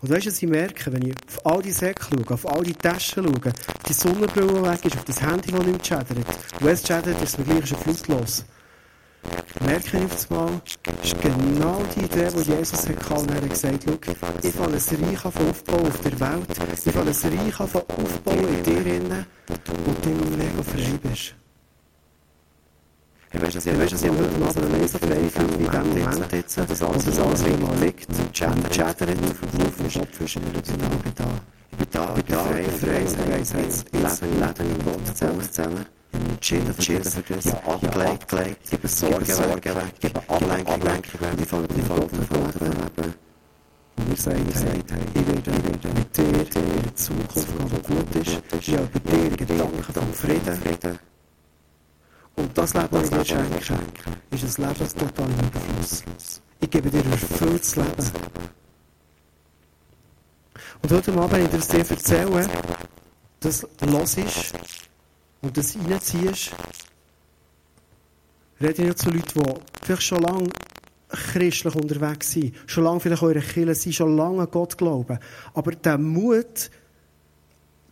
Und 0.00 0.10
weißt 0.10 0.26
du, 0.26 0.30
was 0.30 0.42
ich 0.42 0.48
merke, 0.48 0.92
wenn 0.92 1.08
ich 1.08 1.14
auf 1.28 1.46
all 1.46 1.62
die 1.62 1.70
Säcke 1.70 2.04
schaue, 2.04 2.34
auf 2.34 2.46
all 2.46 2.62
die 2.62 2.74
Taschen 2.74 3.24
schaue, 3.24 3.52
die 3.88 3.92
Sonnenbrille 3.94 4.62
weg 4.62 4.84
ist, 4.84 4.96
auf 4.96 5.04
das 5.04 5.22
Handy, 5.22 5.50
das 5.50 5.60
nicht 5.60 5.66
mehr 5.66 5.82
chattert. 5.82 6.18
Und 6.60 6.66
es 6.66 6.82
chattert, 6.82 7.22
ist 7.22 7.38
es 7.38 7.38
mir 7.38 7.44
gleich 7.44 7.66
schon 7.66 7.78
flusslos 7.78 8.44
merke 9.64 9.98
ich 9.98 10.04
auf 10.04 10.30
einmal, 10.30 10.60
ist 11.02 11.20
genau 11.20 11.82
die 11.94 12.04
Idee, 12.04 12.28
die 12.30 12.50
Jesus 12.50 12.86
hatte. 12.86 13.14
Und 13.14 13.30
er 13.30 13.36
hat 13.36 13.50
gesagt, 13.50 13.84
schau, 13.84 13.98
ich 14.42 14.58
will 14.58 14.66
ein 14.66 15.04
Reich 15.04 15.24
aufbauen 15.24 15.86
auf 15.86 16.00
der 16.00 16.20
Welt. 16.20 16.46
Ich 16.84 16.94
will 16.94 17.02
ein 17.02 17.38
Reich 17.38 17.60
aufbauen 17.60 18.48
in 18.56 18.62
dir 18.62 18.86
innen, 18.86 19.26
wo 19.84 19.92
du 20.02 20.36
mega 20.36 20.62
frei 20.62 20.98
bist. 21.02 21.34
Ich 23.32 23.42
weiss, 23.42 23.54
dass 23.54 23.66
ich, 23.66 23.78
weiss, 23.78 23.90
dass 23.90 24.02
ich 24.04 24.10
heute 24.10 24.60
Abend 24.60 24.78
nicht 24.78 24.90
so 24.90 24.98
frei 24.98 25.28
fühle 25.28 25.58
wie 25.58 25.64
diesem 25.64 25.88
Moment 25.88 26.32
jetzt, 26.32 26.56
dass 26.56 26.82
alles 26.82 27.18
alles 27.18 27.42
irgendwo 27.42 27.74
liegt 27.84 28.08
chattert 28.32 29.10
verkauft 29.10 29.80
ist. 29.86 29.98
Kopf 29.98 30.20
ist. 30.20 30.34
Genau, 30.34 30.94
ich 30.96 31.02
bin 31.02 31.14
da. 31.16 31.24
Ich 31.72 31.78
bin 31.78 31.86
da, 31.90 32.14
ich 32.16 32.24
bin 32.24 32.36
frei, 32.36 33.06
frei, 33.06 33.44
frei, 33.44 33.44
frei. 33.44 33.62
Leben, 33.92 34.40
Leben 34.40 34.70
im 34.70 34.84
Gott 34.84 35.16
zusammen. 35.16 35.86
Für 37.14 37.34
das, 37.34 37.44
ja, 37.44 37.54
abgelegt, 37.66 38.28
gelegt, 38.28 38.70
gebe 38.70 38.88
Sorgen 38.88 39.26
weg, 39.26 40.00
gebe 40.00 40.20
Ablenkung 40.28 40.82
weg, 40.82 41.08
die 41.38 41.44
Folge, 41.44 41.74
die 41.74 41.82
Folge 41.82 42.16
von 42.28 42.44
Leben. 42.60 43.14
Und 43.96 44.08
wir 44.08 44.16
sagen, 44.16 44.46
ich 44.48 44.60
werde, 44.60 44.82
ich 45.14 45.26
werde 45.26 45.50
mit 45.94 46.16
dir, 46.16 46.44
dir 46.44 46.84
in 46.84 46.96
Zukunft, 46.96 47.48
was 47.58 47.82
gut 47.82 48.26
ist, 48.26 48.68
ja, 48.68 48.80
bei 48.92 48.98
dir 48.98 49.36
Gedanken 49.36 49.82
von 49.82 50.14
Frieden. 50.14 50.98
Und 52.36 52.58
das 52.58 52.74
Leben, 52.74 52.88
das 52.90 53.04
ich 53.04 53.10
dir 53.10 53.24
schenke, 53.24 53.74
ist 54.30 54.58
ein 54.58 54.64
Leben, 54.64 54.78
das 54.78 54.94
total 54.94 55.26
im 55.26 55.46
Überfluss. 55.46 56.02
Ich 56.60 56.70
gebe 56.70 56.90
dir 56.90 57.00
ein 57.00 57.12
erfülltes 57.12 57.76
Leben. 57.76 58.10
Und 60.82 60.92
heute 60.92 61.12
Abend, 61.12 61.32
wenn 61.32 61.44
ich 61.44 61.50
dir 61.50 61.56
das 61.58 61.68
dir 61.68 61.90
erzähle, 61.90 62.48
das 63.40 63.66
los 63.80 64.16
ist 64.16 64.54
und 65.44 65.56
das 65.56 65.76
reinziehst, 65.76 66.52
rede 68.60 68.82
ich 68.82 68.88
nicht 68.88 68.98
zu 68.98 69.10
Leuten, 69.10 69.42
die 69.42 69.84
vielleicht 69.84 70.02
schon 70.02 70.22
lange 70.22 70.48
christlich 71.08 71.74
unterwegs 71.74 72.32
sind, 72.32 72.54
schon 72.66 72.84
lange 72.84 73.00
vielleicht 73.00 73.22
eure 73.22 73.40
Kirche 73.40 73.74
sind, 73.74 73.94
schon 73.94 74.16
lange 74.16 74.42
an 74.42 74.50
Gott 74.50 74.78
glauben. 74.78 75.18
Aber 75.52 75.72
der 75.72 75.98
Mut, 75.98 76.70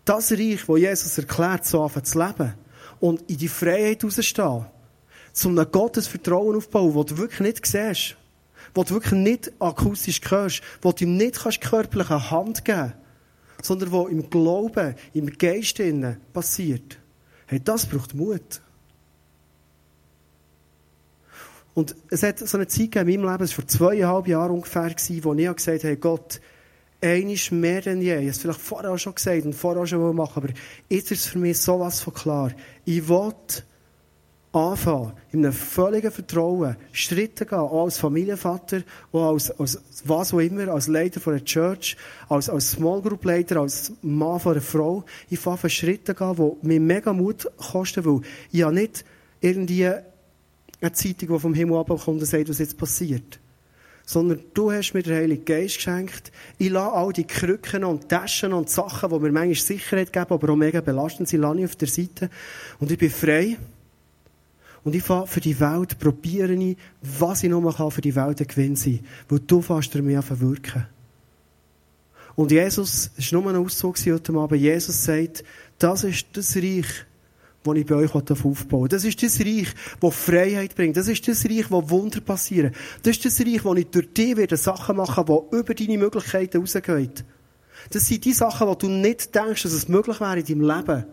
das 0.05 0.33
Reich, 0.33 0.65
das 0.67 0.79
Jesus 0.79 1.19
erklärt, 1.19 1.67
so 1.67 1.83
anfangen 1.83 2.07
zu 2.07 2.19
leben 2.19 2.55
und 3.01 3.31
in 3.31 3.37
die 3.37 3.49
Freiheit 3.49 4.03
rauszustehen, 4.03 4.65
zum 5.33 5.59
einem 5.59 5.71
Gottesvertrauen 5.71 6.57
aufbauen, 6.57 6.95
das 6.95 7.07
du 7.07 7.19
wirklich 7.19 7.41
nicht 7.41 7.67
siehst, 7.67 8.17
wo 8.75 8.83
du 8.83 8.95
wirklich 8.95 9.13
nicht 9.13 9.53
akustisch 9.61 10.21
hörst, 10.27 10.63
wo 10.81 10.93
du 10.93 11.05
ihm 11.05 11.17
nicht 11.17 11.41
kannst 11.41 11.61
körperliche 11.61 12.31
Hand 12.31 12.65
geben 12.65 12.95
kannst, 13.57 13.67
sondern 13.67 13.93
wo 13.93 14.07
im 14.09 14.29
Glauben, 14.31 14.95
im 15.13 15.27
Geist 15.39 15.81
passiert. 16.33 17.02
Hey, 17.53 17.61
das 17.63 17.85
braucht 17.85 18.15
Mut. 18.15 18.63
Und 21.75 21.95
es 22.09 22.23
hat 22.23 22.39
so 22.39 22.57
eine 22.57 22.67
Zeit 22.67 22.97
in 22.97 23.07
meinem 23.07 23.31
Leben, 23.31 23.45
es 23.45 23.51
war 23.51 23.57
vor 23.57 23.67
zweieinhalb 23.67 24.27
Jahren 24.27 24.53
ungefähr, 24.53 24.91
wo 25.23 25.35
ich 25.35 25.57
gesagt 25.57 25.85
habe, 25.85 25.97
Gott, 25.99 26.41
einiges 27.03 27.51
mehr 27.51 27.83
denn 27.83 28.01
je. 28.01 28.13
Ich 28.13 28.21
habe 28.21 28.29
es 28.29 28.39
vielleicht 28.39 28.61
vorher 28.61 28.97
schon 28.97 29.15
gesagt 29.15 29.45
und 29.45 29.55
vorher 29.55 29.87
schon 29.87 30.17
machen, 30.17 30.43
aber 30.43 30.55
jetzt 30.89 31.11
ist 31.13 31.27
es 31.27 31.27
für 31.27 31.39
mich 31.41 31.59
sowas 31.59 32.01
von 32.01 32.15
klar. 32.15 32.53
Ich 32.87 33.07
will 33.07 33.35
anfangen, 34.53 35.13
in 35.33 35.45
einem 35.45 35.55
völligen 35.55 36.13
Vertrauen 36.13 36.77
Schritte 36.93 37.47
gehen, 37.47 37.59
auch 37.59 37.85
als 37.85 37.99
Familienvater, 37.99 38.83
auch 39.11 39.33
als, 39.33 39.51
als 39.59 39.83
was 40.05 40.35
auch 40.35 40.41
immer, 40.41 40.69
als 40.69 40.89
Leiter 40.89 41.21
von 41.21 41.35
einer 41.35 41.45
Church, 41.45 41.97
als, 42.29 42.51
als 42.51 42.73
Small 42.73 43.01
Group 43.01 43.25
Leiter, 43.25 43.61
als 43.61 43.93
Mann 44.03 44.41
von 44.41 44.53
einer 44.53 44.61
Frau. 44.61 45.05
Ich 45.31 45.39
fange 45.39 45.71
Schritte 45.71 46.15
gehen, 46.15 46.37
die 46.37 46.67
mir 46.67 46.81
mega 46.81 47.13
Mut 47.13 47.51
kosten, 47.57 48.05
weil 48.05 48.21
ich 48.51 48.59
ja 48.59 48.71
nicht 48.71 49.05
irgendwie 49.41 49.87
eine 49.87 50.93
Zeitung, 50.93 51.29
die 51.29 51.39
vom 51.39 51.55
Himmel 51.55 51.79
abkommt 51.79 52.21
und 52.21 52.27
sagt, 52.27 52.49
was 52.49 52.59
jetzt 52.59 52.77
passiert. 52.77 53.39
Sondern 54.05 54.41
du 54.53 54.71
hast 54.71 54.93
mir 54.93 55.03
den 55.03 55.15
Heiligen 55.15 55.45
Geist 55.45 55.77
geschenkt. 55.77 56.33
Ich 56.59 56.71
lasse 56.71 56.93
all 56.93 57.13
die 57.13 57.27
Krücken 57.27 57.85
und 57.85 58.09
Taschen 58.09 58.53
und 58.53 58.69
Sachen, 58.69 59.11
die 59.11 59.19
mir 59.19 59.33
manchmal 59.33 59.55
Sicherheit 59.55 60.13
geben, 60.13 60.27
aber 60.29 60.53
auch 60.53 60.57
mega 60.57 60.81
belastend 60.81 61.29
sind, 61.29 61.41
lasse 61.41 61.61
ich 61.61 61.65
auf 61.65 61.77
der 61.77 61.89
Seite. 61.89 62.29
Und 62.81 62.91
ich 62.91 62.99
bin 62.99 63.11
frei. 63.11 63.57
Und 64.85 64.95
ich 64.95 65.03
fahre 65.03 65.27
für 65.27 65.41
die 65.41 65.59
Welt, 65.61 65.99
probiere 65.99 66.55
ich, 66.55 66.77
was 67.03 67.43
ich 67.43 67.51
nur 67.51 67.75
kann 67.75 67.91
für 67.91 68.01
die 68.01 68.17
Welt 68.17 68.41
ein 68.41 68.47
Gewinn 68.47 68.77
sein. 68.77 69.01
Weil 69.29 69.41
du 69.41 69.63
fährst 69.63 69.95
mir 69.95 70.19
an 70.19 70.23
verwirken. 70.23 70.87
Und 72.35 72.51
Jesus, 72.51 73.11
es 73.17 73.33
war 73.33 73.41
nur 73.41 73.51
ein 73.51 73.57
Auszug 73.57 73.97
heute 74.07 74.33
Abend, 74.33 74.61
Jesus 74.61 75.05
sagt, 75.05 75.45
das 75.79 76.05
ist 76.05 76.27
das 76.33 76.57
Reich, 76.57 76.87
das 77.63 77.77
ich 77.77 77.87
bei 77.87 77.95
euch 77.95 78.15
aufbauen 78.15 78.89
Das 78.89 79.05
ist 79.05 79.23
das 79.23 79.39
Reich, 79.41 79.69
das 80.01 80.15
Freiheit 80.15 80.75
bringt. 80.75 80.97
Das 80.97 81.09
ist 81.09 81.27
das 81.29 81.45
Reich, 81.45 81.71
wo 81.71 81.89
Wunder 81.91 82.21
passieren. 82.21 82.73
Das 83.03 83.17
ist 83.17 83.25
das 83.25 83.41
Reich, 83.41 83.65
wo 83.65 83.75
ich 83.75 83.87
durch 83.87 84.13
dich 84.13 84.37
werde 84.37 84.57
Sachen 84.57 84.97
machen, 84.97 85.27
die 85.27 85.57
über 85.57 85.75
deine 85.75 85.99
Möglichkeiten 85.99 86.59
rausgehen. 86.59 87.13
Das 87.91 88.07
sind 88.07 88.25
die 88.25 88.33
Sachen, 88.33 88.67
wo 88.67 88.75
du 88.75 88.89
nicht 88.89 89.35
denkst, 89.35 89.63
dass 89.63 89.73
es 89.73 89.89
möglich 89.89 90.21
wäre 90.21 90.39
in 90.39 90.47
deinem 90.47 90.77
Leben. 90.77 91.05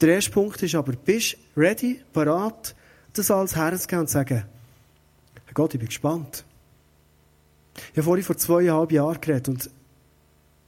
Der 0.00 0.14
erste 0.14 0.30
Punkt 0.30 0.62
ist 0.62 0.74
aber, 0.74 0.92
bist 0.92 1.36
du 1.54 1.60
ready, 1.60 2.00
bereit, 2.12 2.74
das 3.12 3.30
alles 3.30 3.56
herzugehen 3.56 4.00
und 4.00 4.06
zu 4.08 4.14
sagen, 4.14 4.44
Herr 5.46 5.54
Gott, 5.54 5.74
ich 5.74 5.80
bin 5.80 5.88
gespannt. 5.88 6.44
Ich 7.76 7.98
habe 7.98 8.02
vorhin 8.02 8.24
vor 8.24 8.36
zweieinhalb 8.36 8.92
Jahren 8.92 9.20
geredet 9.20 9.48
und 9.48 9.70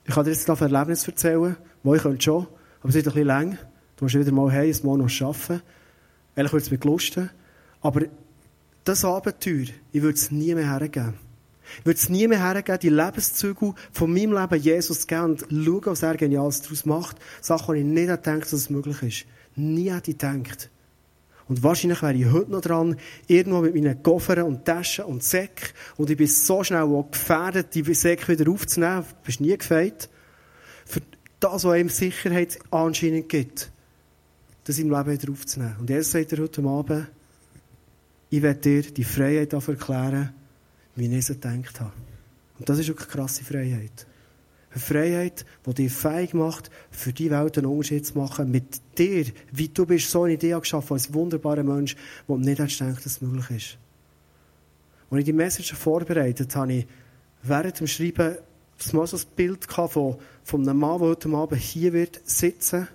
ich 0.05 0.15
kann 0.15 0.25
dir 0.25 0.31
jetzt 0.31 0.47
noch 0.47 0.61
ein 0.61 0.73
Erlebnis 0.73 1.07
erzählen, 1.07 1.57
wo 1.83 1.95
ich 1.95 2.03
könnte 2.03 2.23
schon, 2.23 2.47
aber 2.81 2.89
es 2.89 2.95
ist 2.95 3.07
ein 3.07 3.13
bisschen 3.13 3.27
lang. 3.27 3.59
Du 3.97 4.05
musst 4.05 4.15
wieder 4.15 4.33
mal 4.33 4.53
hey, 4.53 4.73
ein 4.73 4.87
Mal 4.87 4.99
noch 4.99 5.21
arbeiten. 5.23 5.63
Ehrlich 6.37 6.53
würde 6.53 6.65
es 6.65 6.71
mir 6.71 6.79
gelusten. 6.79 7.31
Aber 7.81 8.03
das 8.85 9.05
Abenteuer, 9.05 9.67
ich 9.93 10.03
würde 10.03 10.17
es 10.17 10.31
nie 10.31 10.55
mehr 10.55 10.71
hergeben. 10.71 11.15
Würde 11.85 11.99
es 11.99 12.09
nie 12.09 12.27
mehr 12.29 12.43
hergeben, 12.43 12.79
die 12.81 12.89
Lebenszüge 12.89 13.75
von 13.93 14.13
meinem 14.13 14.33
Leben 14.33 14.63
Jesus 14.63 15.01
zu 15.01 15.07
geben 15.07 15.25
und 15.25 15.41
schauen, 15.51 15.81
was 15.85 16.03
er 16.03 16.17
Geniales 16.17 16.63
daraus 16.63 16.85
macht. 16.85 17.17
Sachen, 17.41 17.75
die 17.75 17.81
ich 17.81 17.87
nicht 17.87 18.09
gedacht 18.09 18.43
dass 18.43 18.53
es 18.53 18.71
möglich 18.71 19.03
ist. 19.03 19.27
Nie 19.57 19.91
hätte 19.91 20.11
ich 20.11 20.19
gedacht. 20.19 20.71
Und 21.49 21.63
wahrscheinlich 21.63 22.03
wäre 22.03 22.15
ich 22.15 22.31
heute 22.31 22.51
noch 22.51 22.61
dran, 22.61 22.97
irgendwo 23.29 23.61
mit 23.61 23.75
meinen 23.75 24.03
Koffern 24.03 24.43
und 24.43 24.65
Taschen 24.65 25.05
und 25.05 25.23
Säcken. 25.23 25.69
Und 25.97 26.11
ich 26.11 26.17
bin 26.17 26.27
so 26.27 26.65
schnell 26.65 26.83
auch 26.83 27.09
gefährdet, 27.11 27.75
die 27.75 27.95
Säcke 27.95 28.37
wieder 28.37 28.51
aufzunehmen. 28.51 29.03
Du 29.03 29.25
bist 29.25 29.41
nie 29.41 29.57
gefeit. 29.57 30.09
Für 30.85 31.01
das, 31.39 31.65
was 31.65 31.79
ihm 31.79 31.89
Sicherheit 31.89 32.59
anscheinend 32.71 33.29
gibt 33.29 33.71
das 34.67 34.79
im 34.81 34.91
Leben 34.91 35.11
wieder 35.11 35.33
aufzunehmen. 35.33 35.77
Und 35.79 35.89
Jesus 35.89 36.11
sagt 36.11 36.33
er 36.33 36.39
heute 36.39 36.63
Abend, 36.63 37.07
ich 38.31 38.43
werde 38.43 38.61
dir 38.61 38.83
die 38.83 39.05
Freiheit 39.05 39.53
erklären, 39.53 40.35
wie 40.97 41.07
ich 41.07 41.19
es 41.19 41.29
gedacht 41.29 41.81
habe. 41.81 41.93
Und 42.59 42.69
das 42.69 42.79
ist 42.79 42.87
eine 42.87 42.97
krasse 42.97 43.45
Freiheit. 43.45 44.07
Eine 44.71 44.81
Freiheit, 44.81 45.47
die 45.67 45.75
dich 45.75 45.93
fähig 45.93 46.35
macht, 46.35 46.71
für 46.91 47.13
die 47.13 47.31
Welt 47.31 47.57
einen 47.59 47.67
Unterschied 47.67 48.07
zu 48.07 48.19
machen. 48.19 48.51
Mit 48.51 48.81
dir, 48.99 49.27
wie 49.53 49.69
du 49.69 49.87
bist, 49.87 50.11
so 50.11 50.25
eine 50.25 50.35
Idee 50.35 50.59
geschaffen 50.59 50.95
als 50.95 51.13
wunderbarer 51.13 51.63
Mensch, 51.63 51.97
der 52.29 52.37
nicht 52.37 52.59
gedacht 52.59 52.99
dass 52.99 53.07
es 53.07 53.21
möglich 53.21 53.51
ist. 53.51 53.79
Als 55.11 55.21
ich 55.21 55.25
die 55.25 55.33
Message 55.33 55.73
vorbereitet 55.75 56.55
habe, 56.57 56.73
ich 56.73 56.87
während 57.43 57.79
dem 57.79 57.87
Schreiben 57.87 58.37
mal 58.93 59.07
so 59.07 59.17
ein 59.17 59.23
Bild 59.37 59.65
von, 59.65 60.17
von 60.45 60.69
einem 60.69 60.79
Mann, 60.79 60.99
der 60.99 61.09
heute 61.09 61.29
Abend 61.31 61.61
hier 61.61 61.93
wird 61.93 62.21
sitzen 62.29 62.89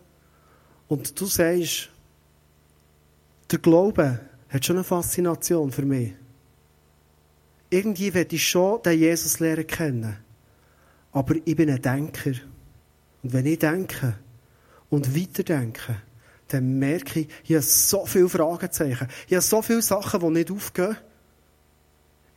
und 0.88 1.20
du 1.20 1.26
sagst, 1.26 1.90
der 3.50 3.60
Glaube 3.60 4.20
hat 4.50 4.66
schon 4.66 4.76
eine 4.78 4.84
Faszination 4.84 5.72
für 5.72 5.86
mich. 5.86 6.14
Irgendwie 7.72 8.14
werde 8.14 8.36
ich 8.36 8.48
schon 8.48 8.84
den 8.84 9.00
Jesus 9.00 9.40
lernen 9.40 9.66
kennen. 9.66 10.18
Aber 11.14 11.36
ich 11.44 11.56
bin 11.56 11.70
ein 11.70 11.82
Denker. 11.82 12.34
Und 13.24 13.34
wenn 13.34 13.46
ich 13.46 13.60
denke 13.60 14.16
und 14.90 15.16
weiterdenke, 15.16 15.96
dann 16.50 16.80
merke 16.80 17.22
ich, 17.22 17.30
ich 17.46 17.56
habe 17.56 17.64
so 17.64 18.06
viele 18.06 18.28
Fragezeichen. 18.28 19.08
Ich 19.28 19.34
habe 19.34 19.42
so 19.42 19.62
viele 19.62 19.82
Sachen, 19.82 20.20
die 20.20 20.30
nicht 20.30 20.52
aufgehen. 20.52 20.98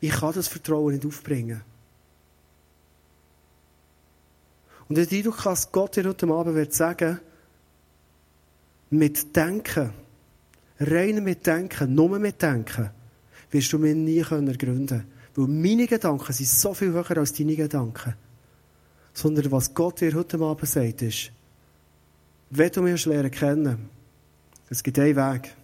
Ich 0.01 0.13
kann 0.13 0.33
das 0.35 0.49
Vertrauen 0.49 0.95
nicht 0.95 1.05
aufbringen. 1.05 1.63
Und 4.89 4.97
wenn 4.97 5.23
du 5.23 5.33
kannst 5.33 5.73
Gott 5.73 5.97
dir 5.97 6.05
heute 6.05 6.29
Abend 6.29 6.73
sagen, 6.73 7.19
mit 8.91 9.35
Denken, 9.35 9.91
rein 10.79 11.25
mit 11.25 11.45
Denken, 11.45 11.95
nur 11.95 12.19
mit 12.21 12.41
Denken, 12.41 12.91
wirst 13.51 13.73
du 13.73 13.79
mir 13.79 13.95
nie 13.95 14.23
können 14.23 14.57
Weil 15.35 15.49
meine 15.49 15.87
Gedanken 15.87 16.33
sind 16.33 16.49
so 16.49 16.75
viel 16.75 16.93
höher 16.93 17.17
als 17.17 17.33
deine 17.33 17.57
Gedanken. 17.57 18.15
Sondern 19.13 19.51
was 19.51 19.75
Gott 19.75 20.01
dir 20.01 20.15
heute 20.15 20.39
Abend 20.41 20.69
sagt, 20.69 21.03
ist, 21.03 21.33
wenn 22.51 22.71
du 22.71 22.83
mich 22.83 23.07
lernen 23.07 23.31
kennen, 23.31 23.89
es 24.71 24.83
gibt 24.83 24.99
einen 24.99 25.17
Weg. 25.17 25.55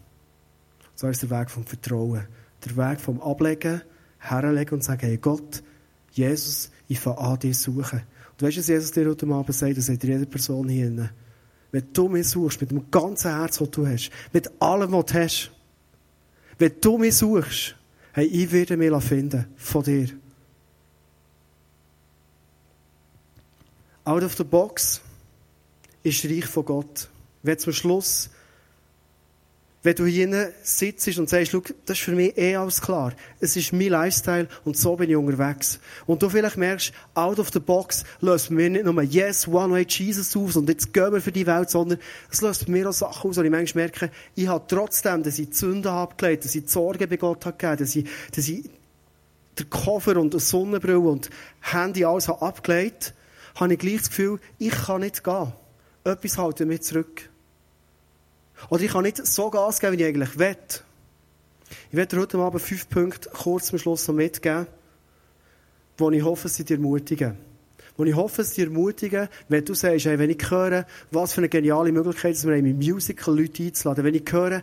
So 0.95 1.09
ist 1.09 1.23
der 1.23 1.31
Weg 1.31 1.51
vom 1.51 1.65
Vertrauen. 1.65 2.27
Der 2.65 2.77
Weg 2.77 3.01
vom 3.01 3.21
Ablegen, 3.23 3.83
herlegen 4.19 4.75
und 4.75 4.85
sagen, 4.85 5.07
hey 5.07 5.17
Gott, 5.17 5.63
Jesus, 6.13 6.71
ich 6.89 7.01
fange 7.01 7.19
an, 7.19 7.39
dich 7.39 7.59
suchen. 7.59 8.03
Und 8.33 8.43
weißt 8.43 8.57
du, 8.57 8.61
was 8.61 8.69
Jesus 8.69 8.93
dir 8.93 9.09
heute 9.09 9.27
Abend 9.27 9.55
sagt? 9.55 9.79
Das 9.79 9.87
sagt 9.87 10.05
jede 10.05 10.27
Person 10.27 10.69
hier 10.69 10.87
drinnen. 10.87 11.11
Wenn 11.73 11.93
du 11.93 12.09
mich 12.09 12.29
suchst, 12.29 12.61
mit 12.61 12.71
dem 12.71 12.91
ganzen 12.91 13.31
Herz, 13.31 13.59
das 13.59 13.71
du 13.71 13.87
hast, 13.87 14.11
mit 14.33 14.51
allem, 14.61 14.93
was 14.93 15.07
du 15.07 15.15
hast, 15.15 15.53
wenn 16.59 16.73
du 16.81 16.99
mich 16.99 17.17
suchst, 17.17 17.77
hey, 18.21 18.27
ich 18.27 18.53
werde 18.53 18.77
mich 18.77 19.03
finden 19.03 19.47
von 19.57 19.83
dir. 19.83 20.09
Out 24.05 24.23
of 24.23 24.35
the 24.37 24.45
box 24.45 25.01
ist 26.03 26.25
Reich 26.27 26.45
von 26.45 26.65
Gott. 26.65 27.09
Wenn 27.43 27.59
zum 27.59 27.73
Schluss 27.73 28.29
wenn 29.83 29.95
du 29.95 30.05
hier 30.05 30.53
sitzt 30.63 31.19
und 31.19 31.31
sagst, 31.31 31.53
schau, 31.53 31.63
das 31.87 31.99
ist 31.99 32.05
für 32.05 32.13
mich 32.13 32.37
eh 32.37 32.55
alles 32.57 32.83
klar. 32.83 33.15
Es 33.41 33.57
ist 33.57 33.73
mein 33.73 33.89
Lifestyle 33.89 34.47
und 34.65 34.77
so 34.77 34.97
bin 34.97 35.09
ich 35.09 35.17
unterwegs. 35.17 35.81
Und 36.07 36.23
du 36.23 36.29
vielleicht 36.29 36.59
merkst, 36.59 36.93
out 37.15 37.39
of 37.39 37.51
the 37.53 37.61
box 37.61 38.05
löst 38.21 38.51
mir 38.51 38.69
nicht 38.69 38.85
nur 38.85 39.03
Yes, 39.03 39.49
One 39.49 39.73
Way 39.73 39.87
Jesus 39.89 40.37
aus 40.37 40.57
und 40.57 40.69
jetzt 40.69 40.93
gehen 40.93 41.13
wir 41.13 41.23
für 41.23 41.33
die 41.33 41.47
Welt, 41.47 41.71
sondern 41.71 41.99
es 42.31 42.43
löst 42.43 42.69
mir 42.69 42.91
auch 42.91 42.93
Sachen 42.93 43.31
aus, 43.31 43.39
wo 43.39 43.43
ich 43.43 43.51
manchmal 43.51 43.85
merke, 43.85 44.11
ich 44.35 44.49
habe 44.49 44.65
trotzdem, 44.69 45.23
dass 45.23 45.39
ich 45.39 45.49
die 45.49 45.57
Sünde 45.57 45.91
abgelegt, 45.91 46.45
dass 46.45 46.55
ich 46.55 46.65
die 46.65 46.71
Sorge 46.71 47.07
bei 47.07 47.17
Gott 47.17 47.47
habe 47.47 47.57
gegeben, 47.57 47.79
dass 47.79 47.97
ich, 47.97 48.07
dass 48.35 48.49
ich 48.49 48.69
den 49.59 49.71
Koffer 49.71 50.19
und 50.19 50.35
die 50.35 50.41
Sonnenbrille 50.41 50.99
und 50.99 51.31
Handy 51.63 52.05
alles 52.05 52.29
habe 52.29 52.43
abgelegt, 52.43 53.15
habe 53.55 53.73
ich 53.73 53.79
gleich 53.79 53.99
das 53.99 54.11
Gefühl, 54.11 54.41
ich 54.59 54.71
kann 54.73 55.01
nicht 55.01 55.25
gehen. 55.25 55.53
Etwas 56.05 56.39
hält 56.39 56.61
mich 56.61 56.83
zurück. 56.83 57.30
Oder 58.69 58.83
ich 58.83 58.93
kann 58.93 59.03
nicht 59.03 59.25
so 59.27 59.51
Gas 59.51 59.81
geben, 59.81 59.99
wie 59.99 60.03
ich 60.03 60.09
eigentlich 60.09 60.39
will. 60.39 60.57
Ich 61.91 61.97
werde 61.97 62.19
heute 62.19 62.39
Abend 62.39 62.63
fünf 62.63 62.89
Punkte 62.89 63.31
kurz 63.31 63.67
zum 63.67 63.79
Schluss 63.79 64.07
noch 64.09 64.15
mitgeben, 64.15 64.67
wo 65.99 66.11
ich 66.11 66.23
hoffe, 66.23 66.49
sie 66.49 66.65
dir 66.65 66.77
ermutigen. 66.77 67.37
Wo 67.97 68.05
ich 68.05 68.15
hoffe, 68.15 68.45
sie 68.45 68.63
dir 68.63 68.67
ermutigen, 68.67 69.29
wenn 69.49 69.65
du 69.65 69.75
sagst, 69.75 70.07
hey, 70.07 70.19
wenn 70.19 70.31
ich 70.31 70.51
höre, 70.51 70.87
was 71.11 71.33
für 71.33 71.41
eine 71.41 71.49
geniale 71.49 71.93
Möglichkeit 71.93 72.35
es 72.35 72.47
wir 72.47 72.55
haben, 72.57 72.63
mit 72.63 72.77
Musical 72.77 73.37
Leute 73.37 73.63
einzuladen, 73.63 74.05
wenn 74.05 74.15
ich 74.15 74.25
höre, 74.31 74.63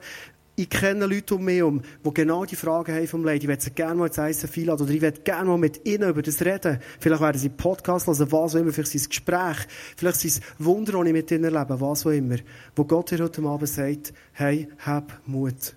ich 0.60 0.72
kenne 0.72 1.06
Leute 1.06 1.36
um 1.36 1.46
mich 1.46 1.64
die 2.04 2.14
genau 2.16 2.44
die 2.44 2.56
Fragen 2.56 2.92
haben 2.92 3.08
vom 3.08 3.24
Leben. 3.24 3.42
Ich 3.42 3.48
würde 3.48 3.62
sie 3.62 3.70
gerne 3.70 3.94
mal 3.94 4.08
ins 4.08 4.18
ICF 4.18 4.58
einladen 4.58 4.82
oder 4.82 4.92
ich 4.92 5.02
würde 5.02 5.22
gerne 5.22 5.50
mal 5.50 5.58
mit 5.60 5.86
ihnen 5.88 6.10
über 6.10 6.24
das 6.24 6.44
reden. 6.44 6.80
Vielleicht 7.00 7.22
werden 7.22 7.38
sie 7.38 7.50
Podcast 7.50 8.08
hören, 8.08 8.32
was 8.32 8.56
auch 8.56 8.60
immer, 8.60 8.74
vielleicht 8.74 8.92
sind 8.92 9.02
es 9.02 9.10
Gespräche, 9.10 9.68
vielleicht 9.96 10.26
es 10.26 10.42
Wunder, 10.58 10.94
die 10.94 11.10
ich 11.10 11.14
mit 11.14 11.30
ihnen 11.30 11.44
erlebe, 11.44 11.80
was 11.80 12.08
auch 12.08 12.10
immer. 12.10 12.38
Wo 12.76 12.86
Gott 12.86 13.12
dir 13.12 13.20
heute 13.20 13.44
Abend 13.44 13.70
sagt, 13.70 14.14
hey, 14.34 14.68
hab 14.84 15.22
Mut. 15.28 15.76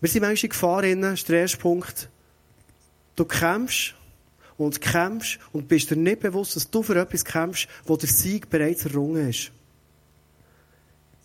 Wir 0.00 0.08
sind 0.08 0.22
manchmal 0.22 0.44
in 0.44 0.48
Gefahr 0.48 0.80
drin, 0.80 1.02
das 1.02 1.12
ist 1.12 1.28
der 1.28 1.40
erste 1.40 1.58
Punkt. 1.58 2.08
Du 3.14 3.26
kämpfst 3.26 3.94
und 4.56 4.80
kämpfst 4.80 5.38
und 5.52 5.68
bist 5.68 5.90
dir 5.90 5.96
nicht 5.96 6.20
bewusst, 6.20 6.56
dass 6.56 6.70
du 6.70 6.82
für 6.82 6.98
etwas 6.98 7.26
kämpfst, 7.26 7.68
wo 7.84 7.94
der 7.98 8.08
Sieg 8.08 8.48
bereits 8.48 8.86
errungen 8.86 9.28
ist. 9.28 9.52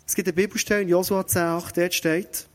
Es 0.08 0.14
gibt 0.14 0.26
eine 0.26 0.32
Bibelstelle 0.32 0.80
in 0.80 0.88
Josua 0.88 1.20
10,8, 1.20 1.74
dort 1.74 1.94
steht, 1.94 2.46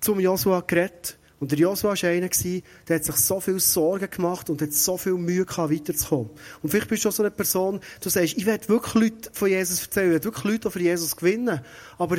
zum 0.00 0.20
Josua 0.20 0.60
geredet. 0.60 1.16
Und 1.40 1.50
der 1.50 1.58
Josua 1.58 1.94
war 1.94 2.08
einer, 2.08 2.28
der 2.28 2.96
hat 2.96 3.04
sich 3.04 3.16
so 3.16 3.40
viel 3.40 3.58
Sorgen 3.58 4.08
gemacht 4.10 4.50
und 4.50 4.60
hat 4.60 4.74
so 4.74 4.98
viel 4.98 5.14
Mühe 5.14 5.46
gehabt, 5.46 5.72
weiterzukommen. 5.72 6.28
Und 6.62 6.68
vielleicht 6.68 6.88
bist 6.88 7.04
du 7.04 7.08
auch 7.08 7.12
so 7.12 7.22
eine 7.22 7.30
Person, 7.30 7.80
du 8.02 8.10
sagst, 8.10 8.36
ich 8.36 8.44
will 8.44 8.60
wirklich 8.68 8.94
Leute 8.94 9.30
von 9.32 9.48
Jesus 9.48 9.80
erzählen, 9.80 10.08
ich 10.08 10.14
will 10.16 10.24
wirklich 10.24 10.44
Leute 10.44 10.70
für 10.70 10.80
Jesus 10.80 11.16
gewinnen. 11.16 11.60
Aber 11.96 12.18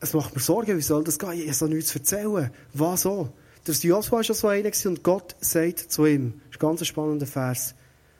es 0.00 0.12
macht 0.12 0.34
mir 0.34 0.42
Sorgen, 0.42 0.76
wie 0.76 0.82
soll 0.82 1.04
das 1.04 1.20
gehen? 1.20 1.34
Ich 1.34 1.60
habe 1.60 1.72
nichts 1.72 1.92
zu 1.92 2.00
erzählen. 2.00 2.50
Was 2.72 3.02
so? 3.02 3.32
Der 3.66 3.74
Josua 3.74 4.16
war 4.16 4.24
schon 4.24 4.36
so 4.36 4.48
einer 4.48 4.72
und 4.86 5.04
Gott 5.04 5.36
sagt 5.40 5.78
zu 5.78 6.04
ihm, 6.04 6.40
das 6.48 6.56
ist 6.56 6.62
ein 6.62 6.68
ganz 6.68 6.86
spannender 6.86 7.26
Vers, 7.26 7.74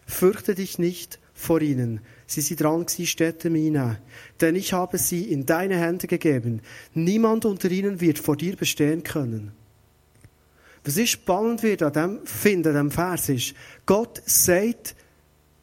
fürchte 0.06 0.54
dich 0.54 0.78
nicht 0.78 1.18
vor 1.34 1.60
ihnen, 1.60 2.00
Sie 2.26 2.40
sind 2.40 2.60
dran 2.60 2.86
gewesen, 2.86 3.06
Städte 3.06 3.48
einnehmen. 3.48 3.98
Denn 4.40 4.56
ich 4.56 4.72
habe 4.72 4.98
sie 4.98 5.30
in 5.30 5.46
deine 5.46 5.76
Hände 5.76 6.06
gegeben. 6.06 6.62
Niemand 6.94 7.44
unter 7.44 7.70
ihnen 7.70 8.00
wird 8.00 8.18
vor 8.18 8.36
dir 8.36 8.56
bestehen 8.56 9.02
können. 9.02 9.52
Was 10.84 10.96
ist 10.96 11.10
spannend 11.10 11.62
wird 11.62 11.82
an 11.82 11.92
dem 11.92 12.26
Finden, 12.26 12.68
an 12.68 12.88
dem 12.88 12.90
Vers 12.90 13.28
ist, 13.28 13.54
Gott 13.86 14.22
sagt 14.26 14.94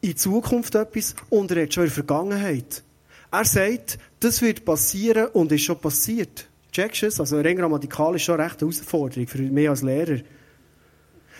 in 0.00 0.16
Zukunft 0.16 0.74
etwas 0.74 1.14
und 1.30 1.50
er 1.52 1.62
hat 1.62 1.74
schon 1.74 1.84
in 1.84 1.88
der 1.88 1.94
Vergangenheit. 1.94 2.82
Er 3.30 3.44
sagt, 3.44 3.98
das 4.20 4.42
wird 4.42 4.64
passieren 4.64 5.28
und 5.28 5.52
ist 5.52 5.62
schon 5.62 5.78
passiert. 5.78 6.48
Checkst 6.72 7.02
du 7.02 7.06
es? 7.06 7.20
Also 7.20 7.40
rein 7.40 7.56
grammatikalisch 7.56 8.24
schon 8.24 8.40
recht 8.40 8.62
eine 8.62 8.70
Herausforderung 8.70 9.26
für 9.28 9.38
mich 9.42 9.68
als 9.68 9.82
Lehrer. 9.82 10.18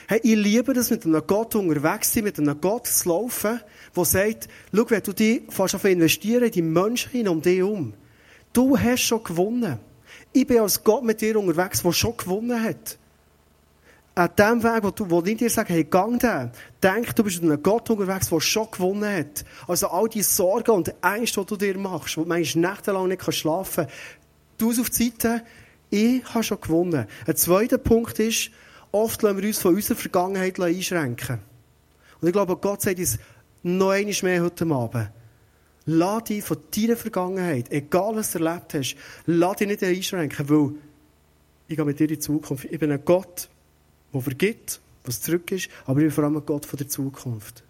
Hey, 0.09 0.20
ich 0.22 0.37
liebe 0.37 0.74
das, 0.74 0.91
mit 0.91 1.07
einem 1.07 1.22
Gott 1.26 1.55
unterwegs 1.55 2.09
zu 2.09 2.16
sein, 2.16 2.24
mit 2.24 2.39
einem 2.39 2.61
Gott 2.61 2.87
zu 2.87 3.09
laufen, 3.09 3.61
der 3.95 4.05
sagt, 4.05 4.49
schau, 4.74 4.84
wenn 4.88 5.03
du 5.03 5.12
dich 5.12 5.43
fast 5.49 5.74
auf 5.74 5.84
investieren 5.84 6.45
in 6.45 6.53
die 6.53 6.62
Menschen 6.62 7.28
um 7.28 7.43
dich 7.43 7.59
herum, 7.59 7.95
du 8.53 8.78
hast 8.78 9.03
schon 9.03 9.22
gewonnen. 9.22 9.78
Ich 10.32 10.47
bin 10.47 10.61
als 10.61 10.82
Gott 10.82 11.05
mit 11.05 11.20
dir 11.20 11.38
unterwegs, 11.38 11.82
der 11.82 11.93
schon 11.93 12.16
gewonnen 12.16 12.62
hat. 12.62 12.99
An 14.14 14.28
dem 14.38 14.62
Weg, 14.62 14.82
wo, 14.82 14.90
du, 14.90 15.09
wo 15.09 15.22
ich 15.22 15.36
dir 15.38 15.49
sage, 15.49 15.72
hey, 15.72 15.84
gang 15.84 16.20
den, 16.20 16.51
denk, 16.82 17.14
du 17.16 17.24
bist 17.24 17.43
mit 17.43 17.51
einem 17.51 17.62
Gott 17.62 17.88
unterwegs, 17.88 18.28
der 18.28 18.40
schon 18.40 18.70
gewonnen 18.70 19.11
hat. 19.11 19.45
Also 19.66 19.88
all 19.88 20.09
die 20.09 20.22
Sorgen 20.22 20.70
und 20.70 20.95
Ängste, 21.03 21.40
die 21.40 21.47
du 21.47 21.57
dir 21.57 21.78
machst, 21.78 22.16
wo 22.16 22.22
du 22.22 22.28
manchmal 22.28 22.72
nächtelang 22.72 23.09
nicht 23.09 23.34
schlafen 23.34 23.86
kannst, 23.86 23.97
du 24.59 24.82
auf 24.82 24.90
die 24.90 25.05
Seite, 25.05 25.43
ich 25.90 26.24
habe 26.34 26.45
schon 26.45 26.61
gewonnen. 26.61 27.07
Ein 27.26 27.36
zweiter 27.36 27.78
Punkt 27.78 28.18
ist, 28.18 28.51
oft 28.93 29.22
lassen 29.22 29.38
wir 29.38 29.49
uns 29.49 29.59
von 29.59 29.74
unserer 29.74 29.97
Vergangenheit 29.97 30.61
einschränken. 30.61 31.40
Und 32.20 32.28
ich 32.28 32.32
glaube, 32.32 32.57
Gott 32.57 32.82
sagt 32.82 32.99
uns 32.99 33.18
noch 33.62 33.90
einmal 33.90 34.14
mehr 34.22 34.42
heute 34.42 34.66
Abend. 34.66 35.10
Lass 35.84 36.24
dich 36.24 36.44
von 36.44 36.58
deiner 36.74 36.96
Vergangenheit, 36.96 37.70
egal 37.72 38.14
was 38.14 38.32
du 38.32 38.38
erlebt 38.38 38.74
hast, 38.74 38.96
lass 39.26 39.56
dich 39.56 39.68
nicht 39.68 39.82
einschränken, 39.82 40.48
weil 40.48 40.74
ich 41.66 41.76
gehe 41.76 41.84
mit 41.84 41.98
dir 41.98 42.04
in 42.04 42.08
die 42.14 42.18
Zukunft. 42.18 42.66
Ich 42.66 42.78
bin 42.78 42.92
ein 42.92 43.04
Gott, 43.04 43.48
der 44.12 44.20
vergibt, 44.20 44.80
was 45.04 45.20
zurück 45.20 45.50
ist, 45.50 45.68
aber 45.86 45.98
ich 46.00 46.04
bin 46.04 46.10
vor 46.12 46.24
allem 46.24 46.36
ein 46.36 46.46
Gott 46.46 46.66
von 46.66 46.76
der 46.76 46.88
Zukunft. 46.88 47.64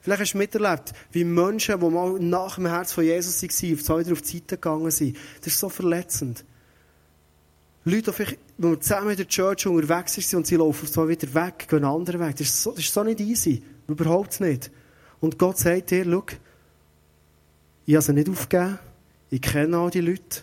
Vielleicht 0.00 0.20
hast 0.20 0.34
du 0.34 0.38
miterlebt, 0.38 0.92
wie 1.10 1.24
Menschen, 1.24 1.80
die 1.80 1.90
mal 1.90 2.12
nach 2.20 2.54
dem 2.54 2.66
Herz 2.66 2.92
von 2.92 3.02
Jesus 3.02 3.42
waren, 3.42 3.74
auf 3.74 3.82
zwei 3.82 4.12
auf 4.12 4.22
die 4.22 4.28
Seite 4.28 4.56
gegangen 4.56 4.90
sind. 4.92 5.16
Das 5.40 5.48
ist 5.48 5.58
so 5.58 5.68
verletzend. 5.68 6.44
Leute, 7.84 8.12
die 8.12 8.38
wir 8.58 8.80
zusammen 8.80 9.10
in 9.10 9.16
der 9.16 9.26
Church 9.26 9.66
unterwegs 9.66 10.14
sind 10.14 10.34
und 10.34 10.46
sie 10.46 10.56
laufen 10.56 10.86
so 10.86 11.08
wieder 11.08 11.34
weg, 11.34 11.66
gehen 11.68 11.84
einen 11.84 11.92
anderen 11.92 12.20
Weg. 12.20 12.36
Das 12.36 12.46
ist 12.48 12.62
so, 12.62 12.70
das 12.70 12.80
ist 12.80 12.94
so 12.94 13.02
nicht 13.02 13.20
easy. 13.20 13.62
Überhaupt 13.88 14.40
nicht. 14.40 14.70
Und 15.20 15.38
Gott 15.38 15.58
sagt 15.58 15.90
dir, 15.90 16.04
schau, 16.04 16.24
ich 17.86 17.94
habe 17.94 18.02
sie 18.02 18.12
nicht 18.12 18.28
aufgegeben, 18.28 18.78
ich 19.30 19.40
kenne 19.40 19.76
all 19.78 19.90
die 19.90 20.00
Leute 20.00 20.42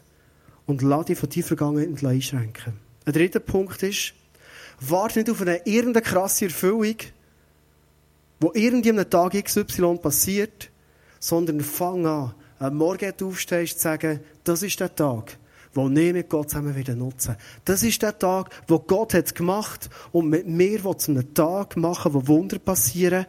und 0.66 0.82
lass 0.82 1.06
dich 1.06 1.18
von 1.18 1.30
deiner 1.30 1.46
Vergangenheit 1.46 2.04
einschränken. 2.04 2.74
Ein 3.06 3.14
dritter 3.14 3.40
Punkt 3.40 3.84
ist, 3.84 4.14
warte 4.80 5.20
nicht 5.20 5.30
auf 5.30 5.42
eine 5.42 5.66
irgendeine 5.66 6.04
krasse 6.04 6.46
Erfüllung, 6.46 6.96
wo 8.40 8.52
irgendjemand 8.54 9.12
Tag 9.12 9.34
XY 9.34 10.00
passiert, 10.02 10.70
sondern 11.20 11.62
fang 11.62 12.06
an, 12.06 12.34
am 12.60 12.78
Morgen 12.78 13.14
aufstehst, 13.22 13.78
zu 13.78 13.84
sagen, 13.84 14.20
das 14.44 14.64
ist 14.64 14.80
der 14.80 14.94
Tag, 14.94 15.38
wo 15.74 15.90
ich 15.90 16.14
mit 16.14 16.30
Gott 16.30 16.50
zusammen 16.50 16.76
wieder 16.76 16.96
nutzen. 16.96 17.36
Das 17.66 17.84
ist 17.84 18.02
der 18.02 18.18
Tag, 18.18 18.50
wo 18.68 18.80
Gott 18.80 19.14
hat 19.14 19.34
gemacht 19.34 19.90
und 20.12 20.30
mit 20.30 20.48
mir 20.48 20.84
will 20.84 20.98
zu 20.98 21.12
einem 21.12 21.34
Tag 21.34 21.78
machen, 21.78 22.14
wo 22.14 22.28
Wunder 22.28 22.60
passieren, 22.60 23.26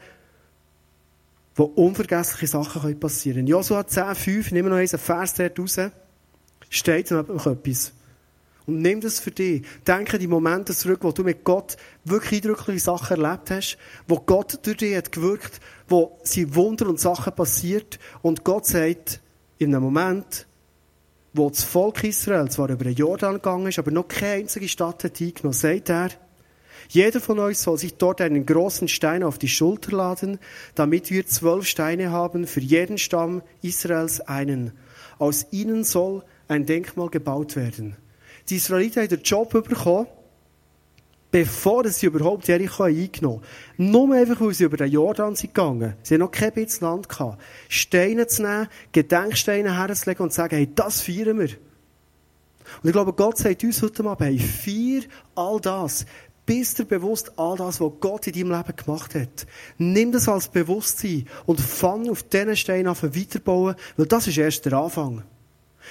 wo 1.54 1.64
unvergessliche 1.64 2.46
Sachen 2.46 2.98
passieren 2.98 3.36
können. 3.36 3.48
Joshua 3.48 3.80
10,5, 3.80 4.52
nimm 4.52 4.68
noch 4.68 4.76
einen 4.76 4.88
Vers 4.88 5.34
dort 5.34 5.58
raus, 5.58 5.78
steht 6.68 7.10
noch 7.10 7.46
etwas. 7.46 7.92
Und 8.66 8.80
nimm 8.80 9.00
das 9.00 9.20
für 9.20 9.30
dich. 9.30 9.62
Denke 9.86 10.18
die 10.18 10.26
Momente 10.26 10.74
zurück, 10.74 11.00
wo 11.02 11.12
du 11.12 11.22
mit 11.22 11.44
Gott 11.44 11.76
wirklich 12.04 12.42
eindrückliche 12.42 12.80
Sachen 12.80 13.22
erlebt 13.22 13.50
hast, 13.50 13.76
wo 14.08 14.18
Gott 14.18 14.58
durch 14.62 14.78
dich 14.78 14.96
hat 14.96 15.12
gewirkt, 15.12 15.60
wo 15.86 16.18
sie 16.22 16.54
Wunder 16.54 16.88
und 16.88 16.98
Sachen 16.98 17.34
passiert 17.34 17.98
und 18.22 18.42
Gott 18.42 18.66
sagt, 18.66 19.20
in 19.58 19.74
einem 19.74 19.84
Moment, 19.84 20.46
wo 21.34 21.50
das 21.50 21.64
Volk 21.64 22.04
Israel 22.04 22.48
zwar 22.48 22.70
über 22.70 22.84
den 22.84 22.94
Jordan 22.94 23.34
gegangen 23.34 23.66
ist, 23.66 23.78
aber 23.78 23.90
noch 23.90 24.08
keine 24.08 24.42
einzige 24.42 24.68
Stadt 24.68 25.04
hat 25.04 25.20
eingenommen, 25.20 25.52
sagt 25.52 25.90
er, 25.90 26.10
jeder 26.88 27.20
von 27.20 27.38
euch 27.38 27.58
soll 27.58 27.76
sich 27.78 27.96
dort 27.96 28.20
einen 28.20 28.46
großen 28.46 28.88
Stein 28.88 29.22
auf 29.22 29.38
die 29.38 29.48
Schulter 29.48 29.96
laden, 29.96 30.38
damit 30.74 31.10
wir 31.10 31.26
zwölf 31.26 31.66
Steine 31.66 32.10
haben, 32.10 32.46
für 32.46 32.60
jeden 32.60 32.98
Stamm 32.98 33.42
Israels 33.62 34.20
einen. 34.20 34.72
Aus 35.18 35.46
ihnen 35.50 35.84
soll 35.84 36.22
ein 36.46 36.66
Denkmal 36.66 37.08
gebaut 37.08 37.56
werden. 37.56 37.96
Die 38.48 38.56
Israeliten 38.56 39.02
haben 39.02 39.08
den 39.08 39.22
Job 39.22 39.50
bekommen, 39.50 40.06
bevor 41.34 41.88
sie 41.88 42.06
überhaupt 42.06 42.46
Jericho 42.46 42.84
eingenommen 42.84 43.42
haben. 43.76 43.90
Nur 43.90 44.14
einfach, 44.14 44.40
weil 44.40 44.54
sie 44.54 44.62
über 44.62 44.76
den 44.76 44.92
Jordan 44.92 45.34
sind 45.34 45.52
gegangen. 45.52 45.94
Sie 46.04 46.14
haben 46.14 46.20
noch 46.20 46.30
kein 46.30 46.52
bisschen 46.52 46.86
Land 46.86 47.08
gehabt. 47.08 47.42
Steine 47.68 48.28
zu 48.28 48.42
nehmen, 48.42 48.68
Gedenksteine 48.92 49.76
herzulegen 49.76 50.22
und 50.22 50.30
zu 50.30 50.36
sagen, 50.36 50.54
hey, 50.54 50.70
das 50.72 51.00
feiern 51.00 51.40
wir. 51.40 51.48
Und 51.48 52.84
ich 52.84 52.92
glaube, 52.92 53.12
Gott 53.14 53.38
sagt 53.38 53.64
uns 53.64 53.82
heute 53.82 54.04
Abend, 54.04 54.28
hey, 54.28 54.38
feier 54.38 55.02
all 55.34 55.60
das. 55.60 56.06
Bist 56.46 56.78
dir 56.78 56.84
bewusst 56.84 57.36
all 57.36 57.56
das, 57.56 57.80
was 57.80 57.92
Gott 57.98 58.28
in 58.28 58.34
deinem 58.34 58.56
Leben 58.56 58.76
gemacht 58.76 59.16
hat? 59.16 59.46
Nimm 59.76 60.12
das 60.12 60.28
als 60.28 60.46
Bewusstsein 60.46 61.26
und 61.46 61.60
fang 61.60 62.08
auf 62.10 62.22
diesen 62.22 62.54
Steinen 62.54 62.86
an 62.86 62.96
weiterbauen, 63.02 63.74
weil 63.96 64.06
das 64.06 64.28
ist 64.28 64.38
erst 64.38 64.66
der 64.66 64.74
Anfang. 64.74 65.24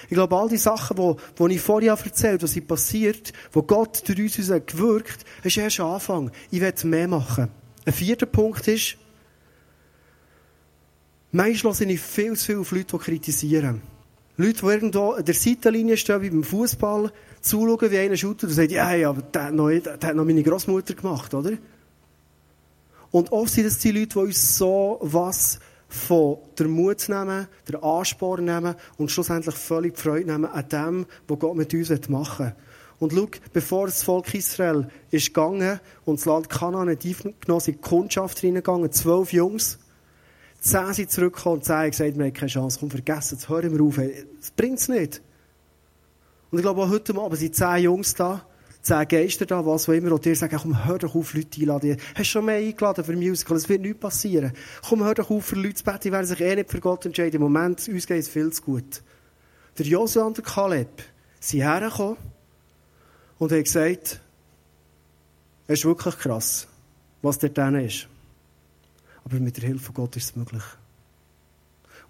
Ich 0.04 0.16
glaube, 0.16 0.36
all 0.36 0.50
die 0.50 0.58
Sachen, 0.58 0.98
die, 0.98 1.16
die 1.40 1.56
ich 1.56 1.62
vorher 1.62 1.94
erzählt 1.94 2.42
habe, 2.42 2.44
was 2.44 2.62
passiert, 2.62 3.34
wo 3.52 3.62
Gott 3.62 4.08
durch 4.08 4.40
uns 4.40 4.48
gewirkt 4.66 5.20
hat, 5.20 5.46
ist 5.46 5.58
erst 5.58 5.80
ein 5.80 5.88
Anfang. 5.88 6.32
Ich 6.52 6.62
werde 6.62 6.88
mehr 6.88 7.08
machen. 7.08 7.50
Ein 7.86 7.94
vierter 7.94 8.26
Punkt 8.26 8.68
ist, 8.68 8.98
manchmal 11.32 11.74
sind 11.74 11.90
ich 11.90 12.00
viel 12.00 12.36
zu 12.36 12.46
viel 12.46 12.60
auf 12.60 12.72
Leute, 12.72 12.98
die 12.98 13.04
kritisieren. 13.04 13.82
Leute, 14.36 14.62
die 14.62 14.66
irgendwo 14.66 15.12
an 15.12 15.26
der 15.26 15.36
Seitenlinie 15.36 15.98
stehen, 15.98 16.22
wie 16.22 16.30
beim 16.30 16.44
Fußball, 16.44 17.12
zuschauen, 17.42 17.92
wie 17.92 17.98
einer 17.98 18.18
shootet 18.18 18.50
und 18.50 18.56
sagen, 18.56 18.72
ja, 18.72 18.88
hey, 18.88 19.06
aber 19.06 19.22
der 19.22 19.44
hat 19.46 19.54
noch, 19.54 19.70
der 19.70 19.94
hat 19.94 20.16
noch 20.16 20.26
meine 20.26 20.42
Großmutter 20.42 20.96
gemacht, 20.96 21.34
oder? 21.34 21.52
Und 23.12 23.32
oft 23.32 23.54
sind 23.54 23.66
es 23.66 23.78
die 23.78 23.92
Leute, 23.92 24.08
die 24.08 24.20
uns 24.20 24.58
so 24.58 24.98
was 25.02 25.60
von 25.94 26.40
der 26.58 26.68
Mut 26.68 27.08
nehmen, 27.08 27.48
der 27.70 27.84
Ansporn 27.84 28.46
nehmen 28.46 28.76
und 28.98 29.12
schlussendlich 29.12 29.54
völlig 29.54 29.98
Freude 29.98 30.32
nehmen 30.32 30.46
an 30.46 30.68
dem, 30.68 31.06
was 31.28 31.40
Gott 31.40 31.56
mit 31.56 31.72
uns 31.74 32.10
machen 32.10 32.48
will. 32.48 32.56
Und 33.00 33.14
schau, 33.14 33.28
bevor 33.54 33.86
das 33.86 34.02
Volk 34.02 34.34
Israel 34.34 34.88
ist 35.12 35.28
gegangen 35.28 35.80
und 36.06 36.20
das 36.20 36.26
Land 36.26 36.50
Kanaan 36.50 36.88
nicht 36.88 37.06
aufgenommen, 37.06 37.60
sind 37.60 37.78
die 37.78 37.82
Kundschaft 37.82 38.44
reingegangen, 38.44 38.92
zwölf 38.92 39.34
Jungs, 39.34 39.78
zehn 40.60 40.94
sind 40.94 41.12
zurückgekommen 41.12 41.58
und 41.58 41.66
zehn 41.66 41.76
haben 41.76 41.92
gesagt, 41.92 42.18
wir 42.18 42.26
haben 42.26 42.34
keine 42.34 42.50
Chance, 42.50 42.78
komm, 42.80 42.90
vergessen 42.90 43.38
es, 43.38 43.48
hören 43.48 43.78
wir 43.78 43.84
auf, 43.84 43.98
das 44.40 44.52
bringt 44.52 44.80
es 44.80 44.88
nicht. 44.88 45.22
Und 46.50 46.58
ich 46.58 46.64
glaube, 46.64 46.82
auch 46.82 46.90
heute 46.90 47.16
Abend 47.20 47.38
sind 47.38 47.56
zehn 47.56 47.84
Jungs 47.84 48.16
da, 48.16 48.44
zehn 48.84 49.08
Geister 49.08 49.46
da, 49.46 49.66
was 49.66 49.88
auch 49.88 49.94
immer, 49.94 50.12
und 50.12 50.24
dir 50.24 50.36
sagen, 50.36 50.58
komm, 50.62 50.86
hör 50.86 51.00
doch 51.00 51.16
auf, 51.16 51.34
Leute 51.34 51.62
einladen. 51.62 51.98
Hast 52.10 52.18
du 52.18 52.24
schon 52.26 52.46
mehr 52.46 52.58
eingeladen 52.58 53.04
für 53.04 53.16
Musical? 53.16 53.58
Es 53.58 53.70
wird 53.70 53.82
nichts 53.82 54.00
passieren. 54.00 54.52
Komm, 54.88 55.04
hör 55.04 55.16
doch 55.16 55.30
auf, 55.30 55.46
für 55.46 55.56
Leute 55.56 55.76
zu 55.76 55.84
beten, 55.86 56.00
die 56.04 56.12
werden 56.12 56.28
sich 56.28 56.42
eh 56.42 56.56
nicht 56.56 56.70
für 56.70 56.82
Gott 56.82 57.06
entscheiden. 57.06 57.38
Im 57.38 57.42
Moment, 57.42 57.88
uns 57.88 58.06
geht 58.06 58.20
es 58.20 58.28
viel 58.28 58.52
zu 58.52 58.62
gut. 58.62 59.02
Der 59.78 59.86
Josua 59.86 60.26
und 60.26 60.38
der 60.38 60.44
Kaleb 60.44 61.02
sind 61.40 61.62
hergekommen 61.62 62.18
und 63.40 63.52
haben 63.52 63.64
gesagt, 63.64 64.20
es 65.68 65.80
ist 65.80 65.86
wirklich 65.86 66.18
krass, 66.20 66.68
was 67.22 67.40
dort 67.40 67.58
drin 67.58 67.76
ist. 67.76 68.08
Aber 69.24 69.40
mit 69.40 69.56
der 69.58 69.70
Hilfe 69.70 69.86
von 69.86 69.96
Gott 69.96 70.16
ist 70.18 70.26
es 70.26 70.36
möglich. 70.36 70.64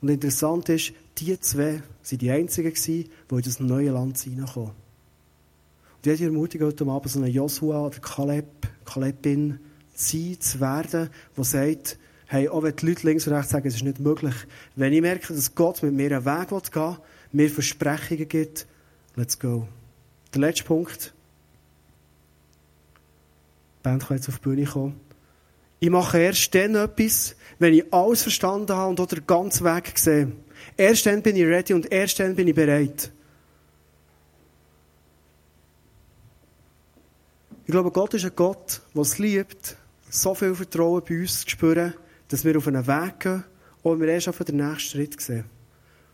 Und 0.01 0.09
interessant 0.09 0.67
ist, 0.69 0.93
die 1.19 1.39
zwei 1.39 1.81
waren 2.09 2.17
die 2.17 2.31
einzigen, 2.31 2.73
die 2.73 3.09
in 3.29 3.41
das 3.41 3.59
neue 3.59 3.91
Land 3.91 4.17
hineinkommen. 4.17 4.82
Und 6.05 6.11
ich 6.11 6.21
ermutige 6.21 6.65
heute 6.65 6.85
Abend 6.85 7.09
so 7.09 7.19
einen 7.19 7.31
Joshua 7.31 7.85
oder 7.85 7.99
Kaleb, 7.99 8.45
Kalebin 8.83 9.59
sein 9.93 10.37
zu 10.37 10.59
werden, 10.59 11.09
der 11.37 11.43
sagt, 11.45 11.97
hey, 12.25 12.49
auch 12.49 12.63
wenn 12.63 12.75
die 12.75 12.87
Leute 12.87 13.07
links 13.07 13.25
und 13.25 13.33
rechts 13.33 13.51
sagen, 13.51 13.67
es 13.67 13.75
ist 13.75 13.83
nicht 13.83 14.01
möglich, 14.01 14.33
wenn 14.75 14.91
ich 14.91 15.01
merke, 15.01 15.33
dass 15.33 15.55
Gott 15.55 15.81
mit 15.81 15.93
mir 15.93 16.17
einen 16.17 16.25
Weg 16.25 16.49
gehen 16.49 16.73
will, 16.73 16.97
mir 17.31 17.49
Versprechungen 17.49 18.27
gibt, 18.27 18.67
let's 19.15 19.39
go. 19.39 19.65
Der 20.33 20.41
letzte 20.41 20.65
Punkt. 20.65 21.13
Die 23.77 23.83
Band 23.83 24.05
kann 24.05 24.17
jetzt 24.17 24.27
auf 24.27 24.39
die 24.39 24.43
Bühne 24.43 24.65
kommen. 24.65 24.99
Ich 25.79 25.89
mache 25.89 26.17
erst 26.17 26.53
dann 26.53 26.75
etwas, 26.75 27.35
wenn 27.59 27.73
ich 27.73 27.93
alles 27.93 28.23
verstanden 28.23 28.73
habe 28.73 28.89
und 28.89 28.99
auch 28.99 29.07
den 29.07 29.25
ganzen 29.25 29.65
Weg 29.65 29.97
sehe. 29.97 30.33
Erst 30.75 31.05
dann 31.05 31.21
bin 31.21 31.37
ich 31.37 31.45
ready 31.45 31.73
und 31.73 31.89
erst 31.91 32.19
dann 32.19 32.35
bin 32.35 32.49
ich 32.49 32.55
bereit. 32.55 33.11
Ich 37.65 37.71
glaube, 37.71 37.91
Gott 37.91 38.13
ist 38.13 38.25
ein 38.25 38.35
Gott, 38.35 38.81
der 38.93 39.01
es 39.01 39.19
liebt, 39.19 39.77
so 40.09 40.35
viel 40.35 40.53
Vertrauen 40.53 41.01
bei 41.07 41.21
uns 41.21 41.41
zu 41.41 41.49
spüren, 41.49 41.93
dass 42.27 42.43
wir 42.43 42.57
auf 42.57 42.67
einen 42.67 42.85
Weg 42.85 43.21
gehen 43.21 43.43
und 43.83 44.01
wir 44.01 44.09
erst 44.09 44.27
auf 44.27 44.37
den 44.39 44.57
nächsten 44.57 44.97
Schritt 44.97 45.21
sehen. 45.21 45.45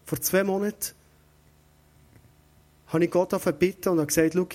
Vor 0.06 0.22
zwei 0.22 0.44
Monaten 0.44 0.94
habe 2.88 3.04
ich 3.04 3.10
Gott 3.10 3.60
bitten 3.60 3.90
und 3.90 4.08
gesagt, 4.08 4.34
schau, 4.36 4.48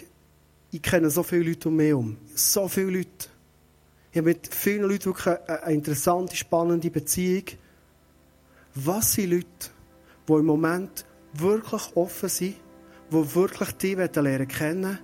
ich 0.70 0.82
kenne 0.82 1.10
so 1.10 1.24
viele 1.24 1.50
Leute 1.50 1.68
um 1.68 1.76
mich 1.76 1.88
herum. 1.88 2.16
So 2.34 2.68
viele 2.68 2.98
Leute. 2.98 3.28
Ich 4.12 4.18
habe 4.18 4.28
mit 4.28 4.54
vielen 4.54 4.82
Leuten 4.82 5.06
wirklich 5.06 5.36
eine 5.48 5.74
interessante, 5.74 6.36
spannende 6.36 6.90
Beziehung. 6.90 7.44
Was 8.76 9.14
sind 9.14 9.30
Leute, 9.30 9.46
die 10.28 10.32
im 10.32 10.46
Moment 10.46 11.04
wirklich 11.32 11.96
offen 11.96 12.28
sind, 12.28 12.56
die 13.10 13.34
wirklich 13.34 13.72
dich 13.72 13.96
lernen 13.96 14.48
kennen 14.48 14.98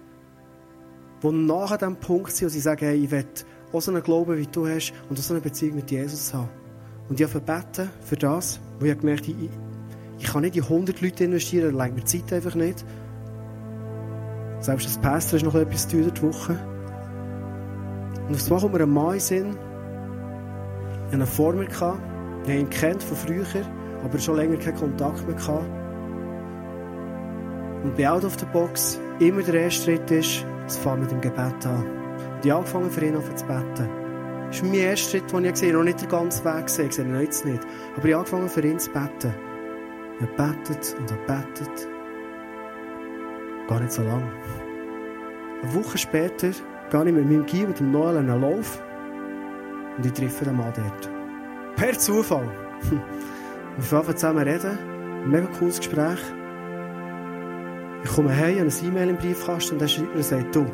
die 1.22 1.32
nach 1.32 1.76
dem 1.76 1.96
Punkt 1.96 2.32
sind, 2.32 2.46
wo 2.46 2.50
sie 2.50 2.60
sagen, 2.60 2.86
hey, 2.86 3.04
ich 3.04 3.10
will 3.10 3.24
auch 3.72 3.80
so 3.80 3.90
einen 3.90 4.02
Glauben, 4.02 4.36
wie 4.36 4.46
du 4.46 4.66
hast, 4.66 4.92
und 5.08 5.18
auch 5.18 5.22
so 5.22 5.34
eine 5.34 5.40
Beziehung 5.40 5.76
mit 5.76 5.90
Jesus 5.90 6.32
haben. 6.34 6.48
Und 7.08 7.20
ich 7.20 7.26
habe 7.26 7.40
beten 7.40 7.90
für 8.02 8.16
das, 8.16 8.60
weil 8.78 8.90
ich 8.90 8.98
gemerkt 8.98 9.28
habe, 9.28 9.36
ich, 9.40 9.50
ich 10.18 10.32
kann 10.32 10.42
nicht 10.42 10.56
in 10.56 10.62
100 10.62 11.00
Leute 11.00 11.24
investieren, 11.24 11.72
da 11.72 11.78
reicht 11.78 11.94
mir 11.94 12.04
Zeit 12.04 12.32
einfach 12.32 12.54
nicht. 12.54 12.84
Selbst 14.60 14.86
als 14.86 14.98
Pastor 14.98 15.38
ist 15.38 15.44
noch 15.44 15.54
etwas 15.54 15.88
tun 15.88 16.12
die 16.14 16.22
Woche. 16.22 16.58
Und 18.28 18.34
auf 18.34 18.44
einmal 18.44 18.60
kommt 18.60 18.74
mir 18.74 18.82
ein 18.82 18.90
Mann 18.90 19.14
in 19.14 19.20
Sinn, 19.20 19.56
einen 21.12 21.26
Former 21.26 21.62
ich 21.62 21.80
habe 22.48 22.58
ihn 22.58 22.70
kennt 22.70 23.02
von 23.02 23.16
früher, 23.16 23.44
aber 24.02 24.18
schon 24.18 24.36
länger 24.36 24.56
keinen 24.56 24.76
Kontakt 24.76 25.26
mehr 25.26 25.36
gehabt. 25.36 25.66
Und 27.82 27.96
bei 27.96 28.08
Out 28.08 28.24
of 28.24 28.38
the 28.38 28.46
Box 28.52 28.98
immer 29.18 29.42
der 29.42 29.54
erste 29.54 29.84
Schritt 29.84 30.10
ist, 30.10 30.44
es 30.70 30.76
fängt 30.76 31.00
mit 31.00 31.10
dem 31.10 31.20
Gebet 31.20 31.66
an. 31.66 31.84
Und 31.84 32.44
ich 32.44 32.50
habe 32.50 32.60
angefangen 32.60 32.90
für 32.90 33.04
ihn 33.04 33.14
zu 33.36 33.46
beten. 33.46 33.88
Das 34.46 34.56
ist 34.56 34.62
mein 34.62 34.74
erster 34.74 35.10
Schritt, 35.10 35.32
den 35.32 35.44
ich 35.44 35.52
gesehen 35.52 35.68
habe. 35.70 35.78
Noch 35.78 35.84
nicht 35.84 36.02
den 36.02 36.08
ganzen 36.08 36.44
Weg 36.44 36.66
gesehen, 36.66 36.86
ich 36.86 36.94
sehe 36.94 37.04
ihn 37.04 37.20
jetzt 37.20 37.44
nicht. 37.44 37.62
Aber 37.96 38.08
ich 38.08 38.14
habe 38.14 38.20
angefangen 38.20 38.48
für 38.48 38.66
ihn 38.66 38.78
zu 38.78 38.90
beten. 38.90 39.34
Habe 40.20 40.26
gebetet 40.26 40.96
und 40.98 41.10
habe 41.10 41.20
gebetet. 41.20 41.88
Gar 43.68 43.80
nicht 43.80 43.92
so 43.92 44.02
lange. 44.02 44.32
Eine 45.62 45.74
Woche 45.74 45.98
später 45.98 46.50
gehe 46.90 47.04
ich 47.04 47.12
mit 47.12 47.30
meinem 47.30 47.46
Guy, 47.46 47.66
mit 47.66 47.80
dem 47.80 47.92
Noel, 47.92 48.18
einen 48.18 48.40
Lauf. 48.40 48.82
Und 49.96 50.06
ich 50.06 50.12
treffe 50.12 50.44
den 50.44 50.56
Mann 50.56 50.72
dort. 50.74 51.10
Per 51.76 51.98
Zufall. 51.98 52.48
Wir 53.76 53.84
fangen 53.84 54.16
zusammen 54.16 54.46
reden. 54.46 54.78
Ein 55.24 55.30
mega 55.30 55.46
cooles 55.58 55.78
Gespräch. 55.78 56.20
Ich 58.02 58.10
komme 58.10 58.34
heim, 58.34 58.58
habe 58.58 58.68
ein 58.68 58.86
E-Mail 58.86 59.10
im 59.10 59.16
Briefkasten 59.18 59.74
und 59.74 59.82
er 59.82 59.88
schreibt 59.88 60.16
mir 60.16 60.22
sagt, 60.22 60.54
du, 60.56 60.64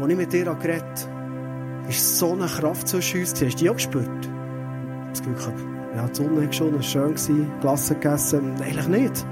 als 0.00 0.10
ich 0.10 0.16
mit 0.16 0.32
dir 0.32 0.44
geredet 0.44 1.08
habe, 1.08 1.88
ist 1.88 2.18
so 2.18 2.32
eine 2.32 2.46
Kraft 2.46 2.88
zwischen 2.88 3.20
uns. 3.20 3.30
Hast 3.30 3.42
du 3.42 3.46
die 3.46 3.70
auch 3.70 3.74
gespürt? 3.74 4.06
Habe 4.06 5.08
das 5.10 5.22
Gefühl 5.22 5.34
gehabt, 5.36 5.60
ja, 5.94 6.08
die 6.08 6.14
Sonne 6.14 6.42
hat 6.44 6.54
schon, 6.54 6.74
es 6.74 6.94
war 6.94 7.16
schön, 7.16 7.60
Glasse 7.60 7.94
gegessen. 7.94 8.54
Eigentlich 8.60 8.88
nicht. 8.88 9.26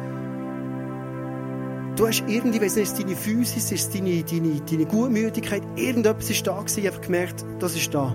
Du 1.96 2.06
hast 2.06 2.24
irgendwie, 2.28 2.60
weiss 2.60 2.76
nicht, 2.76 2.98
deine 2.98 3.16
Physis, 3.16 3.72
ist 3.72 3.94
deine, 3.94 4.22
deine, 4.22 4.60
deine 4.60 4.86
Gutmütigkeit, 4.86 5.62
irgendetwas 5.76 6.30
ist 6.30 6.46
da 6.46 6.58
gewesen, 6.58 6.86
habe 6.86 7.00
gemerkt, 7.00 7.44
das 7.58 7.74
ist 7.74 7.92
da. 7.92 8.14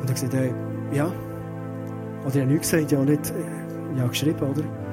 Und 0.00 0.04
er 0.04 0.08
hat 0.08 0.14
gesagt, 0.14 0.34
hey, 0.34 0.54
ja. 0.92 1.12
Oder 2.22 2.34
ich 2.34 2.40
habe 2.40 2.52
nichts 2.52 2.70
gesagt, 2.70 2.90
ja 2.90 3.04
nicht, 3.04 3.32
ja 3.96 4.06
geschrieben, 4.06 4.40
oder? 4.40 4.83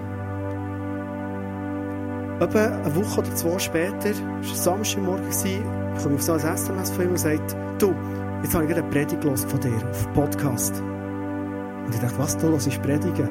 Etwa 2.41 2.59
eine 2.65 2.95
Woche 2.95 3.19
oder 3.19 3.35
zwei 3.35 3.59
später, 3.59 4.09
es 4.09 4.49
war 4.49 4.55
Samstagmorgen, 4.55 5.29
komme 5.29 6.15
ich 6.15 6.15
auf 6.15 6.21
so 6.23 6.31
ein 6.31 6.39
SMS 6.39 6.89
von 6.89 7.05
ihm 7.05 7.11
und 7.11 7.19
sagt, 7.19 7.55
du, 7.77 7.93
jetzt 8.41 8.55
habe 8.55 8.63
ich 8.63 8.71
gerade 8.71 8.81
eine 8.81 8.89
Predigt 8.89 9.23
von 9.23 9.59
dir 9.59 9.87
auf 9.87 10.11
Podcast. 10.13 10.81
Und 10.81 11.93
ich 11.93 11.99
dachte, 11.99 12.17
was, 12.17 12.35
du 12.37 12.49
hörst 12.49 12.81
Predigen? 12.81 13.29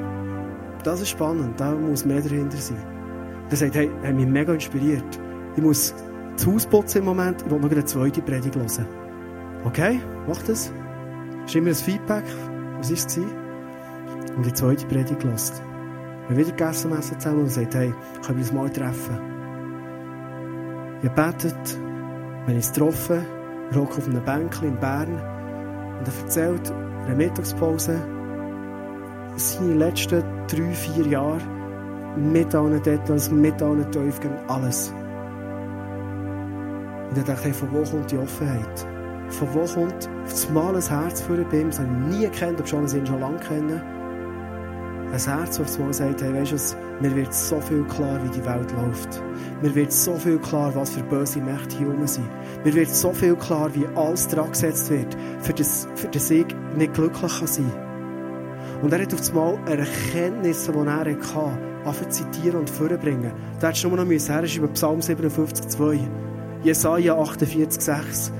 Das 0.85 1.01
ist 1.01 1.09
spannend, 1.09 1.59
da 1.59 1.73
muss 1.73 2.05
mehr 2.05 2.21
dahinter 2.21 2.55
sein. 2.55 2.77
Und 3.43 3.51
er 3.51 3.57
sagt, 3.57 3.75
hey, 3.75 3.91
er 4.01 4.09
hat 4.09 4.15
mich 4.15 4.27
mega 4.27 4.53
inspiriert. 4.53 5.19
Ich 5.57 5.61
muss 5.61 5.93
das 6.37 6.47
Haus 6.47 6.65
putzen 6.65 6.99
im 6.99 7.05
Moment, 7.05 7.41
ich 7.41 7.51
will 7.51 7.59
noch 7.59 7.69
eine 7.69 7.83
zweite 7.83 8.21
Predigt 8.21 8.55
hören. 8.55 8.87
Okay, 9.65 9.99
mach 10.25 10.41
das. 10.43 10.71
Schreib 11.47 11.63
mir 11.63 11.71
ein 11.71 11.75
Feedback, 11.75 12.23
was 12.77 12.89
war 12.89 12.95
es? 12.95 13.17
Und 14.37 14.45
die 14.45 14.53
zweite 14.53 14.85
Predigt 14.85 15.19
gehört. 15.19 15.70
Wir 16.31 16.37
wieder 16.37 16.51
gegessen 16.51 16.93
essen 16.97 17.19
zusammen 17.19 17.39
und 17.39 17.45
gesagt, 17.47 17.75
hey, 17.75 17.93
können 18.25 18.37
wir 18.37 18.45
uns 18.45 18.53
mal 18.53 18.69
treffen? 18.69 19.19
Ich 21.01 21.09
habe 21.09 21.33
gebetet, 21.33 21.77
wir 21.77 22.47
haben 22.47 22.55
uns 22.55 22.71
getroffen, 22.71 23.25
wir 23.69 23.81
hocken 23.81 23.97
auf 23.97 24.07
einem 24.07 24.23
Bänkchen 24.23 24.67
in 24.69 24.79
Bern 24.79 25.11
und 25.11 26.07
er 26.07 26.23
erzählt 26.23 26.69
in 26.69 27.07
der 27.07 27.15
Mittagspause 27.17 27.99
seine 29.35 29.73
letzten 29.73 30.23
drei, 30.47 30.71
vier 30.71 31.05
Jahre 31.07 31.41
mit 32.15 32.55
allen 32.55 32.81
Details, 32.81 33.29
mit 33.29 33.61
allen 33.61 33.91
Teufel, 33.91 34.31
alles. 34.47 34.93
Und 37.09 37.17
ich 37.17 37.25
dachte, 37.25 37.43
hey, 37.43 37.53
von 37.53 37.73
wo 37.73 37.83
kommt 37.83 38.09
die 38.09 38.17
Offenheit? 38.17 38.87
Von 39.27 39.53
wo 39.53 39.65
kommt 39.65 40.09
auf 40.23 40.29
das 40.29 40.49
Mal 40.49 40.77
ein 40.77 40.81
Herz 40.81 41.19
für 41.19 41.41
ihn? 41.41 41.67
Das 41.67 41.79
habe 41.79 41.89
ich 41.89 42.17
nie 42.17 42.25
gekannt, 42.25 42.61
ob 42.61 42.69
schon 42.69 42.87
ihn 42.87 43.05
schon 43.05 43.19
lange 43.19 43.39
kennen 43.39 44.00
ein 45.11 45.19
Herz, 45.19 45.57
das 45.57 45.77
mal 45.77 45.93
sagt, 45.93 46.21
hey, 46.21 46.33
weißt 46.33 46.51
du, 46.51 47.01
mir 47.01 47.15
wird 47.15 47.33
so 47.33 47.59
viel 47.59 47.83
klar, 47.83 48.19
wie 48.23 48.29
die 48.29 48.45
Welt 48.45 48.71
läuft. 48.71 49.21
Mir 49.61 49.75
wird 49.75 49.91
so 49.91 50.15
viel 50.15 50.39
klar, 50.39 50.73
was 50.73 50.91
für 50.91 51.03
böse 51.03 51.41
Mächte 51.41 51.77
hier 51.77 51.87
rum 51.87 52.07
sind. 52.07 52.29
Mir 52.63 52.73
wird 52.73 52.89
so 52.89 53.11
viel 53.11 53.35
klar, 53.35 53.69
wie 53.75 53.85
alles 53.95 54.27
dran 54.27 54.51
gesetzt 54.51 54.89
wird, 54.89 55.15
für 55.41 55.53
das, 55.53 55.87
für 55.95 56.07
das 56.07 56.31
ich 56.31 56.45
nicht 56.77 56.93
glücklich 56.93 57.39
kann 57.39 57.47
sein 57.47 57.71
Und 58.81 58.93
er 58.93 59.01
hat 59.01 59.13
auf 59.13 59.29
einmal 59.29 59.59
Erkenntnisse, 59.67 60.71
die 60.71 60.77
er 60.77 60.95
hatte, 60.95 61.17
anfangen 61.85 62.11
zitieren 62.11 62.59
und 62.61 62.69
vorbringen. 62.69 63.31
Da 63.59 63.67
hättest 63.67 63.83
du 63.83 63.89
nur 63.89 63.97
noch 63.97 64.05
müssen 64.05 64.33
herschreiben, 64.33 64.73
Psalm 64.73 65.01
57, 65.01 65.67
2. 65.67 65.99
Jesaja 66.63 67.17
48, 67.17 67.81
6. 67.81 68.31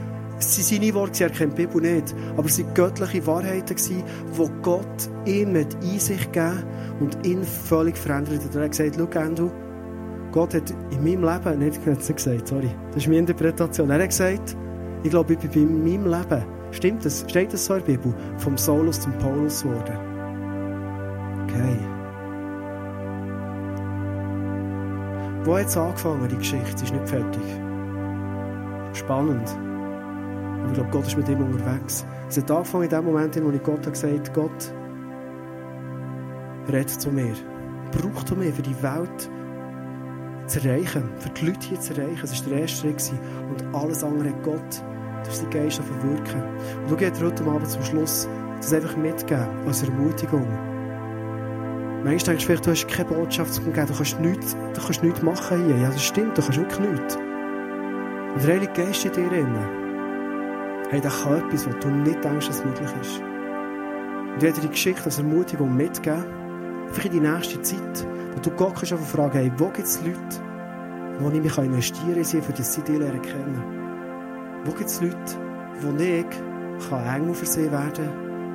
Es 0.41 0.69
seine 0.69 0.91
Worte, 0.95 1.25
er 1.25 1.29
kennt 1.29 1.55
die 1.55 1.67
Bibel 1.67 1.81
nicht. 1.81 2.15
Aber 2.35 2.47
es 2.47 2.59
waren 2.59 2.73
göttliche 2.73 3.27
Wahrheiten, 3.27 3.75
die 3.77 4.49
Gott 4.63 5.09
ihm 5.25 5.51
mit 5.53 5.75
Einsicht 5.83 6.33
gegeben 6.33 6.63
und 6.99 7.25
ihn 7.25 7.43
völlig 7.43 7.95
verändert 7.95 8.43
hat. 8.43 8.55
Er 8.55 8.63
hat 8.63 8.71
gesagt, 8.71 8.97
schau, 8.97 9.19
Andrew, 9.19 9.51
Gott 10.31 10.55
hat 10.55 10.73
in 10.89 11.03
meinem 11.03 11.23
Leben, 11.23 11.59
nicht, 11.59 11.85
nicht 11.85 12.15
gesagt, 12.15 12.47
sorry, 12.47 12.71
das 12.87 13.03
ist 13.03 13.07
meine 13.07 13.19
Interpretation. 13.19 13.91
Er 13.91 14.01
hat 14.01 14.09
gesagt, 14.09 14.57
ich 15.03 15.11
glaube, 15.11 15.33
ich 15.33 15.39
bin 15.39 15.51
bei 15.51 15.91
meinem 15.91 16.07
Leben, 16.07 16.43
stimmt 16.71 17.05
das, 17.05 17.23
steht 17.27 17.53
das 17.53 17.63
so 17.63 17.75
in 17.75 17.85
der 17.85 17.93
Bibel, 17.93 18.15
vom 18.37 18.57
Saulus 18.57 18.99
zum 18.99 19.13
Paulus 19.19 19.61
geworden. 19.61 19.95
Okay. 21.43 21.77
Wo 25.43 25.55
hat 25.55 25.67
es 25.67 25.77
angefangen, 25.77 26.27
die 26.29 26.37
Geschichte? 26.37 26.77
Sie 26.77 26.85
ist 26.85 26.93
nicht 26.93 27.09
fertig. 27.09 27.43
Spannend. 28.93 29.55
Aber 30.61 30.67
ich 30.67 30.73
glaube, 30.73 30.89
Gott 30.91 31.07
ist 31.07 31.17
mit 31.17 31.29
ihm 31.29 31.41
unterwegs. 31.41 32.05
Es 32.29 32.37
hat 32.37 32.51
angefangen 32.51 32.83
in 32.83 32.89
dem 32.89 33.05
Moment, 33.05 33.43
wo 33.43 33.49
ich 33.51 33.63
Gott 33.63 33.79
habe 33.79 33.91
gesagt 33.91 34.33
Gott, 34.33 34.73
red 36.71 36.89
zu 36.89 37.11
mir. 37.11 37.33
Brauch 37.91 38.23
zu 38.23 38.35
mir 38.35 38.53
für 38.53 38.61
die 38.61 38.81
Welt 38.81 39.29
zu 40.47 40.59
erreichen, 40.59 41.03
für 41.17 41.29
die 41.29 41.45
Leute 41.47 41.67
hier 41.67 41.79
zu 41.79 41.93
erreichen. 41.93 42.21
Das 42.21 42.43
war 42.43 42.49
der 42.49 42.61
erste 42.61 42.77
Schritt. 42.77 43.11
Und 43.49 43.75
alles 43.75 44.03
andere 44.03 44.29
hat 44.29 44.43
Gott 44.43 44.83
durch 45.23 45.35
seinen 45.35 45.49
Geist 45.49 45.81
verwirken. 45.81 46.43
Und 46.83 46.91
du 46.91 46.95
gehst 46.95 47.21
heute 47.21 47.43
Abend 47.43 47.67
zum 47.67 47.83
Schluss 47.83 48.27
das 48.57 48.73
einfach 48.73 48.95
mitgeben, 48.95 49.47
als 49.65 49.83
Ermutigung. 49.83 50.47
Manchmal 52.03 52.35
denkst 52.35 52.45
du 52.45 52.47
vielleicht, 52.47 52.65
du 52.65 52.71
hast 52.71 52.87
keine 52.87 53.09
Botschaft 53.09 53.53
zu 53.53 53.61
geben, 53.61 53.87
du 53.87 53.93
kannst 53.93 54.19
nichts, 54.19 54.57
du 54.73 54.81
kannst 54.81 55.03
nichts 55.03 55.21
machen 55.21 55.65
hier. 55.65 55.77
Ja, 55.77 55.89
das 55.89 56.03
stimmt, 56.03 56.37
du 56.37 56.41
kannst 56.41 56.59
wirklich 56.59 56.79
nichts. 56.79 57.15
Und 57.15 58.43
der 58.43 58.55
Heilige 58.55 58.73
Geist 58.73 59.05
in 59.05 59.11
dir 59.11 59.29
drin, 59.29 59.80
hey, 60.91 60.99
der 60.99 61.09
kann 61.09 61.37
etwas, 61.37 61.65
was 61.65 61.79
du 61.79 61.89
nicht 61.89 62.21
denkst, 62.21 62.47
dass 62.47 62.65
möglich 62.65 62.89
ist. 63.01 63.19
Und 63.21 64.35
ich 64.37 64.41
werde 64.41 64.55
dir 64.59 64.67
die 64.67 64.73
Geschichte 64.73 65.05
als 65.05 65.17
Ermutigung 65.17 65.73
mitgeben, 65.73 66.25
einfach 66.87 67.05
in 67.05 67.11
die 67.11 67.19
nächste 67.21 67.61
Zeit, 67.61 68.05
wo 68.33 68.41
du 68.41 68.51
Gott 68.51 68.75
kannst 68.75 68.91
einfach 68.91 69.07
fragen, 69.07 69.37
hey, 69.37 69.51
wo 69.57 69.67
gibt 69.67 69.87
es 69.87 70.01
Leute, 70.01 70.19
wo 71.19 71.29
ich 71.29 71.41
mich 71.41 71.57
investieren 71.57 72.15
kann, 72.15 72.41
für 72.41 72.63
sie 72.63 72.81
dich 72.81 72.99
lernen 72.99 73.21
kennen. 73.21 73.63
Wo 74.65 74.71
gibt 74.71 74.89
es 74.89 75.01
Leute, 75.01 75.15
wo 75.79 75.95
ich 75.97 76.25
kann 76.89 77.15
Engel 77.15 77.35
für 77.35 77.45
sie 77.45 77.71
werden, 77.71 78.09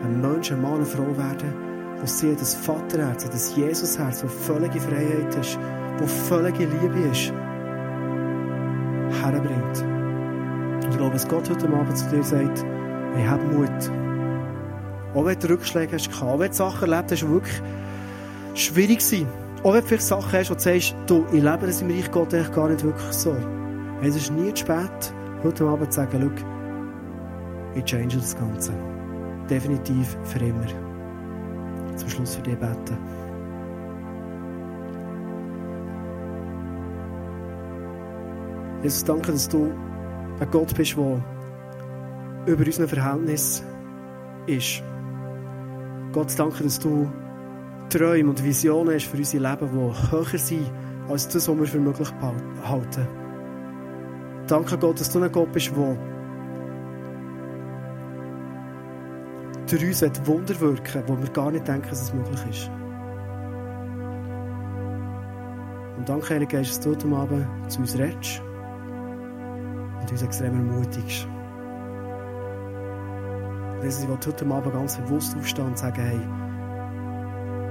ein 0.04 0.20
Mensch, 0.20 0.52
ein 0.52 0.60
Mann, 0.60 0.74
eine 0.74 0.84
Frau 0.84 1.16
werden, 1.16 1.54
wo 1.98 2.06
sie 2.06 2.36
das 2.36 2.54
Vaterherz, 2.54 3.26
das 3.30 3.56
Jesusherz, 3.56 4.20
das 4.20 4.32
völlige 4.32 4.78
Freiheit 4.78 5.34
ist, 5.36 5.58
wo 5.98 6.06
völlige 6.06 6.66
Liebe 6.66 7.00
ist, 7.10 7.32
herbringt. 9.22 9.95
Ich 10.96 10.98
glaube, 10.98 11.12
dass 11.12 11.28
Gott 11.28 11.50
heute 11.50 11.68
Abend 11.68 11.94
zu 11.94 12.08
dir 12.08 12.22
sagt, 12.22 12.64
hey, 13.14 13.26
hab 13.26 13.52
Mut. 13.52 13.68
Auch 15.14 15.26
wenn 15.26 15.38
du 15.38 15.50
Rückschläge 15.50 15.92
hast, 15.92 16.22
auch 16.22 16.38
wenn 16.38 16.48
du 16.48 16.54
Sachen 16.54 16.90
erlebt 16.90 17.12
hast, 17.12 17.20
die 17.20 17.28
wirklich 17.28 17.62
schwierig 18.54 19.02
sind, 19.02 19.26
auch 19.62 19.74
wenn 19.74 19.82
du 19.82 19.88
vielleicht 19.88 20.06
Sachen 20.06 20.32
hast, 20.32 20.48
wo 20.48 20.54
du 20.54 20.60
sagst, 20.60 20.96
du, 21.06 21.26
ich 21.32 21.42
lebe 21.42 21.66
das 21.66 21.82
im 21.82 21.90
Reich 21.90 22.10
Gott 22.10 22.32
eigentlich 22.32 22.50
gar 22.50 22.70
nicht 22.70 22.82
wirklich 22.82 23.12
so. 23.12 23.36
Es 24.00 24.16
ist 24.16 24.32
nie 24.32 24.54
zu 24.54 24.64
spät, 24.64 25.12
heute 25.42 25.66
Abend 25.66 25.92
zu 25.92 26.00
sagen, 26.00 26.32
schau, 26.38 27.78
ich 27.78 27.84
change 27.84 28.16
das 28.16 28.34
Ganze. 28.34 28.72
Definitiv 29.50 30.16
für 30.24 30.38
immer. 30.38 30.64
Zum 31.96 32.08
Schluss 32.08 32.36
für 32.36 32.42
dich 32.42 32.56
beten. 32.56 32.96
Jesus, 38.82 39.04
danke, 39.04 39.32
dass 39.32 39.46
du 39.46 39.70
ein 40.40 40.50
Gott 40.50 40.74
bist, 40.74 40.96
der 40.96 41.22
über 42.46 42.64
unseren 42.64 42.88
Verhältnis 42.88 43.62
ist. 44.46 44.82
Gott, 46.12 46.32
danke, 46.38 46.64
dass 46.64 46.78
du 46.78 47.10
Träume 47.88 48.30
und 48.30 48.44
Visionen 48.44 48.94
hast 48.94 49.06
für 49.06 49.16
unser 49.16 49.38
Leben, 49.38 49.68
die 49.72 50.12
höher 50.12 50.38
sind 50.38 50.70
als 51.08 51.28
das, 51.28 51.48
was 51.48 51.58
wir 51.58 51.66
für 51.66 51.78
möglich 51.78 52.08
halten. 52.64 53.06
Danke 54.46 54.78
Gott, 54.78 55.00
dass 55.00 55.12
du 55.12 55.22
ein 55.22 55.32
Gott 55.32 55.52
bist, 55.52 55.72
der 55.74 55.96
durch 59.68 59.84
uns 59.84 60.26
Wunder 60.26 60.60
wirken 60.60 61.02
wo 61.06 61.18
wir 61.18 61.28
gar 61.30 61.50
nicht 61.50 61.66
denken, 61.66 61.88
dass 61.88 62.02
es 62.02 62.14
möglich 62.14 62.40
ist. 62.50 62.70
Und 65.96 66.08
danke, 66.08 66.34
Heiliger 66.34 66.58
Geist, 66.58 66.70
dass 66.70 66.80
du 66.80 66.90
heute 66.90 67.08
Abend 67.08 67.46
zu 67.72 67.80
uns 67.80 67.98
redest 67.98 68.42
und 70.06 70.12
uns 70.12 70.22
extrem 70.22 70.54
ermutigst. 70.54 71.26
Jesus, 73.82 74.02
ich 74.02 74.08
will 74.08 74.16
heute 74.16 74.46
Abend 74.46 74.72
ganz 74.72 74.96
bewusst 74.98 75.36
aufstehen 75.36 75.66
und 75.66 75.78
sagen, 75.78 76.00
hey, 76.00 76.20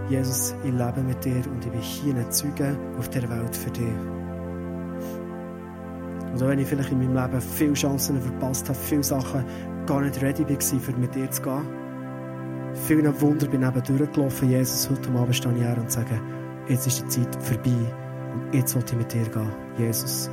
Jesus, 0.09 0.55
ich 0.63 0.71
lebe 0.71 1.01
mit 1.01 1.23
dir 1.23 1.41
und 1.49 1.65
ich 1.65 1.71
bin 1.71 1.81
hier 1.81 2.15
ein 2.15 2.31
Zeuge 2.31 2.77
auf 2.99 3.09
der 3.09 3.29
Welt 3.29 3.55
für 3.55 3.71
dich. 3.71 3.87
Und 6.33 6.43
auch 6.43 6.47
wenn 6.47 6.59
ich 6.59 6.67
vielleicht 6.67 6.91
in 6.91 6.99
meinem 6.99 7.15
Leben 7.15 7.41
viele 7.41 7.73
Chancen 7.73 8.21
verpasst 8.21 8.67
habe, 8.67 8.77
viele 8.77 9.03
Sachen 9.03 9.45
gar 9.85 10.01
nicht 10.01 10.21
ready 10.21 10.43
war, 10.47 10.79
für 10.79 10.91
mit 10.93 11.15
dir 11.15 11.31
zu 11.31 11.41
gehen, 11.41 11.61
viele 12.73 13.21
Wunder 13.21 13.47
bin 13.47 13.63
eben 13.63 13.83
durchgelaufen, 13.83 14.49
Jesus, 14.49 14.89
heute 14.89 15.09
Abend 15.17 15.35
stehe 15.35 15.55
ich 15.55 15.61
her 15.61 15.77
und 15.77 15.89
sage, 15.89 16.19
jetzt 16.67 16.85
ist 16.85 17.01
die 17.03 17.07
Zeit 17.07 17.43
vorbei 17.43 17.71
und 18.33 18.53
jetzt 18.53 18.75
will 18.75 18.83
ich 18.85 18.93
mit 18.97 19.13
dir 19.13 19.29
gehen, 19.29 19.51
Jesus. 19.77 20.29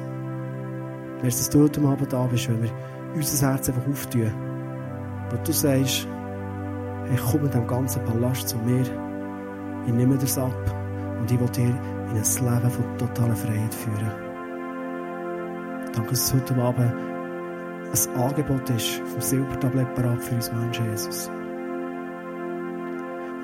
Merci, 1.22 1.38
dass 1.38 1.50
du 1.50 1.62
heute 1.62 1.80
Abend 1.82 2.12
da 2.12 2.26
bist, 2.26 2.48
wenn 2.48 2.64
wir 2.64 2.70
unser 3.14 3.48
Herz 3.48 3.68
einfach 3.68 3.86
auftun, 3.88 4.32
wo 5.30 5.36
du 5.44 5.52
sagst, 5.52 6.08
hey, 7.08 7.18
komm 7.30 7.42
mit 7.42 7.54
dem 7.54 7.66
ganzen 7.66 8.04
Palast 8.04 8.48
zu 8.48 8.58
mir, 8.58 8.82
ich 9.86 9.92
nehme 9.92 10.18
das 10.18 10.36
ab 10.36 10.52
und 11.20 11.30
ich 11.30 11.38
will 11.38 11.48
dir 11.50 11.68
in 11.68 12.16
ein 12.16 12.16
Leben 12.16 12.70
von 12.70 12.98
totaler 12.98 13.36
Freiheit 13.36 13.72
führen. 13.72 14.10
Danke, 15.92 16.10
dass 16.10 16.24
es 16.24 16.34
heute 16.34 16.60
Abend 16.60 16.92
ein 17.92 18.20
Angebot 18.20 18.68
ist 18.70 19.00
vom 19.12 19.20
Silbertablett 19.20 19.94
parat 19.94 20.20
für 20.22 20.34
uns 20.34 20.50
Menschen, 20.52 20.90
Jesus. 20.90 21.30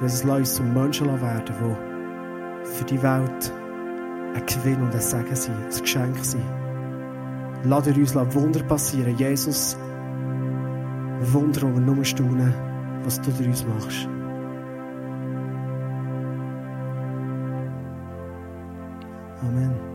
Jesus, 0.01 0.25
lass 0.25 0.39
uns 0.39 0.55
zum 0.55 0.75
Menschen 0.75 1.07
werden, 1.07 1.45
die 1.47 2.69
für 2.77 2.85
die 2.85 3.01
Welt 3.03 3.53
ein 4.35 4.47
Gewinn 4.47 4.83
und 4.83 4.93
ein 4.93 5.01
Segen 5.01 5.37
sind, 5.37 5.55
ein 5.55 5.81
Geschenk 5.81 6.25
sind. 6.25 6.58
Lass 7.65 7.87
uns 7.87 8.15
Wunder 8.35 8.63
passieren, 8.63 9.17
Jesus. 9.17 9.77
Wunder, 11.33 11.63
wo 11.63 11.75
wir 11.75 11.81
nur 11.81 12.05
staunen, 12.05 12.55
was 13.05 13.21
du 13.21 13.31
durch 13.31 13.49
uns 13.49 13.65
machst. 13.67 14.09
Amen. 19.43 19.88